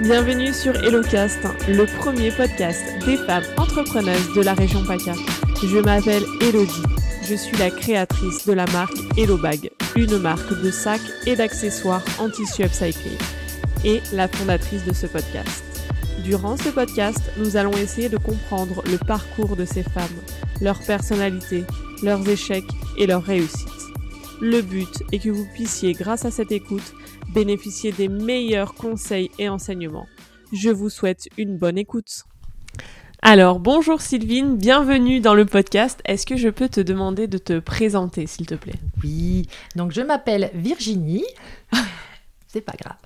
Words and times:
Bienvenue 0.00 0.54
sur 0.54 0.74
HelloCast, 0.82 1.40
le 1.68 1.84
premier 1.98 2.30
podcast 2.30 2.82
des 3.04 3.18
femmes 3.18 3.44
entrepreneuses 3.58 4.32
de 4.34 4.40
la 4.40 4.54
région 4.54 4.82
PACA. 4.82 5.12
Je 5.62 5.78
m'appelle 5.78 6.22
Elodie. 6.40 6.82
Je 7.22 7.34
suis 7.34 7.54
la 7.58 7.70
créatrice 7.70 8.46
de 8.46 8.54
la 8.54 8.64
marque 8.68 8.96
HelloBag, 9.18 9.70
une 9.96 10.16
marque 10.16 10.58
de 10.62 10.70
sacs 10.70 11.02
et 11.26 11.36
d'accessoires 11.36 12.02
en 12.18 12.30
tissu 12.30 12.62
upcyclé, 12.62 13.10
et 13.84 14.00
la 14.14 14.26
fondatrice 14.26 14.86
de 14.86 14.94
ce 14.94 15.06
podcast. 15.06 15.62
Durant 16.24 16.56
ce 16.56 16.70
podcast, 16.70 17.20
nous 17.36 17.58
allons 17.58 17.72
essayer 17.72 18.08
de 18.08 18.16
comprendre 18.16 18.82
le 18.90 18.96
parcours 18.96 19.54
de 19.54 19.66
ces 19.66 19.82
femmes, 19.82 20.08
leur 20.62 20.78
personnalité, 20.78 21.64
leurs 22.02 22.26
échecs 22.26 22.64
et 22.96 23.06
leurs 23.06 23.24
réussites. 23.24 23.68
Le 24.40 24.62
but 24.62 25.02
est 25.12 25.18
que 25.18 25.28
vous 25.28 25.46
puissiez, 25.52 25.92
grâce 25.92 26.24
à 26.24 26.30
cette 26.30 26.52
écoute, 26.52 26.94
bénéficier 27.32 27.92
des 27.92 28.08
meilleurs 28.08 28.74
conseils 28.74 29.30
et 29.38 29.48
enseignements. 29.48 30.06
Je 30.52 30.70
vous 30.70 30.90
souhaite 30.90 31.28
une 31.38 31.56
bonne 31.56 31.78
écoute. 31.78 32.24
Alors, 33.22 33.60
bonjour 33.60 34.00
Sylvine, 34.00 34.56
bienvenue 34.56 35.20
dans 35.20 35.34
le 35.34 35.44
podcast. 35.44 36.00
Est-ce 36.06 36.26
que 36.26 36.36
je 36.36 36.48
peux 36.48 36.68
te 36.68 36.80
demander 36.80 37.26
de 37.26 37.38
te 37.38 37.58
présenter, 37.58 38.26
s'il 38.26 38.46
te 38.46 38.54
plaît? 38.54 38.80
Oui, 39.04 39.46
donc 39.76 39.92
je 39.92 40.00
m'appelle 40.00 40.50
Virginie. 40.54 41.24
c'est 42.48 42.62
pas 42.62 42.72
grave. 42.80 42.96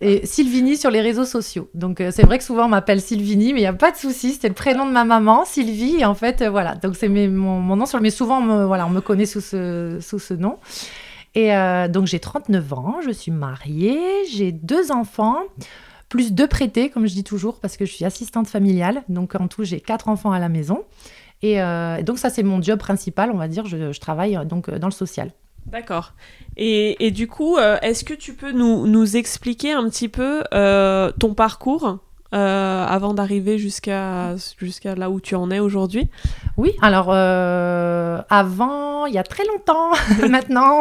Et 0.00 0.24
Sylvini 0.24 0.76
sur 0.76 0.90
les 0.90 1.00
réseaux 1.00 1.24
sociaux. 1.26 1.68
Donc 1.74 2.00
euh, 2.00 2.10
c'est 2.10 2.22
vrai 2.22 2.38
que 2.38 2.44
souvent 2.44 2.66
on 2.66 2.68
m'appelle 2.68 3.00
Sylvini, 3.00 3.52
mais 3.52 3.58
il 3.58 3.62
n'y 3.64 3.68
a 3.68 3.74
pas 3.74 3.90
de 3.90 3.96
souci. 3.96 4.32
C'était 4.32 4.48
le 4.48 4.54
prénom 4.54 4.86
de 4.86 4.92
ma 4.92 5.04
maman, 5.04 5.44
Sylvie. 5.44 5.96
Et 5.98 6.04
en 6.04 6.14
fait, 6.14 6.40
euh, 6.40 6.50
voilà. 6.50 6.76
Donc 6.76 6.96
c'est 6.96 7.08
mon, 7.08 7.60
mon, 7.60 7.76
nom 7.76 7.84
sur 7.84 7.98
le. 7.98 8.02
Mais 8.02 8.10
souvent, 8.10 8.38
on 8.38 8.42
me, 8.42 8.64
voilà, 8.64 8.86
on 8.86 8.90
me 8.90 9.00
connaît 9.00 9.26
sous 9.26 9.42
ce, 9.42 9.98
sous 10.00 10.18
ce 10.18 10.32
nom. 10.34 10.58
Et 11.34 11.54
euh, 11.54 11.88
donc 11.88 12.06
j'ai 12.06 12.20
39 12.20 12.72
ans, 12.72 12.96
je 13.04 13.10
suis 13.10 13.32
mariée, 13.32 14.00
j'ai 14.30 14.52
deux 14.52 14.92
enfants, 14.92 15.38
plus 16.08 16.32
deux 16.32 16.46
prêtés, 16.46 16.90
comme 16.90 17.06
je 17.06 17.14
dis 17.14 17.24
toujours, 17.24 17.58
parce 17.60 17.76
que 17.76 17.84
je 17.84 17.92
suis 17.92 18.04
assistante 18.04 18.46
familiale. 18.46 19.02
Donc 19.08 19.34
en 19.34 19.48
tout, 19.48 19.64
j'ai 19.64 19.80
quatre 19.80 20.08
enfants 20.08 20.32
à 20.32 20.38
la 20.38 20.48
maison. 20.48 20.84
Et 21.42 21.60
euh, 21.60 22.02
donc 22.02 22.18
ça, 22.18 22.30
c'est 22.30 22.42
mon 22.42 22.62
job 22.62 22.78
principal, 22.78 23.30
on 23.32 23.36
va 23.36 23.48
dire. 23.48 23.66
Je, 23.66 23.98
travaille 23.98 24.36
euh, 24.36 24.44
donc 24.44 24.70
dans 24.70 24.88
le 24.88 24.92
social. 24.92 25.32
D'accord. 25.66 26.12
Et, 26.56 27.10
du 27.10 27.26
coup, 27.26 27.56
est-ce 27.58 28.04
que 28.04 28.12
tu 28.12 28.34
peux 28.34 28.52
nous, 28.52 29.16
expliquer 29.16 29.72
un 29.72 29.88
petit 29.88 30.08
peu 30.08 30.44
ton 31.18 31.34
parcours? 31.34 31.98
Euh, 32.34 32.84
avant 32.84 33.14
d'arriver 33.14 33.58
jusqu'à 33.58 34.34
jusqu'à 34.58 34.94
là 34.94 35.08
où 35.08 35.20
tu 35.20 35.36
en 35.36 35.50
es 35.50 35.60
aujourd'hui 35.60 36.08
Oui, 36.56 36.72
alors 36.82 37.08
euh, 37.10 38.20
avant, 38.28 39.06
il 39.06 39.14
y 39.14 39.18
a 39.18 39.22
très 39.22 39.44
longtemps, 39.44 39.92
maintenant, 40.28 40.80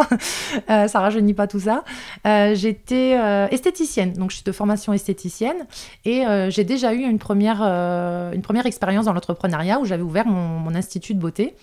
euh, 0.70 0.88
ça 0.88 1.00
rajeunit 1.00 1.34
pas 1.34 1.48
tout 1.48 1.60
ça, 1.60 1.84
euh, 2.26 2.56
j'étais 2.56 3.12
esthéticienne, 3.52 4.14
donc 4.14 4.32
je 4.32 4.38
suis 4.38 4.44
de 4.44 4.52
formation 4.52 4.94
esthéticienne 4.94 5.68
et 6.06 6.24
j'ai 6.50 6.64
déjà 6.64 6.94
eu 6.94 7.02
une 7.02 7.20
première, 7.20 7.62
une 7.62 8.42
première 8.42 8.66
expérience 8.66 9.06
dans 9.06 9.14
l'entrepreneuriat 9.14 9.80
où 9.80 9.86
j'avais 9.86 10.04
ouvert 10.04 10.26
mon, 10.26 10.74
institut 10.74 11.14
de 11.14 11.20
beauté 11.20 11.54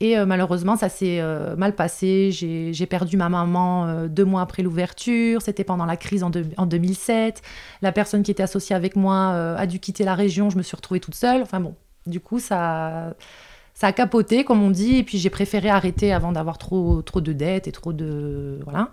et 0.00 0.16
euh, 0.16 0.24
malheureusement, 0.24 0.76
ça 0.76 0.88
s'est 0.88 1.20
euh, 1.20 1.54
mal 1.56 1.74
passé. 1.74 2.30
J'ai 2.32 2.86
perdu 2.86 3.18
ma 3.18 3.28
maman 3.28 3.86
euh, 3.86 4.08
deux 4.08 4.24
mois 4.24 4.40
après 4.40 4.62
l'ouverture. 4.62 5.42
C'était 5.42 5.64
pendant 5.64 5.84
la 5.84 5.98
crise 5.98 6.24
en, 6.24 6.30
de, 6.30 6.46
en, 6.56 6.64
2007. 6.64 7.42
La 7.82 7.92
personne 7.92 8.22
qui 8.22 8.30
était 8.30 8.42
associée 8.42 8.74
avec 8.74 8.96
moi 8.96 9.34
a 9.56 9.66
dû 9.66 9.78
quitter 9.78 10.04
la 10.04 10.14
région. 10.14 10.48
Je 10.48 10.56
me 10.56 10.62
suis 10.62 10.74
retrouvée 10.74 11.00
toute 11.00 11.14
seule. 11.14 11.42
Enfin 11.42 11.60
bon, 11.60 11.74
du 12.06 12.18
coup, 12.18 12.38
ça, 12.38 13.14
a 13.82 13.92
capoté, 13.92 14.44
comme 14.44 14.62
on 14.62 14.70
dit. 14.70 14.96
Et 14.96 15.02
puis 15.02 15.18
j'ai 15.18 15.30
préféré 15.30 15.68
arrêter 15.68 16.14
avant 16.14 16.32
d'avoir 16.32 16.56
trop, 16.56 17.02
trop 17.02 17.20
de 17.20 17.34
dettes 17.34 17.68
et 17.68 17.72
trop 17.72 17.92
de... 17.92 18.58
Voilà. 18.64 18.88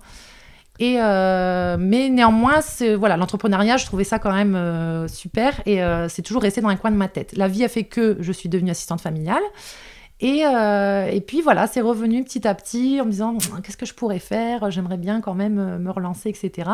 Et 0.80 0.96
mais 0.98 2.10
néanmoins, 2.10 2.60
voilà, 2.98 3.16
l'entrepreneuriat, 3.16 3.78
je 3.78 3.86
trouvais 3.86 4.04
ça 4.04 4.20
quand 4.20 4.34
même 4.34 5.08
super 5.08 5.62
et 5.66 5.80
c'est 6.10 6.22
toujours 6.22 6.42
resté 6.42 6.60
dans 6.60 6.68
un 6.68 6.76
coin 6.76 6.92
de 6.92 6.98
ma 6.98 7.08
tête. 7.08 7.36
La 7.38 7.48
vie 7.48 7.64
a 7.64 7.70
fait 7.70 7.86
que 7.86 8.17
je 8.20 8.32
suis 8.34 8.50
devenue 8.50 8.72
assistante 8.72 9.00
familiale. 9.00 9.42
Et, 10.20 10.44
euh, 10.45 11.08
et, 11.11 11.22
puis 11.22 11.42
voilà, 11.42 11.67
c'est 11.67 11.82
revenu 11.82 12.23
petit 12.23 12.48
à 12.48 12.55
petit 12.55 13.00
en 13.00 13.05
me 13.05 13.11
disant 13.11 13.38
qu'est-ce 13.64 13.78
que 13.78 13.86
je 13.86 13.94
pourrais 13.94 14.20
faire, 14.20 14.72
j'aimerais 14.72 14.98
bien 14.98 15.22
quand 15.22 15.36
même 15.36 15.60
euh, 15.60 15.78
me 15.78 15.92
relancer, 15.92 16.30
etc. 16.30 16.72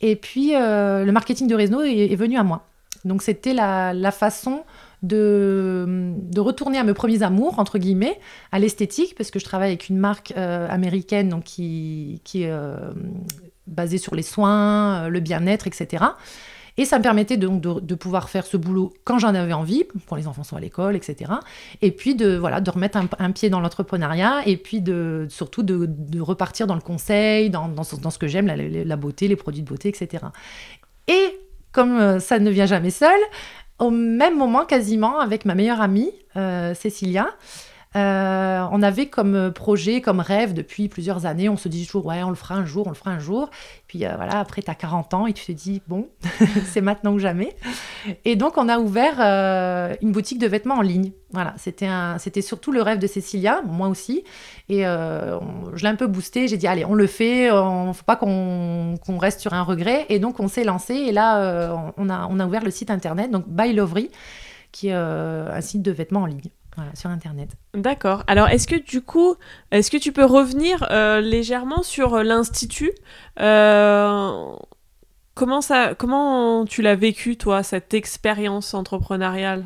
Et 0.00 0.14
puis 0.14 0.54
euh, 0.54 1.04
le 1.04 1.10
marketing 1.10 1.48
de 1.48 1.56
réseau 1.56 1.82
est, 1.82 2.14
venu 2.14 2.36
à 2.38 2.44
moi. 2.44 2.66
Donc 3.04 3.22
c'était 3.22 3.52
la, 3.52 4.12
façon 4.12 4.62
de, 5.02 6.14
retourner 6.36 6.78
à 6.78 6.84
mes 6.84 6.94
premiers 6.94 7.24
amours, 7.24 7.58
entre 7.58 7.78
guillemets, 7.78 8.20
à 8.52 8.60
l'esthétique, 8.60 9.16
parce 9.16 9.32
que 9.32 9.40
je 9.40 9.44
travaille 9.44 9.70
avec 9.70 9.88
une 9.88 9.98
marque 9.98 10.32
américaine 10.36 11.28
donc 11.28 11.44
qui, 11.44 12.20
qui 12.22 12.44
est 12.44 12.52
basée 13.66 13.98
sur 13.98 14.14
les 14.14 14.22
soins, 14.22 15.08
le 15.08 15.20
bien-être, 15.20 15.66
etc. 15.66 16.04
Et 16.78 16.84
ça 16.84 16.98
me 16.98 17.02
permettait 17.02 17.36
donc 17.36 17.60
de, 17.60 17.94
pouvoir 17.94 18.30
faire 18.30 18.46
ce 18.46 18.56
boulot 18.56 18.94
quand 19.04 19.18
j'en 19.18 19.34
avais 19.34 19.52
envie, 19.52 19.84
quand 20.08 20.16
les 20.16 20.28
enfants 20.28 20.44
sont 20.44 20.56
à 20.56 20.60
l'école, 20.60 20.94
etc. 20.96 21.32
Et 21.82 21.90
puis 21.90 22.14
de, 22.14 22.36
voilà, 22.36 22.60
de 22.60 22.70
remettre 22.70 22.98
un, 23.18 23.32
pied 23.32 23.50
dans 23.50 23.60
l'entrepreneuriat 23.60 24.42
et 24.46 24.56
puis 24.56 24.80
de, 24.80 25.26
surtout 25.28 25.64
de, 25.64 26.20
repartir 26.20 26.66
dans 26.66 26.76
le 26.76 26.80
conseil, 26.80 27.50
dans, 27.50 27.82
ce 27.82 28.18
que 28.18 28.28
j'aime, 28.28 28.46
la, 28.46 28.96
beauté, 28.96 29.28
les 29.28 29.36
produits 29.36 29.62
de 29.62 29.68
beauté, 29.68 29.88
etc. 29.88 30.24
Et 31.08 31.38
comme 31.72 32.20
ça 32.20 32.38
ne 32.38 32.50
vient 32.50 32.66
jamais 32.66 32.90
seul, 32.90 33.18
au 33.78 33.90
même 33.90 34.36
moment 34.36 34.64
quasiment 34.64 35.18
avec 35.18 35.44
ma 35.44 35.54
meilleure 35.54 35.80
amie, 35.80 36.12
euh, 36.36 36.74
Cécilia, 36.74 37.28
euh, 37.96 38.66
on 38.70 38.82
avait 38.82 39.06
comme 39.06 39.52
projet, 39.52 40.00
comme 40.00 40.20
rêve 40.20 40.52
depuis 40.54 40.88
plusieurs 40.88 41.26
années, 41.26 41.48
on 41.48 41.56
se 41.56 41.68
dit 41.68 41.86
toujours, 41.86 42.06
ouais, 42.06 42.22
on 42.22 42.30
le 42.30 42.36
fera 42.36 42.54
un 42.54 42.64
jour, 42.64 42.86
on 42.86 42.90
le 42.90 42.96
fera 42.96 43.10
un 43.10 43.18
jour. 43.18 43.50
Puis 43.86 44.04
euh, 44.04 44.12
voilà, 44.16 44.38
après, 44.38 44.62
tu 44.62 44.70
as 44.70 44.74
40 44.74 45.14
ans 45.14 45.26
et 45.26 45.32
tu 45.32 45.44
te 45.44 45.52
dis, 45.52 45.82
bon, 45.88 46.08
c'est 46.66 46.80
maintenant 46.80 47.12
ou 47.12 47.18
jamais. 47.18 47.56
Et 48.24 48.36
donc, 48.36 48.58
on 48.58 48.68
a 48.68 48.78
ouvert 48.78 49.16
euh, 49.20 49.94
une 50.02 50.12
boutique 50.12 50.38
de 50.38 50.46
vêtements 50.46 50.76
en 50.76 50.82
ligne. 50.82 51.12
Voilà, 51.30 51.54
c'était 51.58 52.40
surtout 52.40 52.72
le 52.72 52.80
rêve 52.80 52.98
de 52.98 53.06
Cécilia, 53.06 53.62
moi 53.66 53.88
aussi. 53.88 54.24
Et 54.70 54.86
euh, 54.86 55.38
on, 55.38 55.76
je 55.76 55.82
l'ai 55.82 55.90
un 55.90 55.96
peu 55.96 56.06
boosté. 56.06 56.48
J'ai 56.48 56.56
dit, 56.56 56.66
allez, 56.66 56.84
on 56.84 56.94
le 56.94 57.06
fait, 57.06 57.50
ne 57.50 57.92
faut 57.92 58.04
pas 58.04 58.16
qu'on 58.16 58.94
qu 59.04 59.12
reste 59.18 59.40
sur 59.40 59.52
un 59.52 59.62
regret. 59.62 60.06
Et 60.08 60.18
donc, 60.18 60.40
on 60.40 60.48
s'est 60.48 60.64
lancé. 60.64 60.94
Et 60.94 61.12
là, 61.12 61.42
euh, 61.42 61.76
on, 61.96 62.08
a, 62.08 62.26
on 62.30 62.40
a 62.40 62.46
ouvert 62.46 62.64
le 62.64 62.70
site 62.70 62.90
internet, 62.90 63.30
donc 63.30 63.48
By 63.48 63.72
Lovery, 63.72 64.10
qui 64.72 64.88
est 64.88 64.94
euh, 64.94 65.50
un 65.52 65.60
site 65.60 65.82
de 65.82 65.90
vêtements 65.90 66.22
en 66.22 66.26
ligne. 66.26 66.50
Voilà, 66.78 66.94
sur 66.94 67.10
Internet. 67.10 67.56
D'accord. 67.74 68.22
Alors, 68.28 68.46
est-ce 68.46 68.68
que 68.68 68.76
du 68.76 69.02
coup, 69.02 69.34
est-ce 69.72 69.90
que 69.90 69.96
tu 69.96 70.12
peux 70.12 70.24
revenir 70.24 70.86
euh, 70.92 71.20
légèrement 71.20 71.82
sur 71.82 72.22
l'Institut 72.22 72.92
euh, 73.40 74.52
comment, 75.34 75.60
ça, 75.60 75.96
comment 75.96 76.64
tu 76.66 76.80
l'as 76.82 76.94
vécu, 76.94 77.36
toi, 77.36 77.64
cette 77.64 77.94
expérience 77.94 78.74
entrepreneuriale? 78.74 79.64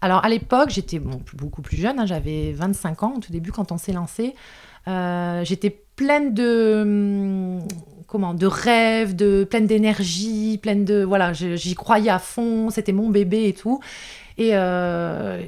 Alors, 0.00 0.24
à 0.24 0.28
l'époque, 0.28 0.70
j'étais 0.70 1.00
bon, 1.00 1.20
beaucoup 1.32 1.60
plus 1.60 1.76
jeune, 1.76 1.98
hein, 1.98 2.06
j'avais 2.06 2.52
25 2.52 3.02
ans 3.02 3.14
au 3.16 3.18
tout 3.18 3.32
début 3.32 3.50
quand 3.50 3.72
on 3.72 3.76
s'est 3.76 3.92
lancé. 3.92 4.36
Euh, 4.86 5.42
j'étais 5.44 5.70
pleine 5.70 6.34
de 6.34 7.58
comment 8.06 8.32
de 8.32 8.46
rêves, 8.46 9.16
de 9.16 9.42
pleine 9.42 9.66
d'énergie, 9.66 10.58
pleine 10.58 10.84
de 10.84 11.02
voilà, 11.02 11.32
j'y 11.32 11.74
croyais 11.74 12.10
à 12.10 12.20
fond, 12.20 12.70
c'était 12.70 12.92
mon 12.92 13.08
bébé 13.08 13.48
et 13.48 13.54
tout. 13.54 13.80
Et, 14.38 14.50
euh, 14.52 15.40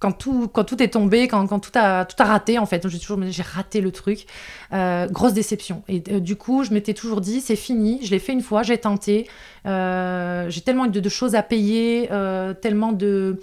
quand, 0.00 0.12
tout, 0.12 0.82
est 0.82 0.88
tombé, 0.88 1.28
quand, 1.28 1.58
tout, 1.60 1.70
a, 1.74 2.04
tout 2.04 2.16
a 2.22 2.24
raté, 2.24 2.58
en 2.58 2.66
fait, 2.66 2.86
j'ai 2.88 2.98
toujours 2.98 3.18
j'ai 3.22 3.42
raté 3.42 3.80
le 3.80 3.90
truc, 3.90 4.26
euh, 4.72 5.06
grosse 5.08 5.32
déception. 5.32 5.82
Et 5.88 6.02
euh, 6.10 6.20
du 6.20 6.36
coup, 6.36 6.62
je 6.62 6.72
m'étais 6.72 6.94
toujours 6.94 7.20
dit, 7.20 7.40
c'est 7.40 7.56
fini, 7.56 8.00
je 8.02 8.10
l'ai 8.10 8.18
fait 8.18 8.32
une 8.32 8.42
fois, 8.42 8.62
j'ai 8.62 8.78
tenté, 8.78 9.28
j'ai 9.64 10.60
tellement 10.60 10.86
de, 10.86 11.00
de, 11.00 11.08
choses 11.08 11.34
à 11.34 11.42
payer, 11.42 12.08
tellement 12.60 12.92
de 12.92 13.40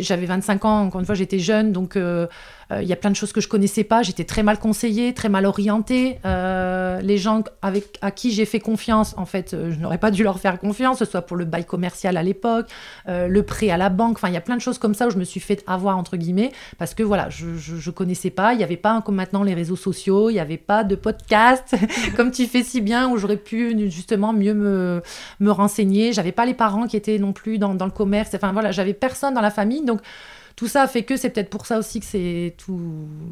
j'avais 0.00 0.26
25 0.26 0.64
ans, 0.64 0.80
encore 0.82 1.00
une 1.00 1.06
fois, 1.06 1.14
j'étais 1.14 1.38
jeune, 1.38 1.72
donc 1.72 1.98
il 2.72 2.78
euh, 2.78 2.82
euh, 2.82 2.82
y 2.82 2.92
a 2.92 2.96
plein 2.96 3.10
de 3.10 3.16
choses 3.16 3.32
que 3.32 3.40
je 3.40 3.48
connaissais 3.48 3.84
pas. 3.84 4.02
J'étais 4.02 4.24
très 4.24 4.42
mal 4.42 4.58
conseillée, 4.58 5.14
très 5.14 5.28
mal 5.28 5.46
orientée. 5.46 6.18
Euh, 6.24 7.00
les 7.00 7.18
gens 7.18 7.42
avec, 7.62 7.98
à 8.02 8.10
qui 8.10 8.32
j'ai 8.32 8.44
fait 8.44 8.60
confiance, 8.60 9.14
en 9.16 9.26
fait, 9.26 9.50
je 9.52 9.78
n'aurais 9.78 9.98
pas 9.98 10.10
dû 10.10 10.22
leur 10.22 10.38
faire 10.38 10.58
confiance, 10.58 10.98
que 10.98 11.04
ce 11.04 11.10
soit 11.10 11.22
pour 11.22 11.36
le 11.36 11.44
bail 11.44 11.64
commercial 11.64 12.16
à 12.16 12.22
l'époque, 12.22 12.68
euh, 13.08 13.28
le 13.28 13.42
prêt 13.42 13.70
à 13.70 13.76
la 13.76 13.88
banque. 13.88 14.16
Enfin, 14.16 14.28
il 14.28 14.34
y 14.34 14.36
a 14.36 14.40
plein 14.40 14.56
de 14.56 14.60
choses 14.60 14.78
comme 14.78 14.94
ça 14.94 15.06
où 15.06 15.10
je 15.10 15.18
me 15.18 15.24
suis 15.24 15.40
fait 15.40 15.62
avoir, 15.66 15.98
entre 15.98 16.16
guillemets, 16.16 16.52
parce 16.78 16.94
que 16.94 17.02
voilà, 17.02 17.28
je, 17.30 17.56
je, 17.56 17.76
je 17.76 17.90
connaissais 17.90 18.30
pas. 18.30 18.52
Il 18.52 18.58
n'y 18.58 18.64
avait 18.64 18.76
pas, 18.76 19.00
comme 19.02 19.16
maintenant, 19.16 19.42
les 19.42 19.54
réseaux 19.54 19.76
sociaux, 19.76 20.30
il 20.30 20.34
n'y 20.34 20.40
avait 20.40 20.56
pas 20.56 20.84
de 20.84 20.94
podcast, 20.94 21.74
comme 22.16 22.30
tu 22.30 22.46
fais 22.46 22.62
si 22.62 22.80
bien, 22.80 23.08
où 23.10 23.16
j'aurais 23.16 23.36
pu 23.36 23.90
justement 23.90 24.32
mieux 24.32 24.54
me, 24.54 25.02
me 25.40 25.50
renseigner. 25.50 26.12
J'avais 26.12 26.32
pas 26.32 26.46
les 26.46 26.54
parents 26.54 26.86
qui 26.86 26.96
étaient 26.96 27.18
non 27.18 27.32
plus 27.32 27.58
dans, 27.58 27.74
dans 27.74 27.86
le 27.86 27.92
commerce. 27.92 28.30
Enfin, 28.34 28.52
voilà, 28.52 28.70
j'avais 28.70 28.94
personne 28.94 29.34
dans 29.34 29.40
la 29.40 29.50
famille 29.50 29.84
donc, 29.84 30.00
tout 30.56 30.68
ça 30.68 30.86
fait 30.86 31.02
que 31.02 31.16
c'est 31.16 31.30
peut-être 31.30 31.50
pour 31.50 31.66
ça 31.66 31.78
aussi 31.78 32.00
que 32.00 32.06
c'est 32.06 32.54
tout, 32.58 32.80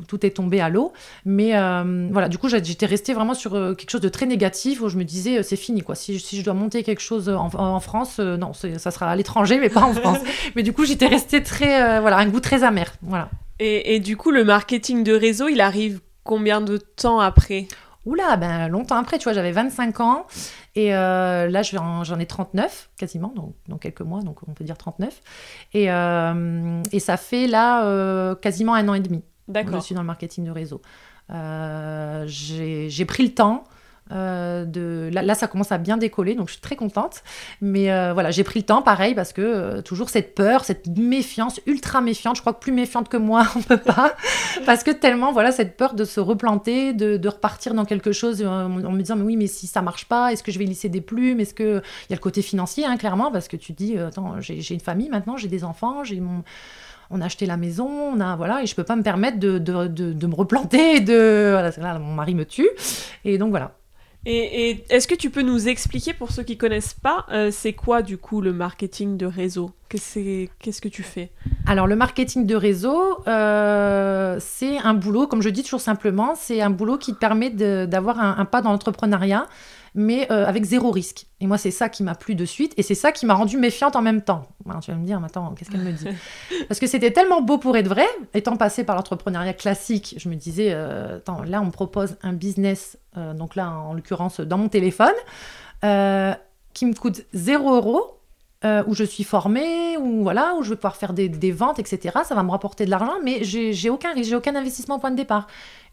tout 0.08 0.24
est 0.24 0.30
tombé 0.30 0.60
à 0.60 0.68
l'eau. 0.68 0.92
Mais 1.24 1.56
euh, 1.56 2.08
voilà, 2.10 2.28
du 2.28 2.38
coup, 2.38 2.48
j'étais 2.48 2.86
restée 2.86 3.14
vraiment 3.14 3.34
sur 3.34 3.54
euh, 3.54 3.74
quelque 3.74 3.90
chose 3.90 4.00
de 4.00 4.08
très 4.08 4.26
négatif 4.26 4.80
où 4.80 4.88
je 4.88 4.96
me 4.96 5.04
disais, 5.04 5.38
euh, 5.38 5.42
c'est 5.42 5.56
fini, 5.56 5.82
quoi. 5.82 5.94
Si, 5.94 6.18
si, 6.18 6.38
je 6.38 6.44
dois 6.44 6.54
monter 6.54 6.82
quelque 6.82 7.00
chose 7.00 7.28
en, 7.28 7.50
en 7.54 7.80
France, 7.80 8.16
euh, 8.20 8.36
non, 8.36 8.52
ça 8.52 8.90
sera 8.90 9.10
à 9.10 9.16
l'étranger, 9.16 9.58
mais 9.58 9.68
pas 9.68 9.82
en 9.82 9.92
France. 9.92 10.18
mais 10.56 10.62
du 10.62 10.72
coup, 10.72 10.84
j'étais 10.84 11.06
restée 11.06 11.42
très, 11.42 11.82
euh, 11.82 12.00
voilà, 12.00 12.18
un 12.18 12.26
goût 12.26 12.40
très 12.40 12.62
amer. 12.62 12.92
Voilà. 13.02 13.30
Et, 13.58 13.94
et, 13.94 14.00
du 14.00 14.16
coup, 14.16 14.30
le 14.30 14.44
marketing 14.44 15.04
de 15.04 15.12
réseau, 15.12 15.48
il 15.48 15.60
arrive 15.60 16.00
combien 16.24 16.60
de 16.60 16.78
temps 16.78 17.20
après? 17.20 17.66
Oula, 18.06 18.36
ben 18.36 18.68
longtemps 18.68 18.96
après, 18.96 19.18
tu 19.18 19.24
vois, 19.24 19.34
j'avais 19.34 19.52
25 19.52 20.00
ans 20.00 20.26
et 20.74 20.94
euh, 20.94 21.48
là 21.48 21.62
j'en 21.62 22.18
ai 22.18 22.26
39 22.26 22.90
quasiment, 22.96 23.32
donc 23.36 23.54
dans 23.68 23.76
quelques 23.76 24.00
mois, 24.00 24.22
donc 24.22 24.38
on 24.48 24.54
peut 24.54 24.64
dire 24.64 24.78
39. 24.78 25.20
Et, 25.74 25.90
euh, 25.90 26.82
et 26.92 26.98
ça 27.00 27.18
fait 27.18 27.46
là 27.46 27.84
euh, 27.84 28.34
quasiment 28.34 28.74
un 28.74 28.88
an 28.88 28.94
et 28.94 29.00
demi. 29.00 29.22
D'accord. 29.48 29.80
Je 29.80 29.86
suis 29.86 29.94
dans 29.94 30.00
le 30.00 30.06
marketing 30.06 30.44
de 30.44 30.50
réseau. 30.50 30.80
J'ai 31.28 33.04
pris 33.04 33.22
le 33.22 33.34
temps. 33.34 33.64
Euh, 34.12 34.64
de... 34.64 35.10
Là, 35.12 35.34
ça 35.34 35.46
commence 35.46 35.72
à 35.72 35.78
bien 35.78 35.96
décoller, 35.96 36.34
donc 36.34 36.48
je 36.48 36.52
suis 36.52 36.60
très 36.60 36.76
contente. 36.76 37.22
Mais 37.60 37.90
euh, 37.90 38.12
voilà, 38.12 38.30
j'ai 38.30 38.44
pris 38.44 38.60
le 38.60 38.66
temps, 38.66 38.82
pareil, 38.82 39.14
parce 39.14 39.32
que 39.32 39.40
euh, 39.40 39.82
toujours 39.82 40.10
cette 40.10 40.34
peur, 40.34 40.64
cette 40.64 40.86
méfiance, 40.88 41.60
ultra 41.66 42.00
méfiante, 42.00 42.36
je 42.36 42.40
crois 42.40 42.52
que 42.52 42.60
plus 42.60 42.72
méfiante 42.72 43.08
que 43.08 43.16
moi, 43.16 43.46
on 43.56 43.62
peut 43.62 43.76
pas. 43.76 44.14
parce 44.66 44.82
que 44.82 44.90
tellement, 44.90 45.32
voilà, 45.32 45.52
cette 45.52 45.76
peur 45.76 45.94
de 45.94 46.04
se 46.04 46.20
replanter, 46.20 46.92
de, 46.92 47.16
de 47.16 47.28
repartir 47.28 47.74
dans 47.74 47.84
quelque 47.84 48.12
chose 48.12 48.44
en, 48.44 48.68
me 48.68 48.98
disant, 49.00 49.16
mais 49.16 49.24
oui, 49.24 49.36
mais 49.36 49.46
si 49.46 49.66
ça 49.66 49.82
marche 49.82 50.06
pas, 50.06 50.32
est-ce 50.32 50.42
que 50.42 50.52
je 50.52 50.58
vais 50.58 50.64
lisser 50.64 50.88
des 50.88 51.00
plumes? 51.00 51.40
Est-ce 51.40 51.54
que. 51.54 51.82
Il 52.08 52.10
y 52.10 52.14
a 52.14 52.16
le 52.16 52.20
côté 52.20 52.42
financier, 52.42 52.84
hein, 52.84 52.96
clairement, 52.96 53.30
parce 53.30 53.48
que 53.48 53.56
tu 53.56 53.72
dis, 53.72 53.96
attends, 53.98 54.40
j'ai 54.40 54.74
une 54.74 54.80
famille 54.80 55.08
maintenant, 55.08 55.36
j'ai 55.36 55.48
des 55.48 55.64
enfants, 55.64 56.04
j'ai 56.04 56.20
mon 56.20 56.42
on 57.10 57.20
a 57.20 57.26
acheté 57.26 57.44
la 57.44 57.56
maison, 57.56 57.88
on 57.88 58.20
a 58.20 58.36
voilà, 58.36 58.62
et 58.62 58.66
je 58.66 58.74
peux 58.74 58.84
pas 58.84 58.96
me 58.96 59.02
permettre 59.02 59.38
de, 59.38 59.58
de, 59.58 59.88
de, 59.88 60.26
me 60.26 60.34
replanter, 60.34 61.00
de 61.00 61.50
voilà, 61.52 61.70
là, 61.76 61.98
mon 61.98 62.14
mari 62.14 62.34
me 62.34 62.44
tue, 62.44 62.68
et 63.24 63.36
donc 63.36 63.50
voilà. 63.50 63.79
Et, 64.26 64.84
est-ce 64.90 65.08
que 65.08 65.14
tu 65.14 65.30
peux 65.30 65.42
nous 65.42 65.68
expliquer, 65.68 66.12
pour 66.12 66.30
ceux 66.30 66.42
qui 66.42 66.58
connaissent 66.58 66.94
pas, 66.94 67.26
euh, 67.30 67.50
c'est 67.50 67.72
quoi 67.72 68.02
du 68.02 68.18
coup 68.18 68.40
le 68.40 68.52
marketing 68.52 69.16
de 69.16 69.26
réseau? 69.26 69.70
Qu'est-ce 69.88 70.80
que 70.80 70.88
tu 70.88 71.02
fais? 71.02 71.30
Alors 71.66 71.86
le 71.86 71.96
marketing 71.96 72.46
de 72.46 72.54
réseau, 72.54 73.24
euh, 73.26 74.36
c'est 74.38 74.78
un 74.78 74.94
boulot, 74.94 75.26
comme 75.26 75.42
je 75.42 75.48
dis 75.48 75.62
toujours 75.62 75.80
simplement, 75.80 76.34
c'est 76.36 76.60
un 76.60 76.70
boulot 76.70 76.98
qui 76.98 77.14
te 77.14 77.18
permet 77.18 77.50
d'avoir 77.50 78.20
un, 78.20 78.44
pas 78.44 78.62
dans 78.62 78.70
l'entrepreneuriat 78.70 79.46
mais 79.94 80.30
euh, 80.30 80.46
avec 80.46 80.64
zéro 80.64 80.90
risque. 80.90 81.26
Et 81.40 81.46
moi, 81.46 81.58
c'est 81.58 81.70
ça 81.70 81.88
qui 81.88 82.02
m'a 82.02 82.14
plu 82.14 82.34
de 82.34 82.44
suite, 82.44 82.72
et 82.76 82.82
c'est 82.82 82.94
ça 82.94 83.12
qui 83.12 83.26
m'a 83.26 83.34
rendue 83.34 83.56
méfiante 83.56 83.96
en 83.96 84.02
même 84.02 84.22
temps. 84.22 84.46
tu 84.82 84.90
vas 84.90 84.96
me 84.96 85.04
dire, 85.04 85.22
attends, 85.24 85.54
qu'est-ce 85.56 85.70
qu'elle 85.70 85.80
me 85.80 85.92
dit? 85.92 86.06
Parce 86.68 86.80
que 86.80 86.86
c'était 86.86 87.10
tellement 87.10 87.40
beau 87.40 87.58
pour 87.58 87.76
être 87.76 87.88
vrai, 87.88 88.06
étant 88.34 88.56
passé 88.56 88.84
par 88.84 88.96
l'entrepreneuriat 88.96 89.54
classique, 89.54 90.14
je 90.16 90.28
me 90.28 90.34
disais, 90.34 90.72
euh, 90.72 91.16
attends, 91.16 91.42
là, 91.42 91.60
on 91.60 91.66
me 91.66 91.70
propose 91.70 92.16
un 92.22 92.32
business, 92.32 92.98
euh, 93.16 93.34
donc 93.34 93.56
là, 93.56 93.70
en 93.70 93.94
l'occurrence, 93.94 94.40
dans 94.40 94.58
mon 94.58 94.68
téléphone, 94.68 95.14
qui 96.72 96.86
me 96.86 96.94
coûte 96.94 97.22
zéro 97.32 97.74
euro, 97.74 98.16
où 98.86 98.94
je 98.94 99.04
suis 99.04 99.24
formée, 99.24 99.96
où, 99.96 100.22
voilà, 100.22 100.54
où 100.58 100.62
je 100.62 100.70
vais 100.70 100.76
pouvoir 100.76 100.96
faire 100.96 101.14
des, 101.14 101.28
des 101.28 101.52
ventes, 101.52 101.78
etc. 101.78 102.18
Ça 102.24 102.34
va 102.34 102.42
me 102.42 102.50
rapporter 102.50 102.84
de 102.84 102.90
l'argent, 102.90 103.14
mais 103.24 103.42
j'ai 103.42 103.90
aucun 103.90 104.12
risque, 104.12 104.28
j'ai 104.28 104.36
aucun 104.36 104.54
investissement 104.54 104.96
au 104.96 104.98
point 104.98 105.10
de 105.10 105.16
départ. 105.16 105.46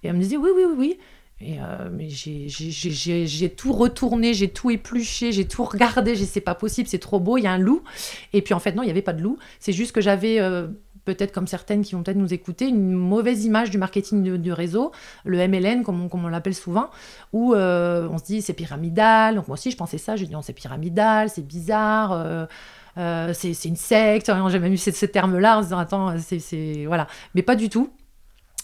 Et 0.03 0.07
elle 0.07 0.13
me 0.13 0.21
disait, 0.21 0.37
oui, 0.37 0.49
oui, 0.53 0.63
oui, 0.67 0.75
oui. 0.77 0.99
Et 1.39 1.59
euh, 1.59 1.89
j'ai 1.99 3.49
tout 3.49 3.71
retourné, 3.71 4.33
j'ai 4.33 4.49
tout 4.49 4.71
épluché, 4.71 5.31
j'ai 5.31 5.47
tout 5.47 5.63
regardé, 5.63 6.15
j'ai 6.15 6.25
c'est 6.25 6.41
pas 6.41 6.55
possible, 6.55 6.89
c'est 6.89 6.97
trop 6.97 7.19
beau, 7.19 7.37
il 7.37 7.43
y 7.43 7.47
a 7.47 7.51
un 7.51 7.59
loup. 7.59 7.83
Et 8.33 8.41
puis 8.41 8.55
en 8.55 8.59
fait, 8.59 8.73
non, 8.73 8.81
il 8.81 8.85
n'y 8.85 8.91
avait 8.91 9.03
pas 9.03 9.13
de 9.13 9.21
loup. 9.21 9.37
C'est 9.59 9.71
juste 9.71 9.91
que 9.91 10.01
j'avais, 10.01 10.39
euh, 10.39 10.67
peut-être 11.05 11.31
comme 11.31 11.45
certaines 11.45 11.83
qui 11.83 11.93
vont 11.93 12.01
peut-être 12.01 12.17
nous 12.17 12.33
écouter, 12.33 12.67
une 12.67 12.91
mauvaise 12.91 13.45
image 13.45 13.69
du 13.69 13.77
marketing 13.77 14.37
du, 14.37 14.51
réseau, 14.51 14.91
le 15.25 15.47
MLN, 15.47 15.83
comme 15.83 16.09
on, 16.11 16.27
l'appelle 16.27 16.55
souvent, 16.55 16.89
où 17.33 17.53
euh, 17.53 18.07
on 18.11 18.17
se 18.17 18.23
dit 18.23 18.41
c'est 18.41 18.53
pyramidal. 18.53 19.35
Donc 19.35 19.47
moi 19.47 19.53
aussi, 19.53 19.69
je 19.69 19.77
pensais 19.77 19.99
ça, 19.99 20.15
je 20.15 20.25
dis 20.25 20.31
non, 20.31 20.41
c'est 20.41 20.53
pyramidal, 20.53 21.29
c'est 21.29 21.45
bizarre. 21.45 22.47
c'est 22.95 23.65
une 23.65 23.75
secte, 23.75 24.31
j'ai 24.49 24.59
même 24.59 24.73
eu 24.73 24.77
ce 24.77 25.05
terme-là 25.05 25.59
en 25.59 25.61
se 25.61 25.67
disant 25.67 25.77
attends, 25.77 26.15
c'est 26.17 26.85
voilà, 26.87 27.05
mais 27.35 27.43
pas 27.43 27.55
du 27.55 27.69
tout. 27.69 27.91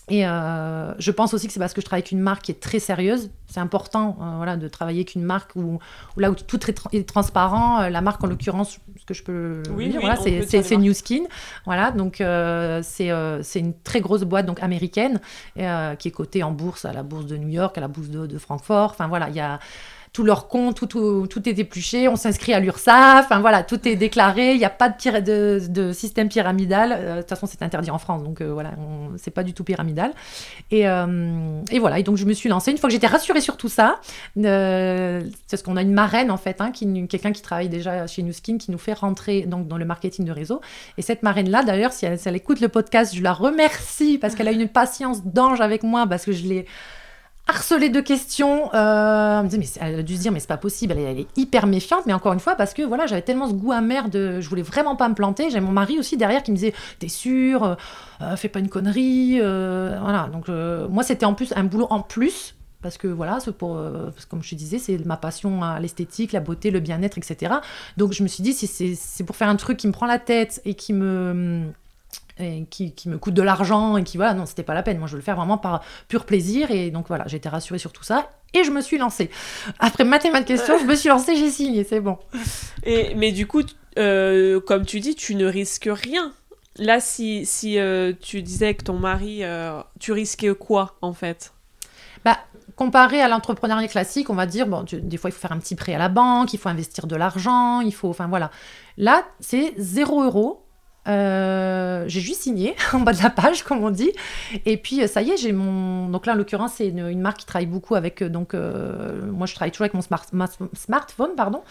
Et 0.10 0.28
euh, 0.28 0.94
je 1.00 1.12
pense 1.12 1.34
aussi 1.34 1.48
que 1.48 1.54
c'est 1.54 1.60
parce 1.60 1.74
que 1.74 1.80
je 1.80 1.86
travaille 1.86 2.02
avec 2.02 2.12
une 2.12 2.20
marque 2.20 2.44
qui 2.44 2.52
est 2.52 2.60
très 2.60 2.80
sérieuse. 2.80 3.30
C'est 3.48 3.62
important 3.62 4.18
euh, 4.20 4.38
voilà, 4.38 4.58
de 4.58 4.68
travailler 4.68 5.00
avec 5.00 5.16
une 5.16 5.24
marque 5.24 5.56
où, 5.56 5.80
là 6.18 6.30
où 6.30 6.36
tout 6.36 6.60
est, 6.70 7.08
transparent. 7.08 7.82
Euh, 7.82 7.90
la 7.90 8.02
marque, 8.02 8.22
en 8.24 8.28
l'occurrence, 8.28 8.80
ce 9.00 9.06
que 9.06 9.14
je 9.14 9.24
peux 9.24 9.64
dire, 9.78 10.02
voilà, 10.02 10.18
c'est 10.18 10.78
New 10.78 10.94
Skin. 10.94 11.24
Voilà, 11.66 11.92
donc 11.92 12.18
c'est 12.18 13.60
une 13.60 13.74
très 13.84 14.02
grosse 14.02 14.24
boîte 14.24 14.46
donc, 14.46 14.62
américaine 14.62 15.22
qui 15.56 15.62
est 16.08 16.14
cotée 16.14 16.44
en 16.44 16.52
bourse, 16.52 16.86
à 16.86 16.92
la 16.92 17.04
bourse 17.04 17.26
de 17.26 17.38
New 17.38 17.50
York, 17.50 17.78
à 17.78 17.82
la 17.82 17.88
bourse 17.88 18.10
de, 18.10 18.28
de 18.28 18.38
Francfort. 18.38 18.92
Enfin 18.92 19.08
voilà, 19.08 19.30
il 19.30 19.36
y 19.36 19.40
a 19.40 19.60
tout 20.14 20.24
leur 20.24 20.48
compte, 20.48 20.88
tout, 20.88 21.50
est 21.50 21.58
épluché, 21.58 22.08
on 22.08 22.16
s'inscrit 22.16 22.54
à 22.54 22.60
l'URSSAF, 22.60 23.26
enfin 23.26 23.40
voilà, 23.40 23.64
tout 23.64 23.88
est 23.88 23.96
déclaré, 23.96 24.54
il 24.54 24.60
n'y 24.60 24.66
a 24.66 24.70
pas 24.70 24.90
de, 24.90 25.92
système 25.92 26.30
pyramidal. 26.30 26.96
Euh, 26.96 27.16
de 27.16 27.22
toute 27.22 27.30
façon, 27.30 27.48
c'est 27.50 27.64
interdit 27.64 27.90
en 27.90 27.98
France, 27.98 28.24
donc 28.24 28.40
euh, 28.40 28.54
voilà, 28.54 28.74
c'est 29.18 29.32
pas 29.32 29.42
du 29.42 29.54
tout 29.54 29.64
pyramidal. 29.64 30.12
Et, 30.70 30.88
euh, 30.88 31.62
et, 31.72 31.80
voilà, 31.80 31.98
et 31.98 32.04
donc 32.04 32.18
je 32.18 32.26
me 32.26 32.34
suis 32.34 32.48
lancée. 32.48 32.70
Une 32.70 32.78
fois 32.78 32.90
que 32.90 32.94
j'étais 32.94 33.08
rassurée 33.08 33.42
sur 33.42 33.58
tout 33.58 33.70
ça, 33.70 34.00
parce 34.36 35.64
qu'on 35.64 35.78
a 35.78 35.82
une 35.82 35.94
marraine 35.94 36.30
en 36.30 36.38
fait, 36.38 36.62
hein, 36.62 36.72
quelqu'un 36.72 37.32
qui 37.32 37.42
travaille 37.42 37.70
déjà 37.70 38.06
chez 38.06 38.22
Newskin, 38.22 38.60
qui 38.60 38.70
nous 38.70 38.78
fait 38.78 38.94
rentrer 38.94 39.42
donc, 39.48 39.68
dans 39.68 39.78
le 39.78 39.86
marketing 39.86 40.26
de 40.26 40.32
réseau. 40.32 40.62
Et 41.00 41.02
cette 41.02 41.24
marraine-là, 41.24 41.64
d'ailleurs, 41.64 41.92
si 41.92 42.06
elle, 42.06 42.20
si 42.20 42.30
elle 42.30 42.36
écoute 42.36 42.60
le 42.60 42.70
podcast, 42.70 43.16
je 43.16 43.24
la 43.24 43.34
remercie 43.34 44.20
parce 44.20 44.36
qu'elle 44.36 44.48
a 44.48 44.52
une 44.52 44.68
patience 44.68 45.26
d'ange 45.26 45.60
avec 45.60 45.82
moi, 45.82 46.06
parce 46.06 46.26
que 46.26 46.34
je 46.34 46.44
l'ai 46.44 46.66
harcelée 47.48 47.90
de 47.90 48.00
questions. 48.00 48.74
Euh, 48.74 49.44
elle, 49.44 49.60
mais 49.60 49.66
elle 49.80 50.00
a 50.00 50.04
dû 50.04 50.16
se 50.16 50.22
dire, 50.22 50.32
mais 50.32 50.40
c'est 50.40 50.48
pas 50.48 50.58
possible, 50.58 50.94
elle 50.98 51.20
est, 51.20 51.28
hyper 51.36 51.68
méfiante, 51.68 52.06
mais 52.06 52.14
encore 52.14 52.34
une 52.34 52.40
fois, 52.40 52.56
parce 52.56 52.74
que 52.74 52.82
voilà, 52.82 53.06
j'avais 53.08 53.22
tellement 53.22 53.48
ce 53.48 53.54
goût 53.54 53.72
amer 53.72 54.10
de. 54.10 54.42
Je 54.42 54.50
voulais 54.50 54.62
vraiment 54.62 54.96
pas 54.96 55.10
me 55.10 55.16
planter. 55.16 55.50
J'avais 55.50 55.66
mon 55.66 55.72
mari 55.72 56.00
aussi 56.00 56.18
derrière 56.18 56.44
qui 56.44 56.52
me 56.52 56.56
disait, 56.56 56.74
t'es 57.00 57.08
sûr, 57.08 57.64
euh, 57.64 57.76
euh, 58.22 58.36
fais 58.36 58.50
pas 58.50 58.60
une 58.60 58.70
connerie. 58.70 59.40
voilà, 59.40 60.30
donc 60.32 60.48
moi, 60.90 61.04
c'était 61.04 61.26
en 61.26 61.34
plus 61.34 61.54
un 61.56 61.64
boulot 61.64 61.88
en 61.90 62.02
plus. 62.02 62.56
Parce 62.82 62.98
que 62.98 63.08
voilà, 63.08 63.38
pour, 63.58 63.82
comme 64.28 64.44
je 64.44 64.56
disais, 64.56 64.78
c'est 64.78 65.06
ma 65.06 65.16
passion 65.16 65.64
à 65.64 65.80
l'esthétique, 65.80 66.34
la 66.34 66.42
beauté, 66.42 66.70
le 66.70 66.82
bien-être, 66.82 67.18
etc. 67.18 67.54
Donc 67.96 68.12
je 68.12 68.24
me 68.24 68.28
suis 68.28 68.44
dit, 68.44 68.52
si 68.52 68.68
c'est 68.68 69.24
pour 69.24 69.38
faire 69.38 69.48
un 69.48 69.56
truc 69.56 69.78
qui 69.78 69.88
me 69.88 69.94
prend 69.94 70.06
la 70.06 70.20
tête 70.20 70.62
et 70.66 70.74
qui 70.74 70.92
me 70.92 71.72
et 72.40 72.66
qui, 72.70 72.94
qui, 72.94 73.10
me 73.10 73.18
coûte 73.18 73.34
de 73.34 73.42
l'argent 73.42 73.98
et 73.98 74.04
qui 74.04 74.18
voilà 74.18 74.34
non 74.34 74.46
c'était 74.46 74.64
pas 74.64 74.74
la 74.74 74.84
peine. 74.84 74.98
Moi 74.98 75.08
je 75.08 75.14
veux 75.14 75.20
le 75.20 75.24
faire 75.24 75.36
vraiment 75.36 75.58
par 75.58 75.84
pur 76.08 76.26
plaisir 76.26 76.72
et 76.72 76.92
donc 76.92 77.08
voilà 77.08 77.26
été 77.32 77.50
rassurée 77.50 77.80
sur 77.80 77.92
tout 77.92 78.04
ça 78.04 78.30
et 78.54 78.64
je 78.64 78.72
me 78.72 78.82
suis 78.82 78.98
lancée. 78.98 79.30
Après 79.80 80.04
mathématiques 80.04 80.48
questions 80.48 80.78
je 80.80 80.86
me 80.86 80.96
suis 80.96 81.10
lancée 81.10 81.36
j'ai 81.36 81.50
signé 81.50 81.84
c'est 81.84 82.00
bon. 82.00 82.18
Et 82.84 83.14
mais 83.16 83.32
du 83.32 83.48
coup 83.48 83.62
euh, 83.98 84.60
comme 84.60 84.86
tu 84.86 85.00
dis 85.00 85.16
tu 85.16 85.36
ne 85.36 85.46
risques 85.46 85.90
rien. 85.92 86.34
Là 86.78 87.00
si, 87.00 87.46
si 87.46 87.78
euh, 87.78 88.14
tu 88.20 88.42
disais 88.42 88.74
que 88.74 88.84
ton 88.84 88.98
mari 88.98 89.44
euh, 89.44 89.80
tu 90.00 90.12
risquais 90.12 90.54
quoi 90.56 90.98
en 91.02 91.14
fait? 91.14 91.54
Bah 92.26 92.40
comparé 92.76 93.22
à 93.22 93.28
l'entrepreneuriat 93.28 93.88
classique, 93.88 94.30
on 94.30 94.36
va 94.36 94.46
dire, 94.46 94.68
bon, 94.68 94.84
des 94.92 95.18
fois, 95.18 95.30
il 95.30 95.34
faut 95.34 95.40
faire 95.40 95.52
un 95.52 95.60
petit 95.60 95.76
prêt 95.76 95.94
à 95.94 95.98
la 95.98 96.10
banque, 96.10 96.54
il 96.54 96.60
faut 96.60 96.70
investir 96.70 97.08
de 97.08 97.16
l'argent, 97.16 97.82
il 97.82 97.94
faut, 97.94 98.10
enfin 98.10 98.28
voilà. 98.28 98.52
Là, 98.98 99.26
c'est 99.40 99.74
0 99.78 100.24
euros 100.24 100.66
euh, 101.08 102.06
j'ai 102.08 102.22
juste 102.22 102.42
signé 102.42 102.76
en 102.94 103.00
bas 103.00 103.14
de 103.14 103.22
la 103.22 103.30
page, 103.30 103.64
comme 103.64 103.84
on 103.84 103.90
dit. 103.90 104.12
Et 104.66 104.78
puis, 104.78 105.02
euh, 105.02 105.08
ça 105.08 105.22
y 105.22 105.32
est, 105.32 105.38
j'ai 105.38 105.52
mon. 105.52 106.10
Donc 106.10 106.26
là, 106.26 106.34
en 106.34 106.36
l'occurrence, 106.36 106.74
c'est 106.78 106.88
une, 106.88 107.20
marque 107.20 107.40
qui 107.40 107.46
travaille 107.46 107.66
beaucoup 107.66 107.96
avec. 107.96 108.22
Euh, 108.22 108.30
donc, 108.30 108.54
moi, 108.54 109.48
je 109.48 109.56
travaille 109.56 109.72
toujours 109.72 109.86
avec 109.86 109.94
mon 109.94 110.02
smartphone, 110.02 111.32
pardon. 111.36 111.62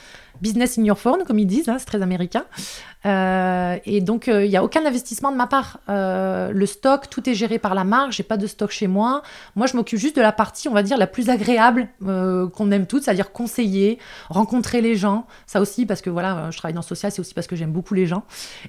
Business 0.41 0.79
in 0.79 0.85
your 0.85 0.99
phone, 0.99 1.25
comme 1.25 1.39
ils 1.39 1.47
disent, 1.47 1.69
hein, 1.69 1.77
c'est 1.79 1.87
très 1.87 2.03
américain. 2.03 2.45
et 3.05 4.01
donc, 4.01 4.27
il 4.27 4.49
n'y 4.49 4.57
a 4.57 4.65
aucun 4.65 4.85
investissement 4.85 5.31
de 5.31 5.37
ma 5.37 5.47
part. 5.47 5.79
le 5.89 6.67
stock, 6.67 7.09
tout 7.11 7.29
est 7.29 7.35
géré 7.35 7.59
par 7.59 7.75
la 7.75 7.85
marque. 7.85 8.13
J'ai 8.13 8.23
pas 8.23 8.37
de 8.37 8.47
stock 8.47 8.71
chez 8.71 8.87
moi. 8.87 9.23
Moi, 9.57 9.67
je 9.67 9.77
m'occupe 9.77 9.99
juste 9.99 10.17
de 10.17 10.23
la 10.23 10.33
partie, 10.33 10.69
on 10.69 10.73
va 10.73 10.83
dire, 10.83 10.99
la 10.99 11.07
plus 11.07 11.31
agréable 11.31 11.89
qu'on 12.01 12.71
aime 12.71 12.87
toutes, 12.87 13.05
c'est-à-dire 13.05 13.33
conseiller, 13.33 13.99
rencontrer 14.29 14.81
les 14.81 14.97
gens. 14.97 15.27
Ça 15.47 15.61
aussi, 15.61 15.87
parce 15.87 16.03
que 16.03 16.11
voilà, 16.11 16.51
je 16.51 16.59
travaille 16.59 16.75
dans 16.75 16.83
social, 16.83 17.13
c'est 17.13 17.21
aussi 17.21 17.35
parce 17.35 17.47
que 17.47 17.57
j'aime 17.57 17.73
beaucoup 17.73 17.95
les 17.95 18.07
gens. 18.07 18.25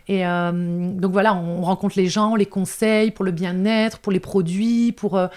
Et. 0.07 0.23
Euh, 0.53 0.91
donc 0.93 1.11
voilà, 1.11 1.35
on 1.35 1.61
rencontre 1.61 1.95
les 1.97 2.07
gens, 2.07 2.35
les 2.35 2.45
conseils 2.45 3.11
pour 3.11 3.25
le 3.25 3.31
bien-être, 3.31 3.99
pour 3.99 4.11
les 4.11 4.19
produits, 4.19 4.91
pour... 4.91 5.17
Euh, 5.17 5.27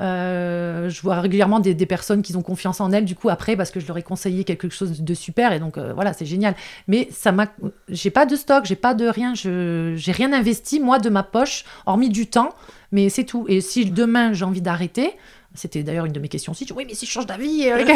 euh, 0.00 0.90
je 0.90 1.00
vois 1.00 1.20
régulièrement 1.20 1.58
des, 1.58 1.74
personnes 1.86 2.20
qui 2.20 2.36
ont 2.36 2.42
confiance 2.42 2.80
en 2.80 2.92
elles, 2.92 3.06
du 3.06 3.14
coup, 3.14 3.30
après, 3.30 3.56
parce 3.56 3.70
que 3.70 3.80
je 3.80 3.86
leur 3.86 3.96
ai 3.96 4.02
conseillé 4.02 4.44
quelque 4.44 4.68
chose 4.68 5.02
de 5.02 5.14
super, 5.14 5.52
et 5.52 5.58
donc 5.58 5.78
voilà, 5.78 6.12
c'est 6.12 6.26
génial. 6.26 6.54
Mais 6.86 7.08
ça 7.12 7.32
m'a... 7.32 7.46
J'ai 7.88 8.10
pas 8.10 8.26
de 8.26 8.36
stock, 8.36 8.66
j'ai 8.66 8.76
pas 8.76 8.92
de 8.92 9.06
rien, 9.06 9.34
j'ai 9.34 10.12
rien 10.12 10.32
investi, 10.34 10.80
moi, 10.80 10.98
de 10.98 11.08
ma 11.08 11.22
poche, 11.22 11.64
hormis 11.86 12.10
du 12.10 12.26
temps, 12.26 12.50
mais 12.92 13.08
c'est 13.08 13.24
tout. 13.24 13.46
Et 13.48 13.62
si 13.62 13.86
demain 13.86 14.34
j'ai 14.34 14.44
envie 14.44 14.60
d'arrêter, 14.60 15.14
c'était 15.56 15.82
d'ailleurs 15.82 16.04
une 16.04 16.12
de 16.12 16.20
mes 16.20 16.28
questions 16.28 16.52
aussi. 16.52 16.66
Oui, 16.74 16.84
mais 16.86 16.94
si 16.94 17.06
je 17.06 17.10
change 17.10 17.26
d'avis 17.26 17.62
et 17.62 17.70
que 17.84 17.92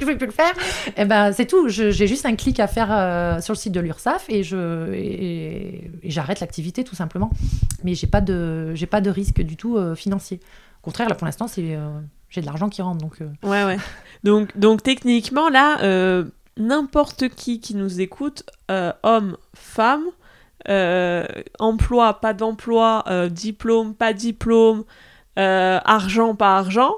je 0.00 0.04
ne 0.04 0.04
vais 0.04 0.16
plus 0.16 0.26
le 0.26 0.32
faire, 0.32 0.52
eh 0.96 1.04
ben, 1.04 1.32
c'est 1.32 1.46
tout. 1.46 1.68
J'ai 1.68 2.06
juste 2.06 2.26
un 2.26 2.36
clic 2.36 2.60
à 2.60 2.66
faire 2.66 2.88
euh, 2.90 3.40
sur 3.40 3.54
le 3.54 3.58
site 3.58 3.72
de 3.72 3.80
l'URSSAF 3.80 4.26
et 4.28 5.90
j'arrête 6.04 6.40
l'activité 6.40 6.84
tout 6.84 6.94
simplement. 6.94 7.30
Mais 7.84 7.94
j'ai 7.94 8.06
pas 8.06 8.20
de 8.20 8.72
j'ai 8.74 8.86
pas 8.86 9.00
de 9.00 9.10
risque 9.10 9.40
du 9.40 9.56
tout 9.56 9.76
euh, 9.76 9.94
financier. 9.94 10.40
Au 10.82 10.84
contraire, 10.84 11.08
là 11.08 11.14
pour 11.14 11.26
l'instant, 11.26 11.48
c'est 11.48 11.74
euh, 11.74 11.88
j'ai 12.28 12.40
de 12.40 12.46
l'argent 12.46 12.68
qui 12.68 12.82
rentre. 12.82 12.98
Donc, 12.98 13.18
Ouais, 13.42 13.64
ouais. 13.64 13.78
Donc, 14.24 14.56
donc 14.58 14.82
techniquement, 14.82 15.48
là, 15.48 16.22
n'importe 16.56 17.28
qui 17.28 17.60
qui 17.60 17.74
nous 17.74 18.00
écoute, 18.00 18.44
homme, 19.02 19.36
femme, 19.54 20.04
emploi, 21.58 22.20
pas 22.20 22.34
d'emploi, 22.34 23.04
diplôme, 23.30 23.94
pas 23.94 24.12
diplôme, 24.12 24.84
euh, 25.38 25.78
argent 25.84 26.34
par 26.34 26.56
argent, 26.56 26.94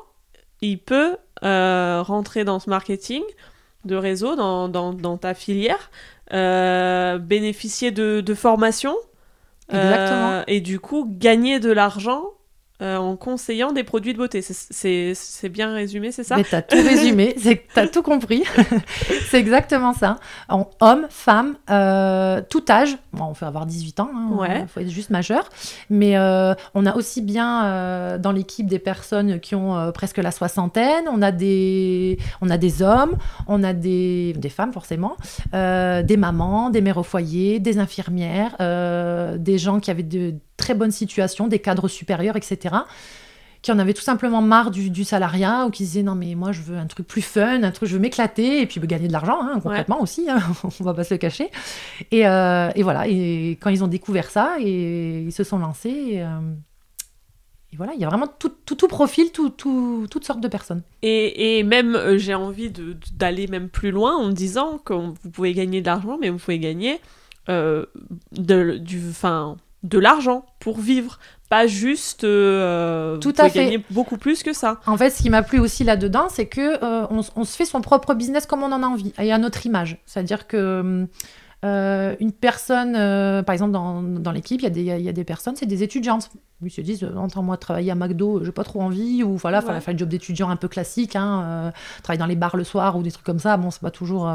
il 0.61 0.79
peut 0.79 1.17
rentrer 1.43 2.45
dans 2.45 2.59
ce 2.59 2.69
marketing 2.69 3.23
de 3.87 3.97
réseau, 3.97 4.37
dans, 4.37 4.69
dans, 4.69 5.17
ta 5.17 5.33
filière, 5.35 5.91
bénéficier 6.31 7.91
de, 7.91 8.21
de 8.21 8.35
formation. 8.35 8.95
et 9.73 10.61
du 10.61 10.81
coup, 10.81 11.07
gagner 11.09 11.61
de 11.61 11.71
l'argent 11.71 12.25
euh, 12.83 12.97
en 12.97 13.17
conseillant 13.17 13.73
des 13.73 13.85
produits 13.85 14.15
de 14.15 14.19
beauté. 14.19 14.41
C'est 14.43 15.49
bien 15.51 15.75
résumé, 15.75 16.13
c'est 16.13 16.25
ça? 16.25 16.37
Mais 16.37 16.45
t'as 16.45 16.63
tout 16.63 16.77
résumé, 16.77 17.37
t'as 17.75 17.87
tout 17.87 18.03
compris. 18.03 18.45
c'est 19.29 19.39
exactement 19.39 19.93
ça. 19.93 20.17
En 20.49 20.71
homme, 20.81 21.07
femme, 21.11 21.57
euh, 21.69 22.41
tout 22.49 22.65
âge. 22.71 22.97
Bon, 23.13 23.27
on 23.27 23.33
peut 23.35 23.45
avoir 23.45 23.67
18 23.67 24.01
ans, 24.01 24.11
il 24.15 24.51
hein, 24.51 24.67
faut 24.67 24.81
être 24.81 24.89
juste 24.89 25.11
majeur. 25.11 25.49
Mais 25.91 26.17
euh, 26.17 26.55
on 26.75 26.87
a 26.87 26.97
aussi 26.97 27.21
bien 27.21 28.19
dans 28.19 28.33
l'équipe 28.33 28.67
des 28.67 28.79
personnes 28.79 29.41
qui 29.41 29.55
ont 29.55 29.93
presque 29.93 30.19
la 30.19 30.31
soixantaine. 30.31 31.05
On 31.13 31.21
a 31.21 31.33
des, 31.33 32.19
on 32.41 32.49
a 32.49 32.57
des 32.57 32.83
hommes, 32.83 33.17
on 33.47 33.63
a 33.63 33.75
des, 33.75 34.33
des 34.33 34.49
femmes 34.49 34.73
forcément, 34.73 35.17
des 35.53 36.17
mamans, 36.17 36.71
des 36.71 36.81
mères 36.81 36.99
au 36.99 37.03
foyer, 37.03 37.61
des 37.61 37.79
infirmières, 37.79 38.57
des 39.39 39.59
gens 39.59 39.81
qui 39.81 39.91
avaient 39.91 40.03
de 40.03 40.35
très 40.61 40.75
bonne 40.75 40.91
situation, 40.91 41.49
des 41.49 41.59
cadres 41.59 41.89
supérieurs, 41.89 42.37
etc., 42.37 42.70
qui 43.63 43.73
en 43.73 43.79
avaient 43.79 43.95
tout 43.95 44.03
simplement 44.03 44.41
marre 44.41 44.71
du, 44.71 45.05
salariat 45.05 45.67
ou 45.67 45.71
qui 45.71 45.85
disaient 45.85 46.03
non 46.03 46.15
mais 46.15 46.35
moi 46.35 46.53
je 46.53 46.63
veux 46.63 46.79
un 46.79 46.87
truc 46.87 47.07
plus 47.07 47.23
fun, 47.23 47.63
un 47.63 47.71
truc 47.71 47.89
je 47.89 47.95
veux 47.95 48.01
m'éclater 48.01 48.63
et 48.63 48.67
puis 48.67 48.81
gagner 48.81 49.09
de 49.09 49.13
l'argent 49.13 49.41
hein, 49.43 49.61
concrètement 49.63 50.01
aussi, 50.01 50.31
hein, 50.31 50.41
on 50.81 50.85
va 50.85 50.95
pas 50.95 51.05
se 51.05 51.15
le 51.15 51.19
cacher. 51.19 51.51
Euh, 52.13 52.71
et, 52.75 52.83
voilà, 52.83 53.07
et 53.07 53.59
quand 53.61 53.71
ils 53.71 53.85
ont 53.85 53.89
découvert 53.89 54.31
ça 54.31 54.57
et 54.61 55.23
ils 55.23 55.33
se 55.33 55.45
sont 55.45 55.59
lancés. 55.59 55.89
Et, 55.91 56.23
euh, 56.23 56.41
voilà, 57.77 57.93
il 57.95 58.01
y 58.01 58.05
a 58.05 58.09
vraiment 58.09 58.27
tout, 58.27 58.51
tout, 58.67 58.89
profil, 58.89 59.31
tout, 59.31 59.51
toutes 59.51 60.25
sortes 60.25 60.41
de 60.41 60.49
personnes. 60.49 60.83
Et, 61.03 61.63
même, 61.63 61.95
euh, 61.95 62.19
j'ai 62.19 62.35
envie 62.35 62.73
d'aller 63.13 63.47
même 63.47 63.69
plus 63.69 63.93
loin 63.93 64.17
en 64.17 64.31
disant 64.31 64.79
que 64.79 64.93
vous 64.93 65.31
pouvez 65.33 65.53
gagner 65.53 65.81
de 65.81 65.87
l'argent, 65.87 66.19
mais 66.21 66.31
vous 66.31 66.39
pouvez 66.39 66.59
gagner 66.59 67.01
de, 67.47 68.77
du, 68.79 69.01
fin, 69.13 69.57
de 69.83 69.99
l'argent 69.99 70.47
pour 70.59 70.81
vivre, 70.81 71.19
pas 71.51 71.67
juste 71.67 72.23
euh, 72.23 73.19
tout 73.19 73.35
à 73.37 73.51
fait 73.51 73.65
gagner 73.65 73.85
beaucoup 73.91 74.17
plus 74.17 74.45
que 74.45 74.53
ça. 74.53 74.81
En 74.87 74.97
fait, 74.97 75.11
ce 75.11 75.21
qui 75.21 75.31
m'a 75.31 75.43
plu 75.43 75.59
aussi 75.59 75.83
là-dedans, 75.83 76.29
c'est 76.31 76.47
que 76.47 76.83
euh, 76.83 77.07
on, 77.11 77.45
se 77.45 77.57
fait 77.57 77.65
son 77.65 77.81
propre 77.81 78.15
business 78.15 78.47
comme 78.47 78.63
on 78.63 78.71
en 78.71 78.85
a 78.85 78.87
envie 78.87 79.13
et 79.19 79.33
à 79.33 79.39
notre 79.39 79.67
image. 79.67 79.99
C'est-à-dire 80.07 80.47
que 80.47 81.09
euh, 81.65 82.17
une 82.21 82.31
personne, 82.31 82.93
par 83.43 83.53
exemple 83.53 83.73
dans, 83.73 84.01
dans 84.01 84.31
l'équipe, 84.31 84.63
il 84.63 84.79
y, 84.79 84.83
y, 84.83 85.09
a 85.09 85.13
des 85.13 85.25
personnes, 85.25 85.57
c'est 85.57 85.67
des 85.67 85.83
étudiantes. 85.83 86.31
Ils 86.63 86.71
se 86.71 86.83
disent, 86.83 87.05
entends-moi 87.17 87.57
travailler 87.57 87.91
à 87.91 87.97
McDo, 87.97 88.45
j'ai 88.45 88.53
pas 88.53 88.65
trop 88.65 88.81
envie, 88.81 89.25
ou 89.25 89.37
voilà, 89.37 89.59
ouais. 89.59 89.81
faire 89.81 89.93
le 89.93 89.99
job 89.99 90.09
d'étudiant 90.09 90.51
un 90.51 90.57
peu 90.57 90.69
classique, 90.69 91.17
hein, 91.17 91.73
travailler 92.05 92.21
dans 92.21 92.27
les 92.27 92.37
bars 92.37 92.57
le 92.57 92.65
soir 92.65 92.97
ou 92.97 93.03
des 93.03 93.11
trucs 93.11 93.27
comme 93.27 93.41
ça. 93.41 93.57
Bon, 93.57 93.73
c'est 93.73 93.83
pas 93.83 93.91
toujours 93.91 94.33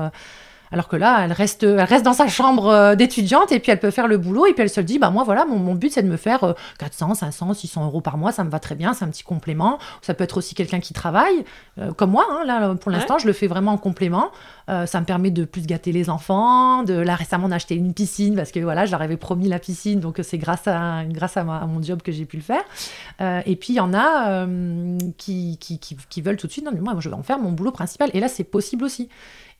alors 0.76 0.90
que 0.90 0.98
là, 0.98 1.24
elle 1.24 1.32
reste, 1.32 1.64
elle 1.64 1.80
reste 1.80 2.04
dans 2.04 2.12
sa 2.12 2.28
chambre 2.28 2.68
euh, 2.68 2.96
d'étudiante 2.96 3.54
et 3.54 3.62
puis 3.62 3.72
elle 3.72 3.80
peut 3.80 3.92
faire 3.92 4.10
le 4.10 4.18
boulot 4.18 4.46
et 4.46 4.52
puis 4.52 4.62
elle 4.62 4.70
se 4.70 4.82
dit, 4.82 5.00
bah 5.00 5.10
moi 5.10 5.24
voilà, 5.24 5.46
mon, 5.46 5.58
mon 5.58 5.74
but 5.74 5.90
c'est 5.90 6.04
de 6.04 6.10
me 6.10 6.18
faire 6.18 6.54
400, 6.80 7.16
500, 7.16 7.54
600 7.54 7.86
euros 7.86 8.02
par 8.02 8.18
mois, 8.18 8.34
ça 8.34 8.44
me 8.44 8.50
va 8.50 8.60
très 8.60 8.76
bien, 8.76 8.94
c'est 8.94 9.06
un 9.06 9.08
petit 9.08 9.24
complément. 9.24 9.80
Ça 10.02 10.14
peut 10.14 10.26
être 10.26 10.36
aussi 10.36 10.54
quelqu'un 10.54 10.82
qui 10.82 10.92
travaille, 10.92 11.46
euh, 11.80 11.94
comme 11.94 12.12
moi, 12.12 12.28
hein, 12.30 12.44
là 12.46 12.76
pour 12.76 12.92
l'instant 12.92 13.18
je 13.18 13.26
le 13.26 13.32
fais 13.32 13.48
vraiment 13.48 13.72
en 13.72 13.78
complément. 13.78 14.32
Euh, 14.68 14.86
ça 14.86 15.00
me 15.00 15.06
permet 15.06 15.32
de 15.32 15.46
plus 15.46 15.66
gâter 15.66 15.94
les 15.94 16.10
enfants. 16.10 16.84
De 16.84 16.96
là 16.96 17.16
récemment 17.16 17.48
on 17.48 17.52
a 17.52 17.56
acheté 17.56 17.76
une 17.76 17.94
piscine 17.94 18.36
parce 18.36 18.52
que 18.52 18.60
voilà, 18.60 18.86
je 18.86 18.94
avais 18.98 19.16
promis 19.16 19.48
la 19.48 19.60
piscine, 19.60 20.02
donc 20.02 20.20
c'est 20.24 20.38
grâce 20.38 20.68
à, 20.68 21.06
grâce 21.06 21.38
à, 21.38 21.46
mon 21.46 21.82
job 21.82 22.02
que 22.02 22.12
j'ai 22.12 22.26
pu 22.26 22.36
le 22.36 22.44
faire. 22.44 22.64
et 23.46 23.56
puis 23.56 23.72
il 23.72 23.78
y 23.78 23.80
en 23.80 23.94
a 23.94 24.46
qui, 25.18 25.58
qui, 25.58 25.80
qui, 25.80 25.96
qui, 26.10 26.22
veulent 26.22 26.36
tout 26.36 26.48
de 26.48 26.52
suite, 26.52 26.66
non 26.66 26.72
mais 26.74 26.82
moi 26.82 26.94
je 27.00 27.08
vais 27.08 27.16
en 27.16 27.24
faire 27.24 27.40
mon 27.40 27.54
boulot 27.54 27.72
principal. 27.72 28.10
Et 28.14 28.20
là 28.20 28.28
c'est 28.28 28.44
possible 28.44 28.84
aussi. 28.84 29.08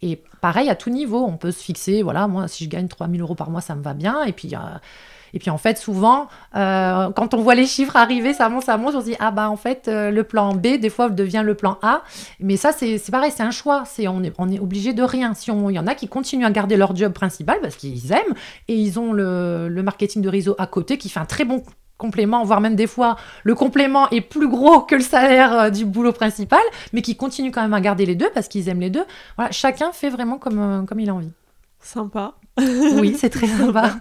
Et 0.06 0.22
pareil, 0.40 0.70
à 0.70 0.76
tout 0.76 0.92
niveau, 0.92 1.26
on 1.26 1.36
peut 1.36 1.50
se 1.50 1.64
fixer, 1.64 2.04
voilà, 2.04 2.28
moi, 2.28 2.48
si 2.48 2.64
je 2.64 2.70
gagne 2.70 2.88
3000 2.88 3.22
euros 3.22 3.34
par 3.34 3.50
mois, 3.50 3.60
ça 3.62 3.74
me 3.74 3.82
va 3.82 3.96
bien. 3.96 4.24
Et 4.26 4.34
puis, 4.34 4.54
euh, 4.54 5.50
en 5.52 5.58
fait, 5.58 5.80
souvent, 5.80 6.28
euh, 6.56 7.10
quand 7.10 7.34
on 7.34 7.42
voit 7.42 7.56
les 7.56 7.66
chiffres 7.76 7.96
arriver, 7.96 8.34
ça 8.34 8.48
monte, 8.48 8.66
ça 8.66 8.78
monte, 8.78 8.94
on 8.94 9.00
se 9.00 9.06
dit, 9.06 9.16
ah 9.20 9.32
bah 9.32 9.50
en 9.50 9.58
fait, 9.58 9.88
euh, 9.88 10.12
le 10.12 10.24
plan 10.24 10.54
B, 10.54 10.78
des 10.80 10.92
fois, 10.92 11.10
devient 11.10 11.42
le 11.44 11.56
plan 11.56 11.80
A. 11.82 12.04
Mais 12.40 12.56
ça, 12.56 12.72
c'est 12.72 13.02
pareil, 13.10 13.32
c'est 13.36 13.42
un 13.42 13.50
choix. 13.50 13.84
On, 14.08 14.24
est, 14.24 14.60
obligé 14.60 14.94
de 14.94 15.02
rien. 15.02 15.34
Si 15.34 15.50
y 15.50 15.80
en 15.80 15.88
a 15.88 15.96
qui 15.96 16.08
continuent 16.08 16.46
à 16.46 16.52
garder 16.52 16.78
leur 16.78 16.96
job 16.96 17.12
principal 17.12 17.60
parce 17.62 17.76
qu'ils 17.76 18.12
aiment 18.12 18.36
et 18.68 18.76
ils 18.76 19.00
ont 19.00 19.12
le, 19.12 19.70
le 19.70 19.82
marketing 19.82 20.22
de 20.22 20.30
réseau 20.30 20.54
à 20.60 20.68
côté 20.68 21.00
qui 21.00 21.10
fait 21.10 21.20
un 21.20 21.26
très 21.26 21.46
bon 21.46 21.64
complément, 21.98 22.44
voire 22.44 22.62
même 22.62 22.76
des 22.76 22.88
fois 22.88 23.16
le 23.44 23.56
complément 23.56 24.10
est 24.10 24.22
plus 24.22 24.48
gros 24.48 24.82
que 24.82 24.96
le 24.96 25.02
salaire 25.02 25.54
euh, 25.54 25.70
du 25.70 25.86
boulot 25.86 26.12
principal, 26.12 26.62
mais 26.94 27.02
qui 27.02 27.16
continuent 27.16 27.52
quand 27.52 27.62
même 27.62 27.74
à 27.74 27.82
garder 27.82 28.06
les 28.06 28.16
deux 28.16 28.30
parce 28.34 28.48
qu'ils 28.48 28.70
aiment 28.70 28.82
les 28.82 28.90
deux. 28.90 29.06
Voilà, 29.38 29.52
chacun 29.52 29.92
fait 29.92 30.10
vraiment 30.10 30.38
comme, 30.38 30.60
euh, 30.60 30.86
comme 30.86 31.00
il 31.00 31.10
a 31.10 31.16
envie. 31.16 31.32
Sympa. 31.80 32.34
oui, 32.58 33.16
c'est 33.18 33.30
très 33.30 33.48
sympa. 33.60 33.96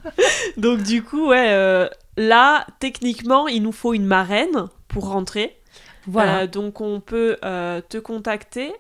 Donc 0.57 0.83
du 0.83 1.03
coup, 1.03 1.29
ouais, 1.29 1.49
euh, 1.51 1.89
là, 2.17 2.67
techniquement, 2.81 3.49
il 3.49 3.63
nous 3.63 3.73
faut 3.73 3.95
une 3.95 4.07
marraine 4.07 4.67
pour 4.89 5.09
rentrer. 5.09 5.57
Voilà. 6.07 6.47
donc 6.47 6.83
on 6.83 7.01
peut 7.01 7.39
te 7.41 7.97
contacter. 7.97 8.75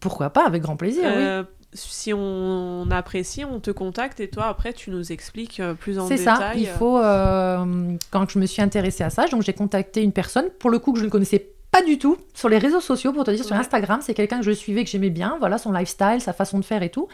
Pourquoi 0.00 0.30
pas, 0.30 0.46
avec 0.46 0.62
grand 0.62 0.76
plaisir, 0.76 1.04
oui 1.16 1.44
si 1.72 2.12
on, 2.12 2.88
apprécie, 2.90 3.44
on 3.44 3.60
te 3.60 3.70
contacte 3.70 4.20
et 4.20 4.28
toi, 4.28 4.46
après, 4.46 4.72
tu 4.72 4.90
nous 4.90 5.12
expliques 5.12 5.60
euh, 5.60 5.74
plus 5.74 5.98
en 5.98 6.08
détail. 6.08 6.18
C'est 6.18 6.24
ça, 6.24 6.54
il 6.54 6.66
faut... 6.66 6.98
Euh, 6.98 7.94
quand 8.10 8.28
je 8.28 8.38
me 8.38 8.46
suis 8.46 8.62
intéressée 8.62 9.04
à 9.04 9.10
ça, 9.10 9.26
donc 9.28 9.42
j'ai 9.42 9.52
contacté 9.52 10.02
une 10.02 10.12
personne, 10.12 10.50
pour 10.58 10.70
le 10.70 10.78
coup, 10.78 10.92
que 10.92 10.98
je 10.98 11.04
ne 11.04 11.10
connaissais 11.10 11.50
pas 11.70 11.82
du 11.82 11.98
tout, 11.98 12.16
sur 12.34 12.48
les 12.48 12.58
réseaux 12.58 12.80
sociaux, 12.80 13.12
pour 13.12 13.24
te 13.24 13.30
dire, 13.30 13.44
sur 13.44 13.54
Instagram, 13.54 14.00
c'est 14.02 14.14
quelqu'un 14.14 14.38
que 14.38 14.44
je 14.44 14.50
suivais, 14.50 14.82
que 14.82 14.90
j'aimais 14.90 15.10
bien, 15.10 15.36
voilà, 15.38 15.58
son 15.58 15.70
lifestyle, 15.70 16.20
sa 16.20 16.32
façon 16.32 16.58
de 16.58 16.64
faire 16.64 16.82
et 16.82 16.90
tout. 16.90 17.08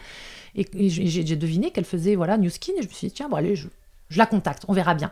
Et, 0.54 0.66
j'ai 0.88 1.06
j'ai 1.06 1.36
deviné 1.36 1.70
qu'elle 1.70 1.84
faisait, 1.84 2.14
voilà, 2.14 2.38
New 2.38 2.48
Skin, 2.48 2.72
et 2.78 2.82
je 2.82 2.88
me 2.88 2.92
suis 2.92 3.08
dit, 3.08 3.12
tiens, 3.12 3.28
bon, 3.28 3.36
allez, 3.36 3.56
je, 3.56 3.68
je 4.08 4.18
la 4.18 4.26
contacte, 4.26 4.64
on 4.68 4.72
verra 4.72 4.94
bien. 4.94 5.10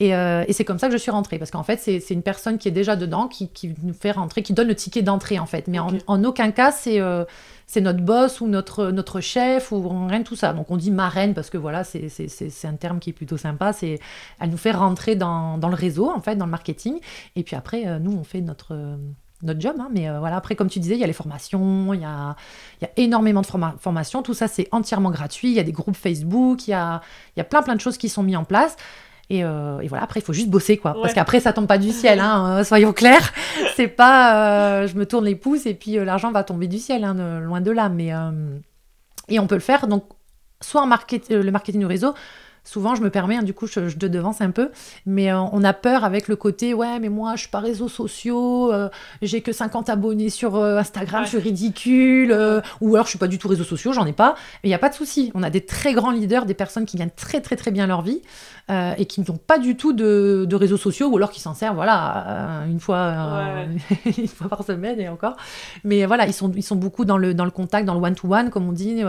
Et, 0.00 0.14
euh, 0.14 0.44
et 0.48 0.52
c'est 0.52 0.64
comme 0.64 0.78
ça 0.78 0.88
que 0.88 0.92
je 0.92 0.98
suis 0.98 1.10
rentrée, 1.10 1.38
parce 1.38 1.50
qu'en 1.50 1.62
fait, 1.62 1.78
c'est 1.78 2.10
une 2.10 2.22
personne 2.22 2.58
qui 2.58 2.68
est 2.68 2.72
déjà 2.72 2.96
dedans, 2.96 3.28
qui, 3.28 3.48
qui, 3.48 3.74
nous 3.82 3.94
fait 3.94 4.12
rentrer, 4.12 4.42
qui 4.42 4.52
donne 4.52 4.68
le 4.68 4.74
ticket 4.74 5.02
d'entrée, 5.02 5.38
en 5.38 5.46
fait. 5.46 5.68
Mais 5.68 5.78
en, 5.78 5.90
en, 6.06 6.24
aucun 6.24 6.50
cas, 6.50 6.72
c'est 6.72 7.00
c'est 7.72 7.80
notre 7.80 8.02
boss 8.02 8.42
ou 8.42 8.48
notre, 8.48 8.90
notre 8.90 9.20
chef 9.20 9.72
ou 9.72 10.06
rien 10.06 10.18
de 10.18 10.24
tout 10.24 10.36
ça. 10.36 10.52
Donc 10.52 10.70
on 10.70 10.76
dit 10.76 10.90
marraine 10.90 11.32
parce 11.32 11.48
que 11.48 11.56
voilà, 11.56 11.84
c'est 11.84 12.64
un 12.64 12.74
terme 12.74 12.98
qui 12.98 13.08
est 13.08 13.14
plutôt 13.14 13.38
sympa. 13.38 13.72
C'est 13.72 13.98
Elle 14.40 14.50
nous 14.50 14.58
fait 14.58 14.72
rentrer 14.72 15.16
dans, 15.16 15.56
dans, 15.56 15.70
le 15.70 15.74
réseau, 15.74 16.10
en 16.10 16.20
fait, 16.20 16.36
dans 16.36 16.44
le 16.44 16.50
marketing. 16.50 17.00
Et 17.34 17.42
puis 17.42 17.56
après, 17.56 17.86
euh, 17.86 17.98
nous, 17.98 18.12
on 18.12 18.24
fait 18.24 18.42
notre 18.42 18.74
notre 19.42 19.60
job. 19.60 19.76
Hein. 19.78 19.88
mais 19.92 20.08
euh, 20.08 20.18
voilà, 20.18 20.36
après, 20.36 20.54
comme 20.54 20.68
tu 20.68 20.78
disais, 20.78 20.94
il 20.94 21.00
y 21.00 21.04
a 21.04 21.06
les 21.06 21.12
formations, 21.12 21.92
il 21.94 22.00
y 22.00 22.04
a, 22.04 22.36
il 22.80 22.84
y 22.84 22.86
a 22.86 22.90
énormément 22.96 23.42
de 23.42 23.46
formations. 23.46 24.22
Tout 24.22 24.34
ça, 24.34 24.48
c'est 24.48 24.68
entièrement 24.72 25.10
gratuit. 25.10 25.48
Il 25.48 25.54
y 25.54 25.60
a 25.60 25.64
des 25.64 25.72
groupes 25.72 25.96
Facebook, 25.96 26.66
il 26.66 26.72
y 26.72 26.74
a, 26.74 27.00
il 27.36 27.40
y 27.40 27.42
a 27.42 27.44
plein, 27.44 27.62
plein 27.62 27.74
de 27.74 27.80
choses 27.80 27.98
qui 27.98 28.08
sont 28.08 28.22
mises 28.22 28.36
en 28.36 28.44
place. 28.44 28.76
Euh, 29.40 29.80
et, 29.80 29.88
voilà, 29.88 30.04
après, 30.04 30.20
il 30.20 30.22
faut 30.22 30.32
juste 30.32 30.50
bosser, 30.50 30.76
quoi. 30.76 30.94
Parce 31.00 31.14
qu'après, 31.14 31.40
ça 31.40 31.52
tombe 31.52 31.66
pas 31.66 31.78
du 31.78 31.90
ciel, 31.90 32.20
hein, 32.20 32.58
euh, 32.58 32.64
soyons 32.64 32.92
clairs. 32.92 33.32
C'est 33.76 33.88
pas 33.88 34.82
euh, 34.82 34.86
je 34.86 34.96
me 34.96 35.06
tourne 35.06 35.24
les 35.24 35.36
pouces 35.36 35.66
et 35.66 35.74
puis 35.74 35.94
l'argent 35.94 36.30
va 36.32 36.44
tomber 36.44 36.66
du 36.66 36.78
ciel, 36.78 37.04
hein, 37.04 37.40
loin 37.40 37.60
de 37.60 37.70
là. 37.70 37.88
Mais, 37.88 38.12
et 39.28 39.38
on 39.38 39.46
peut 39.46 39.54
le 39.54 39.60
faire, 39.60 39.86
donc, 39.86 40.04
soit 40.60 40.82
en 40.82 40.86
market, 40.86 41.30
le 41.30 41.50
marketing 41.50 41.80
du 41.80 41.86
réseau, 41.86 42.14
souvent 42.64 42.94
je 42.94 43.02
me 43.02 43.10
permets, 43.10 43.36
hein, 43.36 43.42
du 43.42 43.54
coup 43.54 43.66
je, 43.66 43.80
te 43.80 44.06
devance 44.06 44.40
un 44.40 44.50
peu, 44.50 44.70
mais 45.06 45.32
on 45.32 45.62
a 45.64 45.72
peur 45.72 46.04
avec 46.04 46.28
le 46.28 46.36
côté 46.36 46.74
ouais 46.74 46.98
mais 46.98 47.08
moi 47.08 47.34
je 47.36 47.42
suis 47.42 47.50
pas 47.50 47.60
réseaux 47.60 47.88
sociaux, 47.88 48.72
j'ai 49.20 49.40
que 49.40 49.52
50 49.52 49.88
abonnés 49.88 50.30
sur 50.30 50.56
Instagram, 50.56 51.24
je 51.24 51.30
suis 51.30 51.38
ridicule, 51.38 52.62
ou 52.80 52.94
alors 52.94 53.06
je 53.06 53.10
suis 53.10 53.18
pas 53.18 53.28
du 53.28 53.38
tout 53.38 53.48
réseaux 53.48 53.64
sociaux, 53.64 53.92
j'en 53.92 54.06
ai 54.06 54.12
pas, 54.12 54.34
mais 54.62 54.68
il 54.68 54.70
n'y 54.70 54.74
a 54.74 54.78
pas 54.78 54.88
de 54.88 54.94
souci, 54.94 55.30
on 55.34 55.42
a 55.42 55.50
des 55.50 55.64
très 55.64 55.92
grands 55.92 56.10
leaders, 56.10 56.46
des 56.46 56.54
personnes 56.54 56.86
qui 56.86 56.96
gagnent 56.96 57.10
très 57.14 57.40
très 57.40 57.56
très 57.56 57.70
bien 57.70 57.86
leur 57.86 58.02
vie, 58.02 58.22
euh, 58.70 58.94
et 58.96 59.06
qui 59.06 59.20
n'ont 59.20 59.36
pas 59.36 59.58
du 59.58 59.76
tout 59.76 59.92
de, 59.92 60.48
réseaux 60.54 60.76
sociaux 60.76 61.08
ou 61.08 61.16
alors 61.16 61.32
qui 61.32 61.40
s'en 61.40 61.52
servent 61.52 61.74
voilà 61.74 62.26
euh, 62.28 62.66
une 62.66 62.78
fois 62.78 62.96
euh, 62.96 63.66
une 64.18 64.28
fois 64.28 64.48
par 64.48 64.62
semaine 64.62 65.00
et 65.00 65.08
encore. 65.08 65.36
Mais 65.82 66.06
voilà 66.06 66.26
ils 66.26 66.32
sont 66.32 66.50
ils 66.54 66.62
sont 66.62 66.76
beaucoup 66.76 67.04
dans 67.04 67.18
le 67.18 67.34
dans 67.34 67.44
le 67.44 67.50
contact 67.50 67.86
dans 67.86 67.94
le 67.94 68.00
one 68.00 68.14
to 68.14 68.32
one 68.32 68.50
comme 68.50 68.68
on 68.68 68.72
dit 68.72 69.02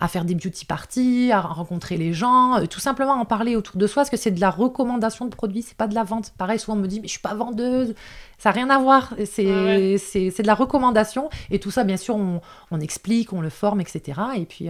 à 0.00 0.08
faire 0.08 0.24
des 0.24 0.36
beauty 0.36 0.64
parties 0.64 1.32
à 1.32 1.40
rencontrer 1.40 1.96
les 1.96 2.12
gens 2.12 2.64
tout 2.70 2.78
simplement 2.78 2.99
en 3.08 3.24
parler 3.24 3.56
autour 3.56 3.76
de 3.76 3.86
soi 3.86 4.02
parce 4.02 4.10
que 4.10 4.16
c'est 4.16 4.30
de 4.30 4.40
la 4.40 4.50
recommandation 4.50 5.24
de 5.24 5.34
produits 5.34 5.62
c'est 5.62 5.76
pas 5.76 5.86
de 5.86 5.94
la 5.94 6.04
vente. 6.04 6.32
Pareil 6.36 6.58
souvent 6.58 6.76
on 6.76 6.80
me 6.80 6.86
dit 6.86 7.00
mais 7.00 7.06
je 7.06 7.12
suis 7.12 7.20
pas 7.20 7.34
vendeuse 7.34 7.94
ça 8.40 8.48
n'a 8.48 8.54
rien 8.54 8.70
à 8.70 8.78
voir. 8.78 9.14
C'est 9.24 9.44
de 9.44 10.46
la 10.46 10.54
recommandation. 10.54 11.30
Et 11.52 11.60
tout 11.60 11.70
ça, 11.70 11.84
bien 11.84 11.96
sûr, 11.96 12.16
on, 12.16 12.40
on 12.72 12.80
explique, 12.80 13.32
on 13.32 13.40
le 13.40 13.50
forme, 13.50 13.80
etc. 13.80 14.20
Et 14.36 14.46
puis, 14.46 14.68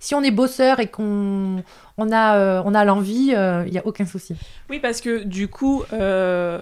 si 0.00 0.14
on 0.14 0.22
est 0.22 0.32
bosseur 0.32 0.80
et 0.80 0.88
qu'on 0.88 1.62
on 1.96 2.10
a, 2.10 2.36
euh, 2.36 2.62
on 2.64 2.74
a 2.74 2.84
l'envie, 2.84 3.28
il 3.28 3.34
euh, 3.36 3.64
n'y 3.64 3.78
a 3.78 3.86
aucun 3.86 4.04
souci. 4.04 4.34
Oui, 4.68 4.80
parce 4.80 5.00
que 5.00 5.22
du 5.22 5.46
coup, 5.46 5.84
euh, 5.92 6.58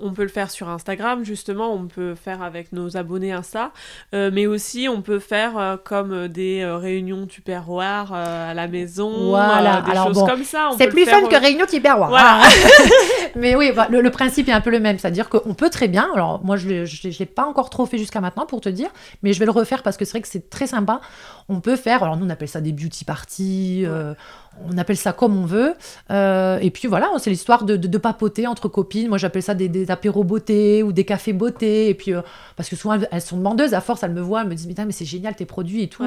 on 0.00 0.12
peut 0.12 0.22
le 0.22 0.28
faire 0.28 0.50
sur 0.50 0.70
Instagram, 0.70 1.24
justement, 1.24 1.74
on 1.74 1.86
peut 1.88 2.14
faire 2.14 2.42
avec 2.42 2.72
nos 2.72 2.96
abonnés 2.96 3.32
Insta, 3.32 3.72
mais 4.12 4.46
aussi 4.46 4.88
on 4.88 5.02
peut 5.02 5.18
faire 5.18 5.78
comme 5.84 6.28
des 6.28 6.64
réunions 6.64 7.26
tupperware 7.26 8.12
à 8.12 8.54
la 8.54 8.66
maison, 8.66 9.30
voilà. 9.30 9.82
des 9.82 9.94
choses 9.94 10.24
comme 10.26 10.44
ça. 10.44 10.70
C'est 10.78 10.88
plus 10.88 11.04
fun 11.04 11.26
que 11.26 11.36
réunion 11.36 11.66
tupperware. 11.66 12.08
Voilà. 12.08 12.40
mais 13.36 13.54
oui, 13.54 13.72
bah, 13.74 13.88
le, 13.90 14.10
principe 14.10 14.48
est 14.48 14.52
un 14.52 14.60
peu 14.60 14.70
le 14.70 14.80
même, 14.80 14.98
c'est-à-dire 14.98 15.28
qu'on 15.28 15.54
peut 15.54 15.70
très 15.72 15.88
bien. 15.88 16.08
Alors, 16.14 16.44
moi, 16.44 16.56
je 16.56 16.68
ne 16.68 17.18
l'ai 17.18 17.26
pas 17.26 17.44
encore 17.44 17.70
trop 17.70 17.86
fait 17.86 17.98
jusqu'à 17.98 18.20
maintenant, 18.20 18.46
pour 18.46 18.60
te 18.60 18.68
dire, 18.68 18.90
mais 19.22 19.32
je 19.32 19.38
vais 19.40 19.46
le 19.46 19.50
refaire 19.50 19.82
parce 19.82 19.96
que 19.96 20.04
c'est 20.04 20.12
vrai 20.12 20.22
que 20.22 20.28
c'est 20.28 20.48
très 20.50 20.68
sympa. 20.68 21.00
On 21.48 21.60
peut 21.60 21.76
faire, 21.76 22.04
alors 22.04 22.16
nous, 22.16 22.26
on 22.26 22.30
appelle 22.30 22.48
ça 22.48 22.60
des 22.60 22.72
beauty 22.72 23.04
parties, 23.04 23.82
euh, 23.84 24.14
on 24.68 24.78
appelle 24.78 24.96
ça 24.96 25.12
comme 25.12 25.36
on 25.36 25.44
veut. 25.44 25.74
Euh, 26.10 26.58
et 26.60 26.70
puis 26.70 26.88
voilà, 26.88 27.10
c'est 27.18 27.30
l'histoire 27.30 27.64
de, 27.64 27.76
de, 27.76 27.98
papoter 27.98 28.46
entre 28.46 28.68
copines. 28.68 29.08
Moi, 29.08 29.18
j'appelle 29.18 29.42
ça 29.42 29.54
des, 29.54 29.68
des, 29.68 29.90
apéros 29.90 30.24
beauté 30.24 30.82
ou 30.82 30.92
des 30.92 31.04
cafés 31.04 31.32
beauté. 31.32 31.88
Et 31.88 31.94
puis, 31.94 32.12
euh, 32.12 32.22
parce 32.56 32.68
que 32.68 32.76
souvent, 32.76 32.98
elles, 33.10 33.20
sont 33.20 33.36
demandeuses. 33.36 33.74
À 33.74 33.80
force, 33.80 34.02
elles 34.02 34.12
me 34.12 34.20
voient, 34.20 34.42
elles 34.42 34.48
me 34.48 34.54
disent 34.54 34.68
Mais, 34.68 34.92
c'est 34.92 35.04
génial 35.04 35.34
tes 35.34 35.46
produits 35.46 35.82
et 35.82 35.88
tout. 35.88 36.04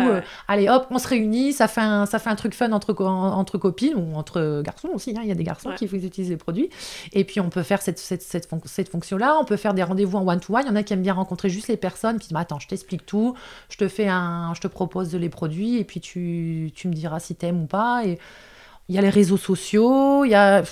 allez, 0.47 0.69
hop, 0.69 0.87
on 0.89 0.99
se 0.99 1.07
réunit. 1.07 1.53
Ça 1.53 1.67
fait 1.67 1.81
un, 1.81 2.05
ça 2.05 2.19
fait 2.19 2.29
un 2.29 2.35
truc 2.35 2.53
fun 2.53 2.71
entre, 2.71 2.95
entre 3.03 3.57
copines 3.57 3.95
ou 3.95 4.15
entre 4.15 4.61
garçons 4.63 4.89
aussi. 4.93 5.11
Hein. 5.11 5.21
Il 5.23 5.29
y 5.29 5.31
a 5.31 5.35
des 5.35 5.43
garçons 5.43 5.71
qui 5.77 5.85
utilisent 5.85 6.29
les 6.29 6.37
produits. 6.37 6.69
Et 7.13 7.23
puis, 7.23 7.39
on 7.39 7.49
peut 7.49 7.63
faire 7.63 7.81
cette, 7.81 7.99
cette, 7.99 8.21
cette, 8.21 8.47
cette 8.65 8.89
fonction-là. 8.89 9.37
On 9.41 9.45
peut 9.45 9.57
faire 9.57 9.73
des 9.73 9.83
rendez-vous 9.83 10.17
en 10.17 10.27
one-to-one. 10.27 10.63
Il 10.65 10.69
y 10.69 10.71
en 10.71 10.75
a 10.75 10.83
qui 10.83 10.93
aiment 10.93 11.01
bien 11.01 11.13
rencontrer 11.13 11.49
juste 11.49 11.67
les 11.67 11.77
personnes. 11.77 12.17
Puis, 12.17 12.29
attends, 12.35 12.59
je 12.59 12.67
t'explique 12.67 13.05
tout. 13.05 13.35
Je 13.69 13.77
te 13.77 13.87
fais 13.87 14.07
un, 14.07 14.53
je 14.53 14.61
te 14.61 14.67
propose 14.67 15.13
les 15.15 15.29
produits 15.29 15.77
et 15.77 15.83
puis 15.83 15.99
tu, 15.99 16.71
tu 16.75 16.87
me 16.87 16.93
diras 16.93 17.19
si 17.19 17.35
t'aimes 17.35 17.63
ou 17.63 17.65
pas. 17.65 18.05
Et 18.05 18.19
il 18.87 18.95
y 18.95 18.97
a 18.97 19.01
les 19.01 19.09
réseaux 19.09 19.37
sociaux, 19.37 20.25
il 20.25 20.31
y 20.31 20.35
a 20.35 20.63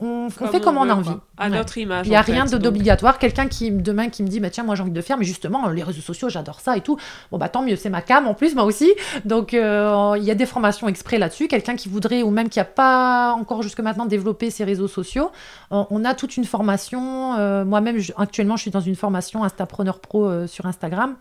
on, 0.00 0.30
fait 0.30 0.60
comme 0.60 0.78
on, 0.78 0.88
a 0.88 0.94
envie. 0.94 1.10
À 1.36 1.48
notre 1.48 1.76
image. 1.78 2.06
Il 2.06 2.10
n'y 2.10 2.16
a 2.16 2.22
rien 2.22 2.46
d'obligatoire. 2.46 3.18
Quelqu'un 3.18 3.46
qui 3.46 3.70
demain 3.70 4.08
qui 4.08 4.22
me 4.22 4.28
dit 4.28 4.40
bah, 4.40 4.50
tiens 4.50 4.64
moi 4.64 4.74
j'ai 4.74 4.82
envie 4.82 4.90
de 4.90 5.00
faire, 5.00 5.18
mais 5.18 5.24
justement 5.24 5.68
les 5.68 5.82
réseaux 5.82 6.00
sociaux 6.00 6.28
j'adore 6.28 6.60
ça 6.60 6.76
et 6.76 6.80
tout. 6.80 6.96
Bon 7.30 7.38
bah 7.38 7.48
tant 7.48 7.62
mieux 7.62 7.76
c'est 7.76 7.90
ma 7.90 8.00
cam 8.00 8.26
en 8.26 8.34
plus 8.34 8.54
moi 8.54 8.64
aussi. 8.64 8.92
Donc 9.24 9.52
euh, 9.52 10.14
il 10.16 10.24
y 10.24 10.30
a 10.30 10.34
des 10.34 10.46
formations 10.46 10.88
exprès 10.88 11.18
là-dessus. 11.18 11.46
Quelqu'un 11.46 11.76
qui 11.76 11.88
voudrait 11.88 12.22
ou 12.22 12.30
même 12.30 12.48
qui 12.48 12.58
n'a 12.58 12.64
pas 12.64 13.32
encore 13.32 13.62
jusque 13.62 13.80
maintenant 13.80 14.06
développé 14.06 14.50
ses 14.50 14.64
réseaux 14.64 14.88
sociaux, 14.88 15.30
on 15.70 16.04
a 16.04 16.14
toute 16.14 16.36
une 16.36 16.44
formation. 16.44 17.34
Euh, 17.34 17.64
moi-même 17.64 18.00
actuellement 18.16 18.56
je 18.56 18.62
suis 18.62 18.70
dans 18.70 18.80
une 18.80 18.96
formation 18.96 19.44
Instapreneur 19.44 20.00
Pro 20.00 20.26
euh, 20.26 20.46
sur 20.46 20.66
Instagram 20.66 21.16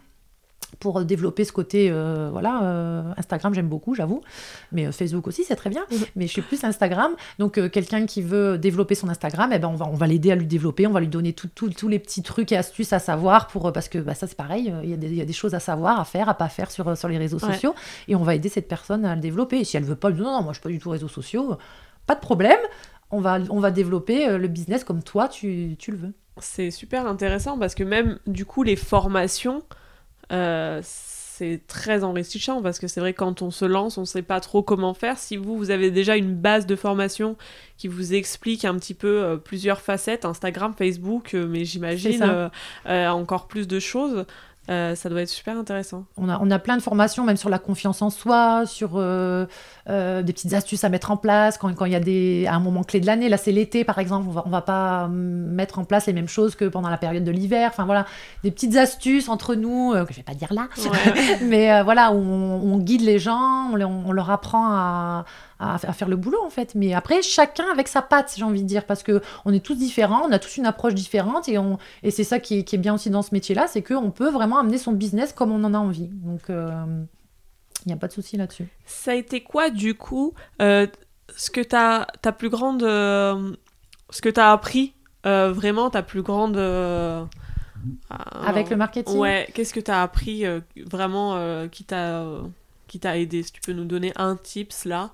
pour 0.80 1.04
développer 1.04 1.46
ce 1.46 1.52
côté, 1.52 1.90
euh, 1.90 2.30
voilà, 2.32 2.64
euh, 2.64 3.14
Instagram 3.18 3.54
j'aime 3.54 3.68
beaucoup, 3.68 3.96
j'avoue, 3.96 4.22
mais 4.72 4.88
euh, 4.88 4.92
Facebook 4.92 5.28
aussi 5.28 5.44
c'est 5.44 5.56
très 5.56 5.70
bien, 5.70 5.86
mhm. 5.92 5.98
mais 6.16 6.28
je 6.28 6.32
suis 6.32 6.42
plus 6.42 6.64
Instagram, 6.64 7.14
donc 7.40 7.54
quelqu'un 7.70 8.06
qui 8.06 8.22
veut 8.22 8.58
développer 8.58 8.96
son 8.96 9.10
Instagram, 9.10 9.52
eh 9.54 9.60
ben 9.60 9.70
on 9.70 9.76
va, 9.76 9.88
on 9.88 9.96
va 9.96 10.08
l'aider 10.08 10.32
à 10.32 10.36
lui 10.36 10.46
développer, 10.46 10.88
on 10.88 10.92
va 10.92 11.00
lui 11.00 11.08
donner 11.08 11.34
tous 11.34 11.88
les 11.88 12.00
petits 12.00 12.24
trucs 12.24 12.52
et 12.52 12.58
astuces 12.58 12.94
à 12.94 13.00
savoir, 13.00 13.48
pour, 13.48 13.72
parce 13.72 13.90
que 13.90 13.98
bah, 13.98 14.14
ça 14.14 14.28
c'est 14.28 14.38
pareil, 14.38 14.74
il 14.84 14.90
y, 14.90 15.16
y, 15.16 15.22
a 15.22 15.26
des 15.26 15.34
choses 15.34 15.56
à 15.56 15.60
savoir, 15.60 16.00
à 16.00 16.06
faire, 16.06 16.30
à 16.30 16.34
pas 16.34 16.50
faire 16.50 16.72
sur, 16.72 16.98
sur 16.98 17.08
les 17.08 17.18
réseaux 17.18 17.40
sociaux, 17.40 17.74
et 18.08 18.16
on 18.16 18.24
va 18.24 18.36
aider 18.36 18.50
cette 18.50 18.68
personne 18.68 19.06
à 19.06 19.16
le 19.16 19.22
développer, 19.22 19.60
et 19.60 19.64
si 19.64 19.78
elle 19.78 19.84
veut 19.84 19.96
pas, 19.96 20.12
non, 20.12 20.24
non, 20.24 20.44
moi 20.44 20.54
je 20.54 20.60
suis 20.60 20.64
pas 20.64 20.70
du 20.70 20.80
tout 20.80 20.90
réseaux 20.90 21.08
sociaux, 21.08 21.58
pas 22.06 22.16
de 22.16 22.22
problème, 22.22 22.60
on 23.12 23.22
va, 23.22 23.40
on 23.50 23.60
va 23.60 23.72
développer 23.72 24.38
le 24.38 24.48
business 24.48 24.84
comme 24.84 25.04
toi 25.04 25.28
tu, 25.28 25.76
tu 25.78 25.92
le 25.92 25.98
veux. 25.98 26.14
C'est 26.38 26.70
super 26.70 27.08
intéressant 27.08 27.58
parce 27.58 27.76
que 27.76 27.84
même 27.84 28.20
du 28.28 28.46
coup 28.46 28.64
les 28.64 28.76
formations, 28.76 29.64
euh, 30.32 30.82
c'est 30.84 31.62
très 31.68 32.04
enrichissant 32.04 32.62
parce 32.62 32.80
que 32.80 32.88
c'est 32.88 33.00
vrai 33.00 33.14
quand 33.14 33.42
on 33.42 33.52
se 33.52 33.66
lance, 33.66 33.98
on 33.98 34.02
ne 34.02 34.06
sait 34.06 34.22
pas 34.22 34.40
trop 34.40 34.64
comment 34.64 34.94
faire. 34.94 35.18
Si 35.18 35.36
vous, 35.38 35.58
vous 35.58 35.70
avez 35.70 35.92
déjà 35.92 36.16
une 36.16 36.34
base 36.34 36.66
de 36.66 36.76
formation 36.76 37.36
qui 37.78 37.88
vous 37.88 38.14
explique 38.14 38.64
un 38.64 38.76
petit 38.76 38.94
peu 38.94 39.24
euh, 39.24 39.38
plusieurs 39.38 39.82
facettes, 39.82 40.24
Instagram, 40.26 40.74
Facebook, 40.78 41.34
euh, 41.34 41.48
mais 41.48 41.66
j'imagine 41.66 42.50
encore 42.86 43.48
plus 43.48 43.68
de 43.68 43.80
choses, 43.80 44.26
euh, 44.70 44.96
ça 44.96 45.10
doit 45.10 45.22
être 45.22 45.30
super 45.30 45.58
intéressant. 45.58 46.06
On 46.18 46.28
a, 46.28 46.40
on 46.42 46.50
a 46.50 46.58
plein 46.58 46.76
de 46.76 46.82
formations, 46.82 47.24
même 47.24 47.38
sur 47.38 47.50
la 47.50 47.60
confiance 47.60 48.02
en 48.02 48.10
soi, 48.10 48.66
sur 48.66 48.94
euh, 48.96 49.46
euh, 49.90 50.24
des 50.24 50.34
petites 50.34 50.54
astuces 50.54 50.84
à 50.84 50.90
mettre 50.90 51.12
en 51.12 51.18
place 51.18 51.58
quand, 51.58 51.74
quand 51.76 51.86
il 51.86 51.92
y 51.92 51.96
a 51.96 52.00
des, 52.00 52.46
à 52.48 52.56
un 52.56 52.60
moment 52.60 52.84
clé 52.84 53.00
de 53.00 53.06
l'année. 53.06 53.30
Là, 53.30 53.38
c'est 53.38 53.52
l'été, 53.52 53.84
par 53.84 54.00
exemple. 54.00 54.26
On 54.28 54.32
va, 54.32 54.44
on 54.46 54.50
va 54.50 54.62
pas 54.62 55.08
mettre 55.08 55.78
en 55.78 55.84
place 55.84 56.08
les 56.08 56.14
mêmes 56.14 56.28
choses 56.28 56.56
que 56.56 56.66
pendant 56.66 56.90
la 56.90 56.98
période 56.98 57.24
de 57.24 57.32
l'hiver. 57.32 57.70
Enfin, 57.72 57.86
voilà, 57.86 58.06
des 58.44 58.52
petites 58.52 58.76
astuces 58.76 59.30
entre 59.30 59.56
nous, 59.56 59.94
que 59.94 60.12
je 60.12 60.18
vais 60.18 60.24
pas 60.24 60.34
dire 60.34 60.54
là. 60.54 60.68
Mais 61.44 61.84
voilà, 61.84 62.12
où 62.12 62.18
on, 62.18 62.78
guide 62.80 63.02
les 63.02 63.20
gens, 63.20 63.70
on, 63.72 63.82
on 63.82 64.12
leur 64.12 64.32
apprend 64.32 64.68
à, 64.70 65.26
à, 65.60 65.78
faire 65.78 66.08
le 66.08 66.16
boulot 66.16 66.42
en 66.44 66.50
fait. 66.50 66.76
Mais 66.76 66.94
après, 66.94 67.22
chacun 67.22 67.66
avec 67.72 67.88
sa 67.88 68.02
patte, 68.02 68.34
j'ai 68.38 68.44
envie 68.44 68.62
de 68.62 68.68
dire, 68.68 68.86
parce 68.86 69.04
que 69.04 69.22
on 69.46 69.54
est 69.54 69.64
tous 69.64 69.76
différents, 69.76 70.24
on 70.28 70.32
a 70.32 70.40
tous 70.40 70.58
une 70.58 70.66
approche 70.66 70.94
différente 70.94 71.48
et, 71.48 71.58
on, 71.58 71.78
et 72.04 72.12
c'est 72.12 72.24
ça 72.24 72.40
qui 72.40 72.60
est, 72.60 72.64
qui 72.64 72.76
est, 72.76 72.80
bien 72.80 72.96
aussi 72.96 73.10
dans 73.10 73.22
ce 73.22 73.30
métier-là, 73.34 73.68
c'est 73.68 73.82
qu'on 73.82 74.12
peut 74.12 74.30
vraiment 74.30 74.55
amener 74.58 74.78
son 74.78 74.94
business 74.94 75.34
comme 75.34 75.52
on 75.52 75.64
en 75.64 75.74
a 75.74 75.78
envie. 75.78 76.08
Donc, 76.08 76.42
il 76.50 76.56
euh, 76.56 77.04
n'y 77.86 77.94
a 77.94 77.98
pas 77.98 78.08
de 78.08 78.14
souci 78.14 78.38
là-dessus. 78.38 78.68
Ça 78.86 79.12
a 79.12 79.16
été 79.16 79.42
quoi 79.42 79.70
du 79.70 79.96
coup 79.96 80.34
euh, 80.62 80.88
ce 81.36 81.50
que 81.50 81.62
ta, 81.62 82.08
ta 82.22 82.32
plus 82.32 82.50
grande. 82.50 82.84
Euh, 82.84 83.56
ce 84.10 84.22
que 84.22 84.30
tu 84.30 84.40
as 84.40 84.52
appris, 84.52 84.94
vraiment 85.24 85.90
ta 85.90 86.04
plus 86.04 86.22
grande. 86.22 86.58
Avec 88.10 88.70
le 88.70 88.76
marketing 88.76 89.18
Ouais, 89.18 89.48
qu'est-ce 89.54 89.74
que 89.74 89.80
tu 89.80 89.92
as 89.92 90.02
appris 90.02 90.44
vraiment 90.86 91.68
qui 91.70 91.84
t'a 91.84 92.24
qui 92.88 93.00
t'a 93.00 93.18
aidé? 93.18 93.44
Si 93.44 93.52
tu 93.52 93.62
peux 93.62 93.74
nous 93.74 93.86
donner 93.86 94.14
un 94.16 94.36
tips 94.36 94.86
là 94.86 95.12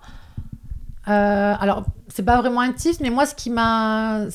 euh, 1.08 1.54
alors, 1.60 1.86
c'est 2.10 2.24
pas 2.24 2.38
vraiment 2.38 2.62
un 2.62 2.74
tips, 2.74 3.00
mais 3.00 3.10
moi, 3.10 3.26
ce 3.26 3.36
qui 3.36 3.50
m'a. 3.50 4.26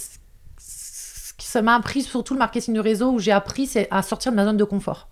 Ça 1.47 1.63
m'a 1.63 1.77
appris 1.77 2.03
surtout 2.03 2.35
le 2.35 2.41
marketing 2.41 2.75
de 2.75 2.81
réseau 2.81 3.13
où 3.13 3.19
j'ai 3.21 3.31
appris 3.31 3.67
c'est 3.67 3.87
à 3.93 4.03
sortir 4.03 4.33
de 4.33 4.37
ma 4.37 4.45
zone 4.45 4.57
de 4.57 4.65
confort. 4.65 5.09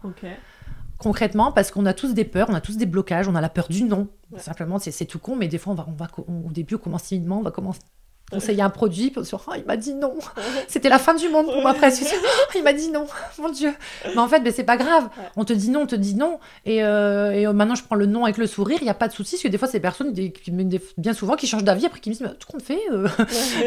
Concrètement, 0.98 1.52
parce 1.52 1.70
qu'on 1.70 1.86
a 1.86 1.94
tous 1.94 2.12
des 2.12 2.24
peurs, 2.24 2.50
on 2.50 2.54
a 2.54 2.60
tous 2.60 2.76
des 2.76 2.86
blocages, 2.86 3.28
on 3.28 3.34
a 3.36 3.40
la 3.40 3.48
peur 3.48 3.68
du 3.68 3.84
non. 3.84 4.08
Simplement, 4.36 4.78
c'est 4.80 5.04
tout 5.04 5.20
con, 5.20 5.36
mais 5.36 5.46
des 5.46 5.58
fois, 5.58 5.72
on 5.74 5.76
va, 5.76 5.86
on 5.88 5.92
va, 5.92 6.08
au 6.18 6.50
début, 6.50 6.74
on 6.74 6.78
commence 6.78 7.04
timidement, 7.04 7.38
on 7.38 7.42
va 7.42 7.52
commencer 7.52 7.80
conseillé 8.34 8.62
un 8.62 8.70
produit, 8.70 9.12
sur, 9.22 9.44
oh, 9.46 9.52
il 9.56 9.64
m'a 9.64 9.76
dit 9.76 9.94
non. 9.94 10.14
C'était 10.68 10.88
la 10.88 10.98
fin 10.98 11.14
du 11.14 11.28
monde 11.28 11.46
pour 11.46 11.60
moi 11.62 11.74
presque. 11.74 12.04
il 12.54 12.62
m'a 12.62 12.72
dit 12.72 12.90
non, 12.90 13.06
mon 13.38 13.48
Dieu. 13.48 13.72
Mais 14.06 14.18
en 14.18 14.28
fait, 14.28 14.40
ben, 14.40 14.52
c'est 14.54 14.64
pas 14.64 14.76
grave. 14.76 15.08
On 15.36 15.44
te 15.44 15.52
dit 15.52 15.70
non, 15.70 15.82
on 15.82 15.86
te 15.86 15.94
dit 15.94 16.14
non. 16.14 16.38
Et, 16.64 16.84
euh, 16.84 17.32
et 17.32 17.46
euh, 17.46 17.52
maintenant, 17.52 17.74
je 17.74 17.84
prends 17.84 17.96
le 17.96 18.06
non 18.06 18.24
avec 18.24 18.36
le 18.38 18.46
sourire, 18.46 18.78
il 18.80 18.84
n'y 18.84 18.90
a 18.90 18.94
pas 18.94 19.08
de 19.08 19.12
souci. 19.12 19.36
Parce 19.36 19.42
que 19.44 19.48
des 19.48 19.58
fois, 19.58 19.68
c'est 19.68 19.78
des 19.78 19.82
personnes, 19.82 20.12
bien 20.96 21.12
souvent, 21.12 21.36
qui 21.36 21.46
changent 21.46 21.64
d'avis 21.64 21.86
après 21.86 22.00
qui 22.00 22.10
me 22.10 22.14
disent, 22.14 22.28
tout 22.38 22.48
compte 22.50 22.62
fait, 22.62 22.80
euh, 22.92 23.08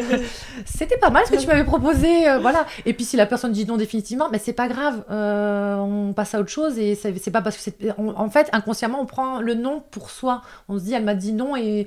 c'était 0.64 0.98
pas 0.98 1.10
mal 1.10 1.24
ce 1.26 1.32
que 1.32 1.36
tu 1.36 1.46
m'avais 1.46 1.64
proposé. 1.64 2.08
voilà. 2.40 2.66
Et 2.86 2.92
puis, 2.94 3.04
si 3.04 3.16
la 3.16 3.26
personne 3.26 3.52
dit 3.52 3.66
non 3.66 3.76
définitivement, 3.76 4.26
mais 4.30 4.38
ben, 4.38 4.44
c'est 4.44 4.52
pas 4.52 4.68
grave. 4.68 5.04
on 5.10 6.12
passe 6.14 6.34
à 6.34 6.40
autre 6.40 6.50
chose. 6.50 6.78
Et 6.78 6.94
c'est 6.94 7.30
pas 7.30 7.42
parce 7.42 7.56
que 7.56 7.62
c'est. 7.62 7.92
En 7.98 8.30
fait, 8.30 8.48
inconsciemment, 8.52 9.00
on 9.00 9.06
prend 9.06 9.40
le 9.40 9.54
non 9.54 9.82
pour 9.90 10.10
soi. 10.10 10.42
On 10.68 10.78
se 10.78 10.84
dit, 10.84 10.94
elle 10.94 11.04
m'a 11.04 11.14
dit 11.14 11.32
non 11.32 11.56
et 11.56 11.86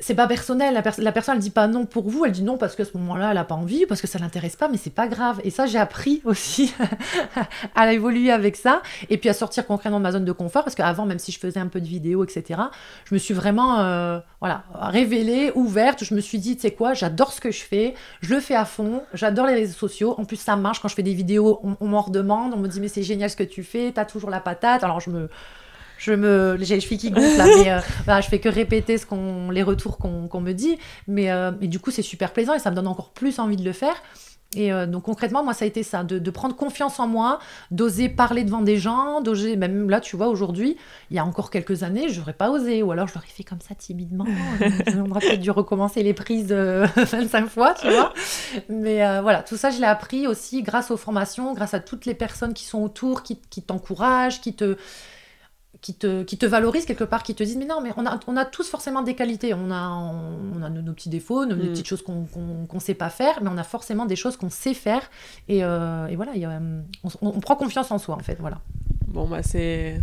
c'est 0.00 0.14
pas 0.14 0.26
personnel. 0.26 0.74
La, 0.74 1.12
personne, 1.12 1.34
elle 1.36 1.40
dit 1.40 1.50
pas 1.50 1.66
non 1.66 1.86
pour 1.86 2.08
vous, 2.08 2.24
elle 2.24 2.32
dit 2.32 2.42
non 2.42 2.56
parce 2.56 2.76
que 2.76 2.84
ce 2.84 2.96
moment-là, 2.96 3.32
elle 3.32 3.38
a 3.38 3.44
pas 3.44 3.54
envie, 3.54 3.86
parce 3.86 4.00
que 4.00 4.06
ça 4.06 4.18
l'intéresse 4.18 4.56
pas, 4.56 4.68
mais 4.68 4.76
c'est 4.76 4.94
pas 4.94 5.08
grave. 5.08 5.40
Et 5.44 5.50
ça, 5.50 5.66
j'ai 5.66 5.78
appris 5.78 6.22
aussi 6.24 6.74
à 7.74 7.92
évoluer 7.92 8.30
avec 8.30 8.56
ça, 8.56 8.82
et 9.10 9.18
puis 9.18 9.28
à 9.28 9.34
sortir 9.34 9.66
concrètement 9.66 9.98
de 9.98 10.04
ma 10.04 10.12
zone 10.12 10.24
de 10.24 10.32
confort, 10.32 10.64
parce 10.64 10.74
qu'avant, 10.74 11.06
même 11.06 11.18
si 11.18 11.32
je 11.32 11.38
faisais 11.38 11.60
un 11.60 11.66
peu 11.68 11.80
de 11.80 11.86
vidéos, 11.86 12.24
etc., 12.24 12.60
je 13.04 13.14
me 13.14 13.18
suis 13.18 13.34
vraiment, 13.34 13.80
euh, 13.80 14.18
voilà, 14.40 14.64
révélée, 14.74 15.52
ouverte. 15.54 16.04
Je 16.04 16.14
me 16.14 16.20
suis 16.20 16.38
dit, 16.38 16.56
tu 16.56 16.62
sais 16.62 16.70
quoi, 16.70 16.94
j'adore 16.94 17.32
ce 17.32 17.40
que 17.40 17.50
je 17.50 17.62
fais, 17.62 17.94
je 18.20 18.34
le 18.34 18.40
fais 18.40 18.54
à 18.54 18.64
fond, 18.64 19.02
j'adore 19.14 19.46
les 19.46 19.54
réseaux 19.54 19.78
sociaux. 19.78 20.14
En 20.18 20.24
plus, 20.24 20.36
ça 20.36 20.56
marche 20.56 20.80
quand 20.80 20.88
je 20.88 20.94
fais 20.94 21.02
des 21.02 21.14
vidéos, 21.14 21.60
on 21.80 21.86
m'en 21.86 22.02
redemande, 22.02 22.52
on 22.54 22.58
me 22.58 22.68
dit, 22.68 22.80
mais 22.80 22.88
c'est 22.88 23.02
génial 23.02 23.30
ce 23.30 23.36
que 23.36 23.42
tu 23.42 23.62
fais, 23.62 23.92
t'as 23.92 24.04
toujours 24.04 24.30
la 24.30 24.40
patate. 24.40 24.84
Alors, 24.84 25.00
je 25.00 25.10
me 25.10 25.28
je 25.98 26.12
me 26.12 26.56
j'ai 26.60 26.76
les 26.76 26.80
chevilles 26.80 26.98
qui 26.98 27.10
gonflent 27.10 27.36
là, 27.36 27.44
mais 27.44 27.70
euh, 27.72 27.80
bah, 28.06 28.20
je 28.20 28.28
fais 28.28 28.38
que 28.38 28.48
répéter 28.48 28.96
ce 28.96 29.04
qu'on 29.04 29.50
les 29.50 29.62
retours 29.62 29.98
qu'on 29.98 30.40
me 30.40 30.52
dit 30.52 30.78
mais, 31.06 31.30
euh, 31.30 31.50
mais 31.60 31.66
du 31.66 31.78
coup 31.78 31.90
c'est 31.90 32.02
super 32.02 32.32
plaisant 32.32 32.54
et 32.54 32.58
ça 32.58 32.70
me 32.70 32.76
donne 32.76 32.86
encore 32.86 33.10
plus 33.10 33.38
envie 33.38 33.56
de 33.56 33.64
le 33.64 33.72
faire 33.72 33.96
et 34.56 34.72
euh, 34.72 34.86
donc 34.86 35.02
concrètement, 35.02 35.44
moi, 35.44 35.52
ça 35.52 35.66
a 35.66 35.68
été 35.68 35.82
ça, 35.82 36.04
de, 36.04 36.18
de 36.18 36.30
prendre 36.30 36.56
confiance 36.56 36.98
en 37.00 37.06
moi, 37.06 37.38
d'oser 37.70 38.08
parler 38.08 38.44
devant 38.44 38.62
des 38.62 38.78
gens, 38.78 39.20
d'oser, 39.20 39.56
même 39.56 39.90
là, 39.90 40.00
tu 40.00 40.16
vois, 40.16 40.28
aujourd'hui, 40.28 40.78
il 41.10 41.16
y 41.16 41.18
a 41.18 41.24
encore 41.26 41.50
quelques 41.50 41.82
années, 41.82 42.08
je 42.08 42.18
n'aurais 42.18 42.32
pas 42.32 42.50
osé, 42.50 42.82
ou 42.82 42.90
alors 42.90 43.08
je 43.08 43.14
l'aurais 43.14 43.26
fait 43.26 43.44
comme 43.44 43.60
ça 43.60 43.74
timidement. 43.74 44.24
On 44.96 45.10
aurait 45.10 45.20
peut-être 45.20 45.40
dû 45.40 45.50
recommencer 45.50 46.02
les 46.02 46.14
prises 46.14 46.50
25 46.96 47.46
fois, 47.46 47.74
tu 47.74 47.90
vois. 47.90 48.14
Mais 48.70 49.20
voilà, 49.20 49.42
tout 49.42 49.58
ça, 49.58 49.68
je 49.68 49.80
l'ai 49.80 49.84
appris 49.84 50.26
aussi 50.26 50.62
grâce 50.62 50.90
aux 50.90 50.96
formations, 50.96 51.52
grâce 51.52 51.74
à 51.74 51.80
toutes 51.80 52.06
les 52.06 52.14
personnes 52.14 52.54
qui 52.54 52.64
sont 52.64 52.82
autour, 52.82 53.22
qui, 53.22 53.38
qui 53.50 53.60
t'encouragent, 53.60 54.40
qui 54.40 54.54
te 54.54 54.78
qui 55.80 55.94
te, 55.94 56.22
qui 56.24 56.36
te 56.36 56.46
valorisent 56.46 56.86
quelque 56.86 57.04
part, 57.04 57.22
qui 57.22 57.34
te 57.34 57.42
disent 57.42 57.56
mais 57.56 57.66
non, 57.66 57.80
mais 57.80 57.90
on 57.96 58.04
a, 58.04 58.18
on 58.26 58.36
a 58.36 58.44
tous 58.44 58.68
forcément 58.68 59.02
des 59.02 59.14
qualités, 59.14 59.54
on 59.54 59.70
a, 59.70 59.88
on, 59.88 60.62
a 60.62 60.68
nos, 60.68 60.92
petits 60.92 61.08
défauts, 61.08 61.46
nos, 61.46 61.54
mm. 61.54 61.68
petites 61.68 61.86
choses 61.86 62.02
qu'on 62.02 62.26
ne 62.72 62.80
sait 62.80 62.94
pas 62.94 63.10
faire, 63.10 63.38
mais 63.42 63.50
on 63.52 63.58
a 63.58 63.64
forcément 63.64 64.06
des 64.06 64.16
choses 64.16 64.36
qu'on 64.36 64.50
sait 64.50 64.74
faire, 64.74 65.02
et, 65.48 65.62
euh, 65.62 66.06
et 66.08 66.16
voilà, 66.16 66.32
on, 67.22 67.40
prend 67.40 67.56
confiance 67.56 67.90
en 67.90 67.98
soi 67.98 68.16
en 68.16 68.20
fait, 68.20 68.36
voilà. 68.40 68.58
Bon 69.06 69.26
bah 69.26 69.42
c'est 69.42 70.00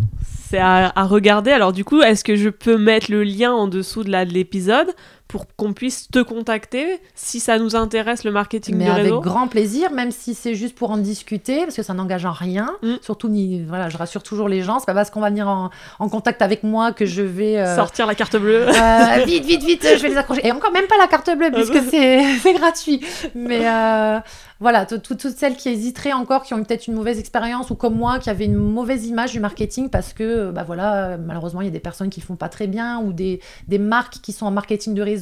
à, 0.54 1.00
à, 1.00 1.04
regarder, 1.04 1.52
alors 1.52 1.74
du 1.74 1.84
coup, 1.84 2.02
est-ce 2.02 2.24
que 2.24 2.36
je 2.36 2.50
peux 2.50 2.78
mettre 2.78 3.12
le 3.12 3.24
lien 3.24 3.52
en 3.52 3.68
dessous 3.68 4.04
de 4.04 4.10
l'épisode? 4.10 4.88
Pour 5.28 5.48
qu'on 5.58 5.74
puisse 5.74 6.08
te 6.10 6.20
contacter 6.20 7.00
si 7.16 7.40
ça 7.40 7.58
nous 7.58 7.76
intéresse 7.76 8.24
le 8.24 8.32
marketing 8.32 8.76
Mais 8.76 8.86
de 8.86 8.90
avec 8.92 9.04
réseau 9.06 9.22
grand 9.22 9.48
plaisir, 9.48 9.92
même 9.92 10.12
si 10.12 10.36
c'est 10.36 10.54
juste 10.54 10.76
pour 10.76 10.92
en 10.92 10.98
discuter, 10.98 11.62
parce 11.64 11.76
que 11.76 11.82
ça 11.84 11.94
n'engage 11.96 12.26
en 12.26 12.32
rien. 12.32 12.72
Mm. 12.84 12.94
Surtout, 13.02 13.28
ni, 13.28 13.64
voilà, 13.64 13.90
je 13.90 13.98
rassure 13.98 14.22
toujours 14.24 14.48
les 14.48 14.62
gens, 14.62 14.80
c'est 14.80 14.86
pas 14.86 14.94
parce 14.94 15.10
qu'on 15.10 15.22
va 15.22 15.30
venir 15.32 15.48
en, 15.48 15.72
en 16.00 16.10
contact 16.10 16.42
avec 16.44 16.64
moi 16.64 16.92
que 16.94 17.06
je 17.06 17.24
vais. 17.24 17.58
euh, 17.58 17.76
Sortir 17.76 18.06
la 18.06 18.14
carte 18.16 18.36
bleue. 18.38 18.68
euh, 18.68 19.24
vite, 19.26 19.46
vite, 19.46 19.64
vite, 19.64 19.86
je 19.98 20.02
vais 20.04 20.10
les 20.10 20.18
accrocher. 20.18 20.46
Et 20.46 20.52
encore 20.52 20.72
même 20.72 20.88
pas 20.88 20.98
la 20.98 21.08
carte 21.08 21.30
bleue, 21.36 21.50
Ah 21.52 21.56
puisque 21.56 21.80
c'est 21.90 22.54
gratuit. 22.54 23.02
Mais 23.34 23.68
euh, 23.68 24.20
voilà, 24.60 24.86
tout- 24.86 25.00
tout- 25.00 25.16
toutes 25.16 25.36
celles 25.36 25.56
qui 25.56 25.70
hésiteraient 25.70 26.14
encore, 26.14 26.44
qui 26.44 26.54
ont 26.54 26.60
eu 26.60 26.64
peut-être 26.64 26.86
une 26.88 26.94
mauvaise 26.94 27.18
expérience, 27.20 27.72
ou 27.72 27.76
comme 27.76 27.96
moi, 27.96 28.20
qui 28.20 28.30
avaient 28.30 28.46
une 28.46 28.56
mauvaise 28.56 29.06
image 29.08 29.32
du 29.32 29.40
marketing, 29.40 29.90
parce 29.90 30.14
que, 30.14 30.52
bah 30.52 30.64
voilà, 30.66 31.18
malheureusement, 31.18 31.62
il 31.62 31.66
y 31.66 31.70
a 31.70 31.74
des 31.74 31.80
personnes 31.80 32.10
qui 32.12 32.22
le 32.22 32.26
font 32.26 32.36
pas 32.36 32.48
très 32.50 32.68
bien, 32.68 33.00
ou 33.00 33.12
des, 33.12 33.42
des 33.68 33.80
marques 33.80 34.20
qui 34.22 34.32
sont 34.32 34.46
en 34.46 34.52
marketing 34.52 34.94
de 34.94 35.02
réseau, 35.02 35.14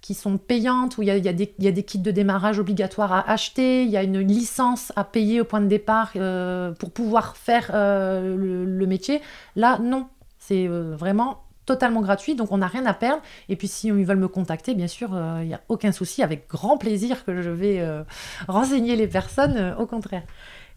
qui 0.00 0.14
sont 0.14 0.36
payantes, 0.36 0.98
où 0.98 1.02
il 1.02 1.08
y 1.08 1.10
a, 1.10 1.16
y 1.16 1.28
a 1.28 1.32
des, 1.32 1.82
kits 1.82 1.98
de 1.98 2.10
démarrage 2.10 2.58
obligatoires 2.58 3.12
à 3.12 3.30
acheter, 3.30 3.84
il 3.84 3.90
y 3.90 3.96
a 3.96 4.02
une 4.02 4.18
licence 4.18 4.92
à 4.96 5.04
payer 5.04 5.40
au 5.40 5.44
point 5.44 5.62
de 5.62 5.66
départ 5.66 6.12
euh, 6.16 6.72
pour 6.72 6.90
pouvoir 6.90 7.36
faire 7.36 7.70
euh, 7.72 8.36
le, 8.36 8.64
le 8.64 8.86
métier. 8.86 9.22
Là, 9.56 9.78
non. 9.78 10.06
C'est 10.38 10.68
euh, 10.68 10.94
vraiment 10.94 11.44
totalement 11.64 12.02
gratuit, 12.02 12.34
donc 12.34 12.52
on 12.52 12.58
n'a 12.58 12.66
rien 12.66 12.84
à 12.84 12.92
perdre. 12.92 13.22
Et 13.48 13.56
puis 13.56 13.66
si 13.66 13.88
ils 13.88 14.04
veulent 14.04 14.18
me 14.18 14.28
contacter, 14.28 14.74
bien 14.74 14.88
sûr, 14.88 15.18
il 15.40 15.48
n'y 15.48 15.54
a 15.54 15.62
aucun 15.70 15.92
souci, 15.92 16.22
avec 16.22 16.46
grand 16.48 16.76
plaisir 16.76 17.24
que 17.24 17.40
je 17.40 17.48
vais 17.48 17.82
renseigner 18.48 18.96
les 18.96 19.06
personnes, 19.08 19.74
au 19.78 19.86
contraire. 19.86 20.24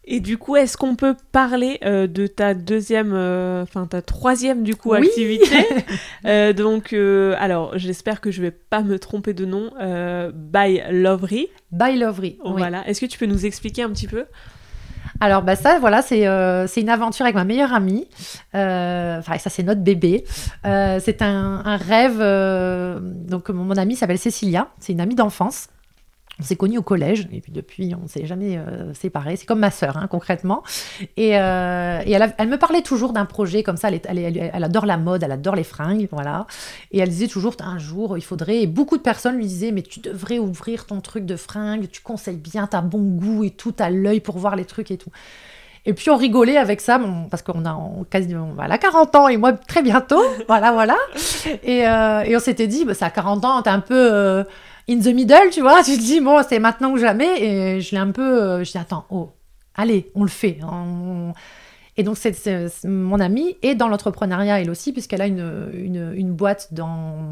Et 0.10 0.22
du 0.22 0.38
coup, 0.38 0.56
est-ce 0.56 0.78
qu'on 0.78 0.96
peut 0.96 1.16
parler 1.34 1.80
euh, 1.84 2.08
de 2.08 2.28
ta 2.28 2.54
deuxième, 2.54 3.12
euh, 3.14 3.62
enfin 3.64 3.86
ta 3.88 4.02
troisième 4.02 4.64
du 4.64 4.76
coup 4.76 4.92
Oui. 4.94 5.06
activité 5.06 5.56
Euh, 6.26 6.54
Donc, 6.54 6.94
alors 6.94 7.78
j'espère 7.78 8.22
que 8.22 8.32
je 8.32 8.42
vais 8.42 8.52
pas 8.52 8.82
me 8.82 8.98
tromper 9.00 9.34
de 9.34 9.46
nom. 9.46 9.70
By 10.34 10.82
Lovery. 10.92 11.48
By 11.72 11.98
Lovery. 11.98 12.38
Oh, 12.42 12.52
oui. 12.52 12.54
Voilà. 12.58 12.88
Est-ce 12.88 13.02
que 13.02 13.06
tu 13.06 13.18
peux 13.20 13.26
nous 13.26 13.46
expliquer 13.46 13.84
un 13.84 13.90
petit 13.90 14.08
peu? 14.08 14.26
Alors 15.20 15.42
bah 15.42 15.56
ça, 15.56 15.80
voilà, 15.80 16.02
c'est 16.04 16.28
euh, 16.28 16.68
une 16.78 16.90
aventure 16.90 17.26
avec 17.26 17.36
ma 17.36 17.44
meilleure 17.44 17.74
amie. 17.74 18.08
Euh, 18.56 19.18
Enfin, 19.20 19.38
ça 19.40 19.50
c'est 19.50 19.64
notre 19.64 19.82
bébé. 19.82 20.24
Euh, 20.66 21.00
c'est 21.04 21.22
un, 21.22 21.62
un 21.66 21.76
rêve. 21.78 22.20
donc 23.28 23.50
mon 23.50 23.72
amie 23.78 23.96
s'appelle 23.96 24.20
Cécilia. 24.20 24.70
C'est 24.80 24.94
une 24.94 25.02
amie 25.02 25.16
d'enfance. 25.16 25.68
On 26.40 26.44
s'est 26.44 26.56
connus 26.56 26.78
au 26.78 26.84
collège 26.84 27.28
et 27.32 27.42
puis 27.42 27.52
depuis 27.52 27.96
on 27.96 28.08
s'est 28.08 28.26
jamais 28.26 28.58
euh, 28.58 28.94
séparés. 28.94 29.36
C'est 29.38 29.46
comme 29.46 29.60
ma 29.60 29.72
sœur 29.72 29.98
hein, 29.98 30.08
concrètement. 30.08 30.64
Et, 31.16 31.38
euh, 31.38 32.02
elle, 32.06 32.48
me 32.48 32.58
parlait 32.58 32.84
toujours 32.84 33.12
d'un 33.12 33.26
projet 33.26 33.64
comme 33.64 33.78
ça. 33.78 33.90
Elle, 33.90 34.64
adore 34.64 34.86
la 34.86 34.98
mode, 34.98 35.24
elle 35.24 35.32
adore 35.32 35.56
les 35.56 35.64
fringues, 35.64 36.08
voilà. 36.12 36.46
Et 36.92 37.00
elle 37.00 37.10
disait 37.10 37.28
toujours 37.28 37.56
un 37.60 37.80
jour 37.80 38.18
il 38.18 38.24
faudrait. 38.24 38.62
Et 38.62 38.68
beaucoup 38.68 38.98
de 38.98 39.02
personnes 39.02 39.38
lui 39.38 39.48
disaient 39.48 39.72
mais 39.72 39.82
tu 39.82 40.00
devrais 40.00 40.38
ouvrir 40.38 40.86
ton 40.86 41.02
truc 41.02 41.26
de 41.26 41.36
fringues. 41.36 41.90
Tu 41.92 42.02
conseilles 42.02 42.38
bien, 42.38 42.68
t'as 42.68 42.82
bon 42.82 43.02
goût 43.02 43.44
et 43.44 43.50
tout, 43.50 43.72
t'as 43.72 43.90
l'œil 43.90 44.20
pour 44.20 44.38
voir 44.38 44.56
les 44.56 44.66
trucs 44.66 44.92
et 44.92 44.98
tout. 44.98 45.12
Et 45.88 45.94
puis 45.94 46.10
on 46.10 46.18
rigolait 46.18 46.58
avec 46.58 46.82
ça, 46.82 47.00
parce 47.32 47.42
qu'on 47.42 47.64
a 47.64 47.74
on, 47.74 48.04
quasi, 48.04 48.36
on, 48.36 48.62
elle 48.62 48.72
a 48.72 48.78
40 48.78 49.16
ans 49.16 49.28
et 49.30 49.38
moi 49.38 49.54
très 49.54 49.82
bientôt, 49.82 50.22
voilà, 50.48 50.74
voilà. 50.74 50.98
Et, 51.64 51.88
euh, 51.88 52.24
et 52.24 52.36
on 52.36 52.40
s'était 52.40 52.68
dit, 52.68 52.84
bah, 52.84 52.94
ça 52.94 53.06
à 53.06 53.10
40 53.10 53.46
ans, 53.46 53.62
t'es 53.62 53.70
un 53.70 53.80
peu 53.80 53.96
euh, 53.96 54.44
in 54.90 55.00
the 55.00 55.08
middle, 55.08 55.50
tu 55.52 55.62
vois. 55.62 55.84
Tu 55.86 55.98
te 55.98 56.02
dis, 56.02 56.22
bon, 56.22 56.42
c'est 56.48 56.60
maintenant 56.60 56.92
ou 56.92 56.98
jamais. 56.98 57.42
Et 57.42 57.82
je 57.82 57.92
l'ai 57.92 58.02
un 58.02 58.12
peu, 58.12 58.44
euh, 58.44 58.64
je 58.64 58.72
dis, 58.72 58.78
attends, 58.78 59.06
oh, 59.10 59.32
allez, 59.76 60.12
on 60.16 60.24
le 60.24 60.30
fait. 60.30 60.60
Et 61.98 62.04
donc, 62.04 62.18
mon 62.84 63.20
amie 63.20 63.58
est 63.64 63.76
dans 63.76 63.88
l'entrepreneuriat, 63.88 64.62
elle 64.62 64.70
aussi, 64.70 64.94
puisqu'elle 64.94 65.22
a 65.22 65.28
une, 65.28 65.72
une, 65.74 66.14
une 66.16 66.32
boîte 66.32 66.70
dans, 66.72 67.32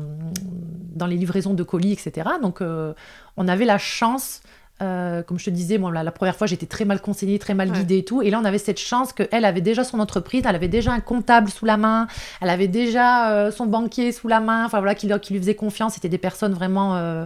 dans 0.95 1.05
les 1.05 1.17
livraisons 1.17 1.53
de 1.53 1.63
colis, 1.63 1.91
etc. 1.91 2.29
Donc, 2.41 2.61
euh, 2.61 2.93
on 3.37 3.47
avait 3.47 3.65
la 3.65 3.77
chance, 3.77 4.41
euh, 4.81 5.23
comme 5.23 5.39
je 5.39 5.45
te 5.45 5.49
disais, 5.49 5.77
moi, 5.77 5.91
la, 5.91 6.03
la 6.03 6.11
première 6.11 6.35
fois, 6.35 6.47
j'étais 6.47 6.65
très 6.65 6.83
mal 6.85 6.99
conseillée, 7.01 7.39
très 7.39 7.53
mal 7.53 7.69
Ouais. 7.71 7.77
guidée 7.79 7.97
et 7.99 8.03
tout. 8.05 8.21
Et 8.21 8.29
là, 8.29 8.39
on 8.41 8.45
avait 8.45 8.57
cette 8.57 8.79
chance 8.79 9.13
qu'elle 9.13 9.45
avait 9.45 9.61
déjà 9.61 9.83
son 9.83 9.99
entreprise, 9.99 10.43
elle 10.47 10.55
avait 10.55 10.67
déjà 10.67 10.91
un 10.91 10.99
comptable 10.99 11.49
sous 11.49 11.65
la 11.65 11.77
main, 11.77 12.07
elle 12.41 12.49
avait 12.49 12.67
déjà 12.67 13.31
euh, 13.31 13.51
son 13.51 13.65
banquier 13.67 14.11
sous 14.11 14.27
la 14.27 14.39
main, 14.39 14.65
enfin 14.65 14.79
voilà, 14.79 14.95
qui, 14.95 15.07
lui- 15.07 15.19
qui 15.19 15.33
lui 15.33 15.39
faisait 15.39 15.55
confiance. 15.55 15.93
C'était 15.93 16.09
des 16.09 16.17
personnes 16.17 16.53
vraiment 16.53 16.95
euh, 16.97 17.25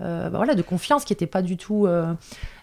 bah, 0.00 0.30
voilà, 0.32 0.54
de 0.54 0.62
confiance 0.62 1.04
qui 1.04 1.12
n'étaient 1.12 1.26
pas 1.26 1.42
du 1.42 1.56
tout. 1.56 1.86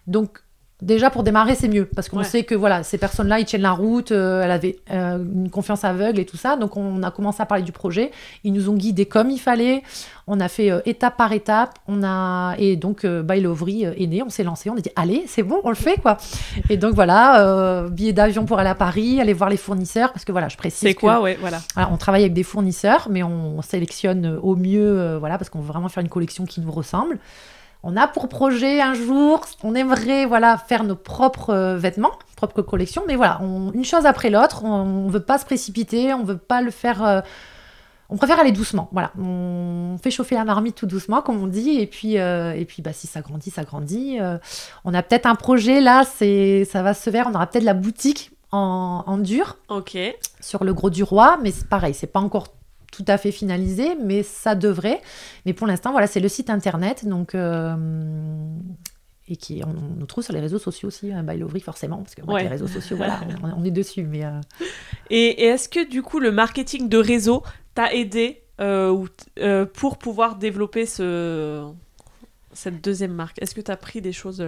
Donc, 0.08 0.40
déjà 0.82 1.10
pour 1.10 1.24
démarrer, 1.24 1.56
c'est 1.56 1.68
mieux 1.68 1.86
parce 1.86 2.08
qu'on 2.10 2.18
Ouais. 2.20 2.24
sait 2.24 2.44
que 2.44 2.54
voilà, 2.56 2.84
ces 2.84 2.98
personnes-là, 2.98 3.40
ils 3.40 3.46
tiennent 3.46 3.62
la 3.64 3.72
route, 3.72 4.12
euh, 4.12 4.44
elle 4.44 4.52
avait 4.52 4.78
euh, 4.92 5.18
une 5.18 5.50
confiance 5.50 5.84
aveugle 5.84 6.20
et 6.20 6.26
tout 6.26 6.38
ça. 6.38 6.56
Donc, 6.56 6.78
on 6.78 7.02
a 7.04 7.12
commencé 7.12 7.42
à 7.42 7.46
parler 7.46 7.64
du 7.64 7.72
projet. 7.72 8.12
Ils 8.44 8.54
nous 8.54 8.70
ont 8.70 8.76
guidés 8.76 9.06
comme 9.06 9.30
il 9.30 9.40
fallait. 9.40 9.82
On 10.28 10.40
a 10.40 10.48
fait 10.50 10.70
euh, 10.72 10.80
étape 10.86 11.18
par 11.18 11.32
étape. 11.32 11.80
On 11.88 12.04
a 12.04 12.56
et 12.58 12.76
donc 12.76 13.06
euh, 13.06 13.24
euh, 13.28 13.94
est 13.98 14.08
né. 14.08 14.22
On 14.24 14.30
s'est 14.30 14.44
lancé. 14.44 14.70
On 14.70 14.76
a 14.76 14.82
dit 14.82 14.92
allez, 14.96 15.24
c'est 15.28 15.44
bon, 15.44 15.60
on 15.64 15.70
le 15.70 15.76
fait 15.76 16.00
quoi. 16.02 16.18
Et 16.70 16.78
donc 16.78 16.94
voilà, 16.94 17.86
billet 17.90 18.14
d'avion 18.14 18.46
pour 18.46 18.60
aller 18.60 18.70
à 18.70 18.76
Paris, 18.76 19.20
aller 19.22 19.34
voir 19.34 19.50
les 19.50 19.58
fournisseurs 19.58 20.12
parce 20.14 20.26
que 20.26 20.32
voilà, 20.32 20.48
je 20.50 20.58
précise. 20.58 20.80
C'est 20.80 20.94
que- 20.94 21.00
quoi, 21.00 21.22
ouais, 21.22 21.38
voilà. 21.40 21.60
on 21.92 21.98
travaille 21.98 22.22
avec 22.22 22.34
des 22.34 22.44
fournisseurs, 22.44 23.08
mais 23.10 23.24
on 23.24 23.62
sélectionne 23.62 24.38
au 24.42 24.56
mieux, 24.56 25.18
voilà, 25.18 25.38
parce 25.38 25.50
qu'on 25.50 25.60
veut 25.60 25.68
vraiment 25.68 25.90
faire 25.90 26.02
une 26.04 26.10
collection 26.10 26.46
qui 26.46 26.62
nous 26.62 26.72
ressemble. 26.72 27.18
On 27.90 27.96
a 27.96 28.06
pour 28.06 28.28
projet 28.28 28.82
un 28.82 28.94
jour, 28.94 29.46
on 29.64 29.74
aimerait 29.74 30.26
voilà 30.26 30.58
faire 30.58 30.84
nos 30.84 30.98
propres 30.98 31.52
euh, 31.52 31.78
vêtements, 31.78 32.12
propres 32.36 32.62
collections, 32.62 33.04
mais 33.08 33.16
voilà, 33.16 33.40
on- 33.42 33.72
une 33.72 33.86
chose 33.86 34.06
après 34.06 34.30
l'autre. 34.30 34.66
On, 34.66 35.06
ne 35.06 35.10
veut 35.10 35.22
pas 35.22 35.38
se 35.38 35.46
précipiter, 35.46 36.14
on 36.14 36.26
veut 36.26 36.38
pas 36.38 36.62
le 36.62 36.70
faire. 36.70 37.02
euh, 37.06 37.22
on 38.10 38.18
préfère 38.18 38.40
aller 38.42 38.52
doucement, 38.52 38.90
voilà. 38.92 39.12
On 39.18 39.96
fait 40.04 40.12
chauffer 40.12 40.36
la 40.36 40.44
marmite 40.44 40.76
tout 40.76 40.86
doucement, 40.86 41.22
comme 41.22 41.42
on 41.42 41.48
dit, 41.48 41.80
et 41.80 41.88
puis, 41.88 42.18
euh, 42.20 42.54
et 42.54 42.66
puis 42.66 42.82
bah, 42.82 42.92
si 42.92 43.08
ça 43.08 43.22
grandit, 43.22 43.52
ça 43.52 43.64
grandit. 43.64 44.18
Euh, 44.20 44.38
on 44.84 44.94
a 44.94 45.02
peut-être 45.02 45.26
un 45.26 45.36
projet 45.36 45.80
là, 45.80 46.04
c'est, 46.04 46.66
ça 46.70 46.84
va 46.84 46.94
se 46.94 47.10
faire. 47.10 47.28
On 47.32 47.36
aura 47.36 47.48
peut-être 47.48 47.64
la 47.64 47.74
boutique 47.74 48.32
en, 48.52 49.04
en 49.08 49.18
dur 49.18 49.56
Ok. 49.70 49.98
sur 50.42 50.64
le 50.66 50.74
gros 50.74 50.90
du 50.90 51.04
roi, 51.04 51.38
mais 51.42 51.52
c'est 51.52 51.70
pareil, 51.70 51.94
c'est 51.94 52.08
pas 52.08 52.20
encore 52.20 52.48
tout 52.92 53.06
à 53.08 53.18
fait 53.18 53.32
finalisé, 53.32 53.96
mais 54.04 54.24
ça 54.24 54.56
devrait. 54.56 55.02
Mais 55.46 55.54
pour 55.54 55.68
l'instant, 55.68 55.92
voilà, 55.92 56.08
c'est 56.08 56.20
le 56.20 56.30
site 56.30 56.50
internet, 56.50 57.06
donc 57.08 57.36
euh, 57.36 57.76
et 59.28 59.36
qui 59.36 59.62
on, 59.66 59.72
on 59.72 60.00
nous 60.00 60.06
trouve 60.06 60.24
sur 60.24 60.34
les 60.34 60.40
réseaux 60.40 60.60
sociaux 60.60 60.88
aussi, 60.88 61.12
hein, 61.12 61.22
by 61.24 61.38
Lovry 61.38 61.60
forcément, 61.60 61.98
parce 61.98 62.16
que 62.16 62.22
Ouais. 62.22 62.44
les 62.44 62.48
réseaux 62.50 62.68
sociaux, 62.68 62.96
voilà, 62.98 63.20
on, 63.44 63.62
on 63.62 63.64
est 63.66 63.72
dessus. 63.72 64.04
Mais 64.04 64.24
euh, 64.26 64.32
Et, 65.10 65.44
et 65.44 65.46
est-ce 65.48 65.68
que 65.70 65.88
du 65.90 66.02
coup 66.02 66.20
le 66.20 66.32
marketing 66.32 66.88
de 66.90 66.98
réseau 66.98 67.44
t'a 67.76 67.94
aidé 67.94 68.44
euh, 68.60 69.06
pour 69.74 69.98
pouvoir 69.98 70.38
développer 70.38 70.86
ce 70.86 71.66
cette 72.54 72.84
deuxième 72.84 73.12
marque? 73.14 73.42
Est-ce 73.42 73.54
que 73.54 73.62
t'as 73.62 73.76
pris 73.78 74.02
des 74.02 74.14
choses 74.14 74.44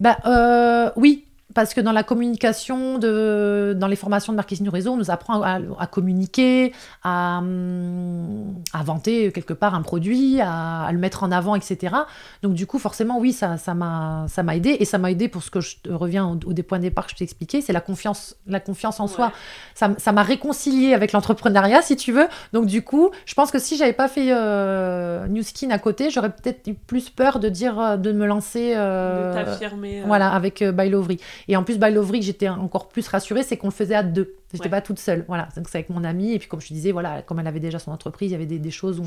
bah 0.00 0.92
oui. 0.96 1.26
Parce 1.54 1.74
que 1.74 1.80
dans 1.80 1.92
la 1.92 2.02
communication, 2.02 2.98
de, 2.98 3.74
dans 3.76 3.86
les 3.86 3.96
formations 3.96 4.32
de 4.32 4.36
marketing 4.36 4.64
du 4.64 4.70
réseau, 4.70 4.92
on 4.92 4.96
nous 4.96 5.10
apprend 5.10 5.42
à, 5.42 5.58
à 5.78 5.86
communiquer, 5.86 6.72
à, 7.02 7.38
hum, 7.38 8.54
à 8.72 8.82
vanter 8.82 9.32
quelque 9.32 9.52
part 9.52 9.74
un 9.74 9.82
produit, 9.82 10.40
à, 10.40 10.82
à 10.82 10.92
le 10.92 10.98
mettre 10.98 11.22
en 11.22 11.32
avant, 11.32 11.54
etc. 11.54 11.94
Donc 12.42 12.54
du 12.54 12.66
coup, 12.66 12.78
forcément, 12.78 13.18
oui, 13.18 13.32
ça 13.32 13.56
ça 13.58 13.74
m'a 13.74 14.26
ça 14.28 14.42
m'a 14.42 14.56
aidé 14.56 14.76
et 14.80 14.84
ça 14.84 14.98
m'a 14.98 15.10
aidé 15.10 15.28
pour 15.28 15.42
ce 15.42 15.50
que 15.50 15.60
je 15.60 15.76
reviens 15.90 16.26
au, 16.26 16.38
au 16.46 16.52
des 16.52 16.62
points 16.62 16.78
de 16.78 16.84
départ 16.84 17.06
que 17.06 17.12
je 17.12 17.16
t'ai 17.16 17.24
expliqué, 17.24 17.60
c'est 17.60 17.72
la 17.72 17.80
confiance, 17.80 18.36
la 18.46 18.60
confiance 18.60 19.00
en 19.00 19.06
soi. 19.06 19.26
Ouais. 19.26 19.88
Ça 19.98 20.12
m'a 20.12 20.22
réconcilié 20.22 20.94
avec 20.94 21.12
l'entrepreneuriat, 21.12 21.82
si 21.82 21.96
tu 21.96 22.12
veux. 22.12 22.26
Donc 22.52 22.66
du 22.66 22.82
coup, 22.82 23.10
je 23.26 23.34
pense 23.34 23.50
que 23.50 23.58
si 23.58 23.76
j'avais 23.76 23.92
pas 23.92 24.08
fait 24.08 24.28
euh, 24.32 25.26
New 25.28 25.42
Skin 25.42 25.70
à 25.70 25.78
côté, 25.78 26.10
j'aurais 26.10 26.30
peut-être 26.30 26.66
eu 26.68 26.74
plus 26.74 27.10
peur 27.10 27.38
de 27.38 27.48
dire 27.48 27.78
euh, 27.80 27.96
de 27.96 28.12
me 28.12 28.26
lancer. 28.26 28.72
euh, 28.76 29.30
de 29.30 29.44
t'affirmer 29.44 30.00
euh, 30.02 30.04
voilà, 30.06 30.30
avec 30.30 30.60
Lovery. 30.60 31.18
Et 31.48 31.56
en 31.56 31.64
plus, 31.64 31.78
By 31.78 31.90
Lovery, 31.90 32.22
j'étais 32.22 32.48
encore 32.48 32.88
plus 32.88 33.06
rassurée, 33.08 33.42
c'est 33.42 33.56
qu'on 33.56 33.68
le 33.68 33.72
faisait 33.72 33.94
à 33.94 34.02
deux. 34.02 34.36
J'étais 34.52 34.64
Ouais. 34.64 34.70
pas 34.70 34.80
toute 34.80 34.98
seule. 34.98 35.24
Voilà, 35.28 35.48
donc 35.56 35.68
c'est 35.68 35.78
avec 35.78 35.90
mon 35.90 36.04
amie. 36.04 36.32
Et 36.32 36.38
puis, 36.38 36.48
comme 36.48 36.60
je 36.60 36.68
te 36.68 36.74
disais, 36.74 36.92
voilà, 36.92 37.22
comme 37.22 37.38
elle 37.40 37.46
avait 37.46 37.60
déjà 37.60 37.78
son 37.78 37.90
entreprise, 37.90 38.30
il 38.30 38.32
y 38.32 38.36
avait 38.36 38.46
des, 38.46 38.58
des 38.58 38.70
choses 38.70 39.02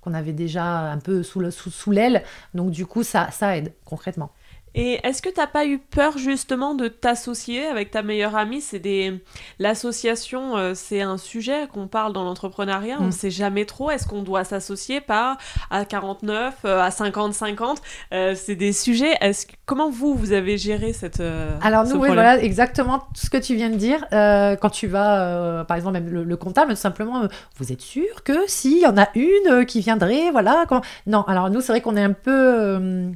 qu'on 0.00 0.14
avait 0.14 0.32
déjà 0.32 0.64
un 0.92 0.98
peu 0.98 1.22
sous 1.22 1.40
le- 1.40 1.50
sous, 1.50 1.70
sous 1.70 1.90
l'aile. 1.90 2.22
Donc, 2.54 2.70
du 2.70 2.86
coup, 2.86 3.02
ça, 3.02 3.30
ça 3.30 3.56
aide 3.56 3.72
concrètement. 3.84 4.30
Et 4.76 4.98
est-ce 5.06 5.22
que 5.22 5.28
t'as 5.28 5.46
pas 5.46 5.66
eu 5.66 5.78
peur 5.78 6.18
justement 6.18 6.74
de 6.74 6.88
t'associer 6.88 7.64
avec 7.66 7.90
ta 7.92 8.02
meilleure 8.02 8.34
amie? 8.36 8.60
C'est 8.60 8.78
des 8.80 9.20
l'association, 9.60 10.56
euh, 10.56 10.72
c'est 10.74 11.00
un 11.00 11.16
sujet 11.18 11.66
qu'on 11.72 11.86
parle 11.86 12.12
dans 12.12 12.24
l'entrepreneuriat. 12.24 12.96
On 13.00 13.06
Mm. 13.06 13.12
sait 13.12 13.30
jamais 13.30 13.64
trop. 13.66 13.90
Est-ce 13.90 14.06
qu'on 14.06 14.22
doit 14.22 14.44
s'associer 14.44 15.00
pas 15.00 15.36
à 15.70 15.84
49, 15.84 16.54
euh, 16.64 16.80
à 16.80 16.90
50-50 16.90 17.78
Euh, 18.12 18.34
C'est 18.36 18.56
des 18.56 18.72
sujets. 18.72 19.14
Est-ce 19.20 19.46
comment 19.66 19.90
vous 19.90 20.14
vous 20.14 20.32
avez 20.32 20.58
géré 20.58 20.92
cette 20.92 21.22
Alors, 21.62 21.86
ce 21.86 21.94
nous, 21.94 22.00
oui, 22.00 22.08
voilà, 22.08 22.42
exactement 22.42 22.98
tout 22.98 23.06
ce 23.26 23.30
que 23.30 23.38
tu 23.38 23.54
viens 23.54 23.70
de 23.70 23.76
dire. 23.76 24.04
Quand 24.10 24.70
tu 24.70 24.86
vas, 24.86 25.64
par 25.66 25.76
exemple, 25.76 25.94
même 25.94 26.08
le, 26.08 26.24
le 26.24 26.36
comptable, 26.36 26.70
tout 26.74 26.80
simplement, 26.80 27.22
vous 27.58 27.72
êtes 27.72 27.80
sûr 27.80 28.22
que 28.24 28.32
s'il 28.46 28.78
y 28.80 28.86
en 28.86 28.96
a 28.98 29.08
une 29.14 29.64
qui 29.66 29.80
viendrait, 29.80 30.30
voilà. 30.30 30.64
Non, 31.06 31.22
alors 31.22 31.50
nous, 31.50 31.60
c'est 31.60 31.72
vrai 31.72 31.80
qu'on 31.80 31.96
est 31.96 32.02
un 32.02 32.12
peu. 32.12 33.10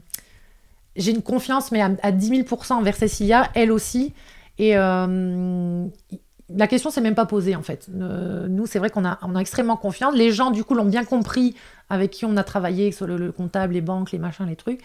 J'ai 0.98 1.12
une 1.12 1.22
confiance, 1.22 1.72
mais 1.72 1.80
à, 1.80 1.90
à 2.02 2.12
10 2.12 2.44
000 2.46 2.62
envers 2.70 2.96
Cécilia, 2.96 3.48
elle 3.54 3.72
aussi. 3.72 4.12
Et 4.58 4.76
euh, 4.76 5.86
la 6.54 6.66
question 6.66 6.90
s'est 6.90 7.00
même 7.00 7.14
pas 7.14 7.26
posée 7.26 7.54
en 7.54 7.62
fait. 7.62 7.88
Euh, 7.94 8.48
nous, 8.48 8.66
c'est 8.66 8.78
vrai 8.78 8.90
qu'on 8.90 9.04
a, 9.04 9.18
on 9.22 9.36
a 9.36 9.40
extrêmement 9.40 9.76
confiance. 9.76 10.14
Les 10.14 10.32
gens, 10.32 10.50
du 10.50 10.64
coup, 10.64 10.74
l'ont 10.74 10.84
bien 10.84 11.04
compris 11.04 11.54
avec 11.88 12.10
qui 12.10 12.24
on 12.24 12.36
a 12.36 12.44
travaillé, 12.44 12.90
ce 12.90 12.98
soit 12.98 13.06
le, 13.06 13.32
comptable, 13.32 13.74
les 13.74 13.80
banques, 13.80 14.12
les 14.12 14.18
machins, 14.18 14.46
les 14.46 14.56
trucs, 14.56 14.80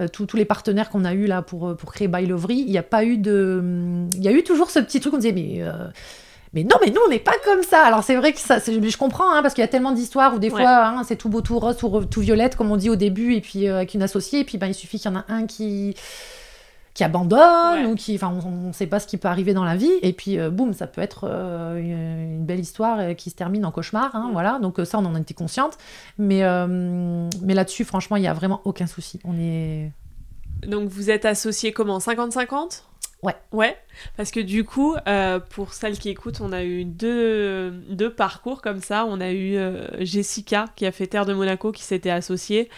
euh, 0.00 0.08
tous 0.08 0.36
les 0.36 0.44
partenaires 0.44 0.88
qu'on 0.88 1.04
a 1.04 1.12
eu 1.12 1.26
là 1.26 1.42
pour, 1.42 1.76
pour 1.76 1.92
créer 1.92 2.08
By 2.08 2.26
Lovery. 2.26 2.56
Il 2.56 2.70
n'y 2.70 2.78
a 2.78 2.82
pas 2.82 3.04
eu 3.04 3.18
de. 3.18 4.08
Il 4.14 4.22
y 4.22 4.28
a 4.28 4.32
eu 4.32 4.42
toujours 4.42 4.70
ce 4.70 4.78
petit 4.80 5.00
truc, 5.00 5.14
on 5.14 5.18
disait, 5.18 5.32
mais. 5.32 5.62
Mais 6.52 6.64
non, 6.64 6.76
mais 6.80 6.90
nous, 6.90 7.00
on 7.06 7.10
n'est 7.10 7.18
pas 7.18 7.36
comme 7.44 7.62
ça. 7.62 7.84
Alors, 7.84 8.02
c'est 8.02 8.16
vrai 8.16 8.32
que 8.32 8.40
ça, 8.40 8.58
je 8.58 8.96
comprends, 8.96 9.32
hein, 9.32 9.42
parce 9.42 9.54
qu'il 9.54 9.62
y 9.62 9.64
a 9.64 9.68
tellement 9.68 9.92
d'histoires 9.92 10.34
où 10.34 10.38
des 10.38 10.50
fois, 10.50 10.86
hein, 10.86 11.02
c'est 11.04 11.16
tout 11.16 11.28
beau, 11.28 11.40
tout 11.40 11.58
rose, 11.58 11.76
tout, 11.76 12.04
tout, 12.10 12.20
violette, 12.20 12.56
comme 12.56 12.70
on 12.70 12.76
dit 12.76 12.90
au 12.90 12.96
début, 12.96 13.34
et 13.34 13.40
puis 13.40 13.68
avec 13.68 13.94
une 13.94 14.02
associée, 14.02 14.40
et 14.40 14.44
puis 14.44 14.58
ben, 14.58 14.66
il 14.66 14.74
suffit 14.74 14.98
qu'il 14.98 15.10
y 15.10 15.14
en 15.14 15.18
a 15.18 15.24
un 15.28 15.46
qui 15.46 15.94
qui 16.98 17.04
abandonne 17.04 17.86
ou 17.86 17.94
qui, 17.94 18.16
enfin, 18.16 18.36
on 18.44 18.68
ne 18.68 18.72
sait 18.72 18.88
pas 18.88 18.98
ce 18.98 19.06
qui 19.06 19.18
peut 19.18 19.28
arriver 19.28 19.54
dans 19.54 19.62
la 19.62 19.76
vie. 19.76 19.92
Et 20.02 20.12
puis, 20.12 20.36
euh, 20.36 20.50
boum, 20.50 20.72
ça 20.72 20.88
peut 20.88 21.00
être 21.00 21.28
euh, 21.30 21.78
une, 21.78 22.44
belle 22.44 22.58
histoire 22.58 22.98
euh, 22.98 23.14
qui 23.14 23.30
se 23.30 23.36
termine 23.36 23.64
en 23.64 23.70
cauchemar. 23.70 24.16
Hein, 24.16 24.30
voilà. 24.32 24.58
Donc 24.58 24.80
ça, 24.82 24.98
on 24.98 25.04
en 25.04 25.14
était 25.14 25.32
consciente. 25.32 25.78
Mais, 26.18 26.42
mais 27.40 27.54
là-dessus, 27.54 27.84
franchement, 27.84 28.16
il 28.16 28.22
n'y 28.22 28.26
a 28.26 28.34
vraiment 28.34 28.60
aucun 28.64 28.88
souci. 28.88 29.20
On 29.22 29.38
est. 29.38 29.92
Donc 30.66 30.88
vous 30.88 31.08
êtes 31.08 31.24
associés 31.24 31.70
comment? 31.70 31.98
50-50 31.98 32.82
Ouais. 33.22 33.34
Ouais, 33.50 33.76
parce 34.16 34.30
que 34.30 34.38
du 34.38 34.64
coup, 34.64 34.94
pour 35.50 35.72
celles 35.74 35.98
qui 35.98 36.08
écoutent, 36.08 36.40
on 36.40 36.52
a 36.52 36.62
eu 36.62 36.84
deux, 36.84 37.70
deux 37.88 38.12
parcours 38.12 38.62
comme 38.62 38.80
ça. 38.80 39.04
On 39.06 39.20
a 39.20 39.32
eu 39.32 39.58
Jessica 40.00 40.66
qui 40.76 40.86
a 40.86 40.92
fait 40.92 41.08
Terre 41.08 41.26
de 41.26 41.34
Monaco 41.34 41.72
qui 41.72 41.82
s'était 41.82 42.10
associée 42.10 42.68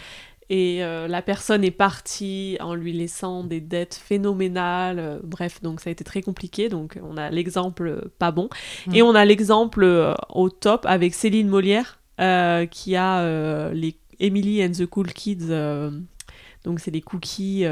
et 0.51 0.83
euh, 0.83 1.07
la 1.07 1.21
personne 1.21 1.63
est 1.63 1.71
partie 1.71 2.57
en 2.59 2.75
lui 2.75 2.91
laissant 2.91 3.45
des 3.45 3.61
dettes 3.61 3.95
phénoménales. 3.95 4.99
Euh, 4.99 5.19
bref, 5.23 5.61
donc 5.61 5.79
ça 5.79 5.89
a 5.89 5.91
été 5.91 6.03
très 6.03 6.21
compliqué. 6.21 6.67
Donc 6.67 6.99
on 7.01 7.15
a 7.15 7.29
l'exemple 7.29 7.87
euh, 7.87 8.11
pas 8.19 8.31
bon. 8.31 8.49
Mm. 8.87 8.95
Et 8.95 9.01
on 9.01 9.15
a 9.15 9.23
l'exemple 9.23 10.13
au 10.27 10.49
top 10.49 10.85
avec 10.85 11.13
Céline 11.13 11.47
Molière 11.47 11.99
qui 12.69 12.95
a 12.97 13.71
les 13.73 13.95
Emily 14.19 14.63
and 14.63 14.73
the 14.73 14.85
Cool 14.85 15.13
Kids. 15.13 15.47
Donc 16.63 16.79
c'est 16.79 16.91
des 16.91 17.01
cookies 17.01 17.65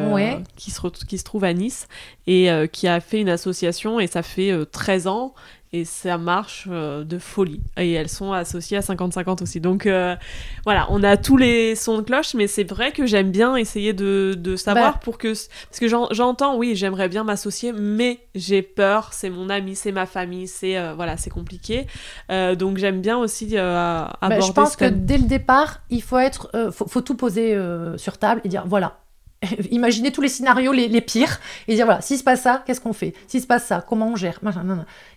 qui, 0.56 0.72
se 0.72 1.06
qui 1.06 1.18
se 1.18 1.24
trouvent 1.24 1.44
à 1.44 1.54
Nice 1.54 1.88
et 2.28 2.50
qui 2.72 2.88
a 2.88 3.00
fait 3.00 3.22
une 3.22 3.30
association 3.30 4.00
et 4.00 4.08
ça 4.08 4.24
fait 4.24 4.54
13 4.72 5.08
ans 5.08 5.34
et 5.72 5.86
ça 5.86 6.18
marche 6.18 6.68
euh, 6.70 7.04
de 7.04 7.20
folie. 7.20 7.62
Et 7.78 7.92
elles 7.94 8.10
sont 8.10 8.34
associées 8.34 8.78
à 8.78 8.82
50-50 8.82 9.44
aussi. 9.44 9.60
Donc 9.60 9.86
euh, 9.86 10.16
voilà, 10.64 10.88
on 10.90 11.04
a 11.04 11.16
tous 11.16 11.38
les 11.38 11.76
sons 11.76 11.98
de 11.98 12.02
cloche, 12.02 12.34
mais 12.34 12.48
c'est 12.48 12.64
vrai 12.64 12.92
que 12.92 13.06
j'aime 13.06 13.32
bien 13.32 13.56
essayer 13.56 13.94
de, 13.94 14.36
de 14.38 14.56
savoir 14.56 14.94
bah. 14.94 15.00
pour 15.04 15.18
que... 15.18 15.28
Parce 15.30 15.80
que 15.80 15.88
j'entends, 15.88 16.58
oui, 16.58 16.76
j'aimerais 16.76 17.08
bien 17.08 17.24
m'associer, 17.24 17.72
mais 17.72 18.20
j'ai 18.34 18.64
peur, 18.64 19.14
c'est 19.14 19.30
mon 19.30 19.50
ami, 19.50 19.76
c'est 19.76 19.92
ma 19.92 20.08
famille, 20.08 20.48
c'est 20.48 20.78
euh, 20.78 20.94
voilà, 20.96 21.18
c'est 21.18 21.30
compliqué. 21.30 21.86
donc 22.30 22.78
j'aime 22.78 23.02
bien 23.02 23.18
aussi 23.18 23.48
bah, 23.54 24.18
aborder... 24.22 24.46
je 24.46 24.52
pense 24.52 24.76
que 24.76 24.86
dès 24.86 25.18
le 25.18 25.26
départ, 25.26 25.82
il 25.90 26.02
faut, 26.02 26.18
être, 26.18 26.50
faut, 26.72 26.88
faut 26.88 27.02
tout 27.02 27.16
poser 27.16 27.58
sur 27.98 28.18
table 28.18 28.42
et 28.44 28.50
dire, 28.50 28.64
voilà, 28.66 28.98
Imaginez 29.72 30.12
tous 30.12 30.22
les 30.22 30.28
scénarios 30.28 30.74
les, 30.74 31.02
pires 31.02 31.40
et 31.68 31.76
dire 31.76 31.86
voilà, 31.86 32.02
s'il 32.02 32.18
se 32.18 32.24
passe 32.24 32.42
ça, 32.42 32.64
qu'est-ce 32.66 32.82
qu'on 32.82 32.94
fait? 32.94 33.14
S'il 33.28 33.42
se 33.42 33.48
passe 33.48 33.66
ça, 33.66 33.84
comment 33.88 34.08
on 34.08 34.16
gère? 34.16 34.40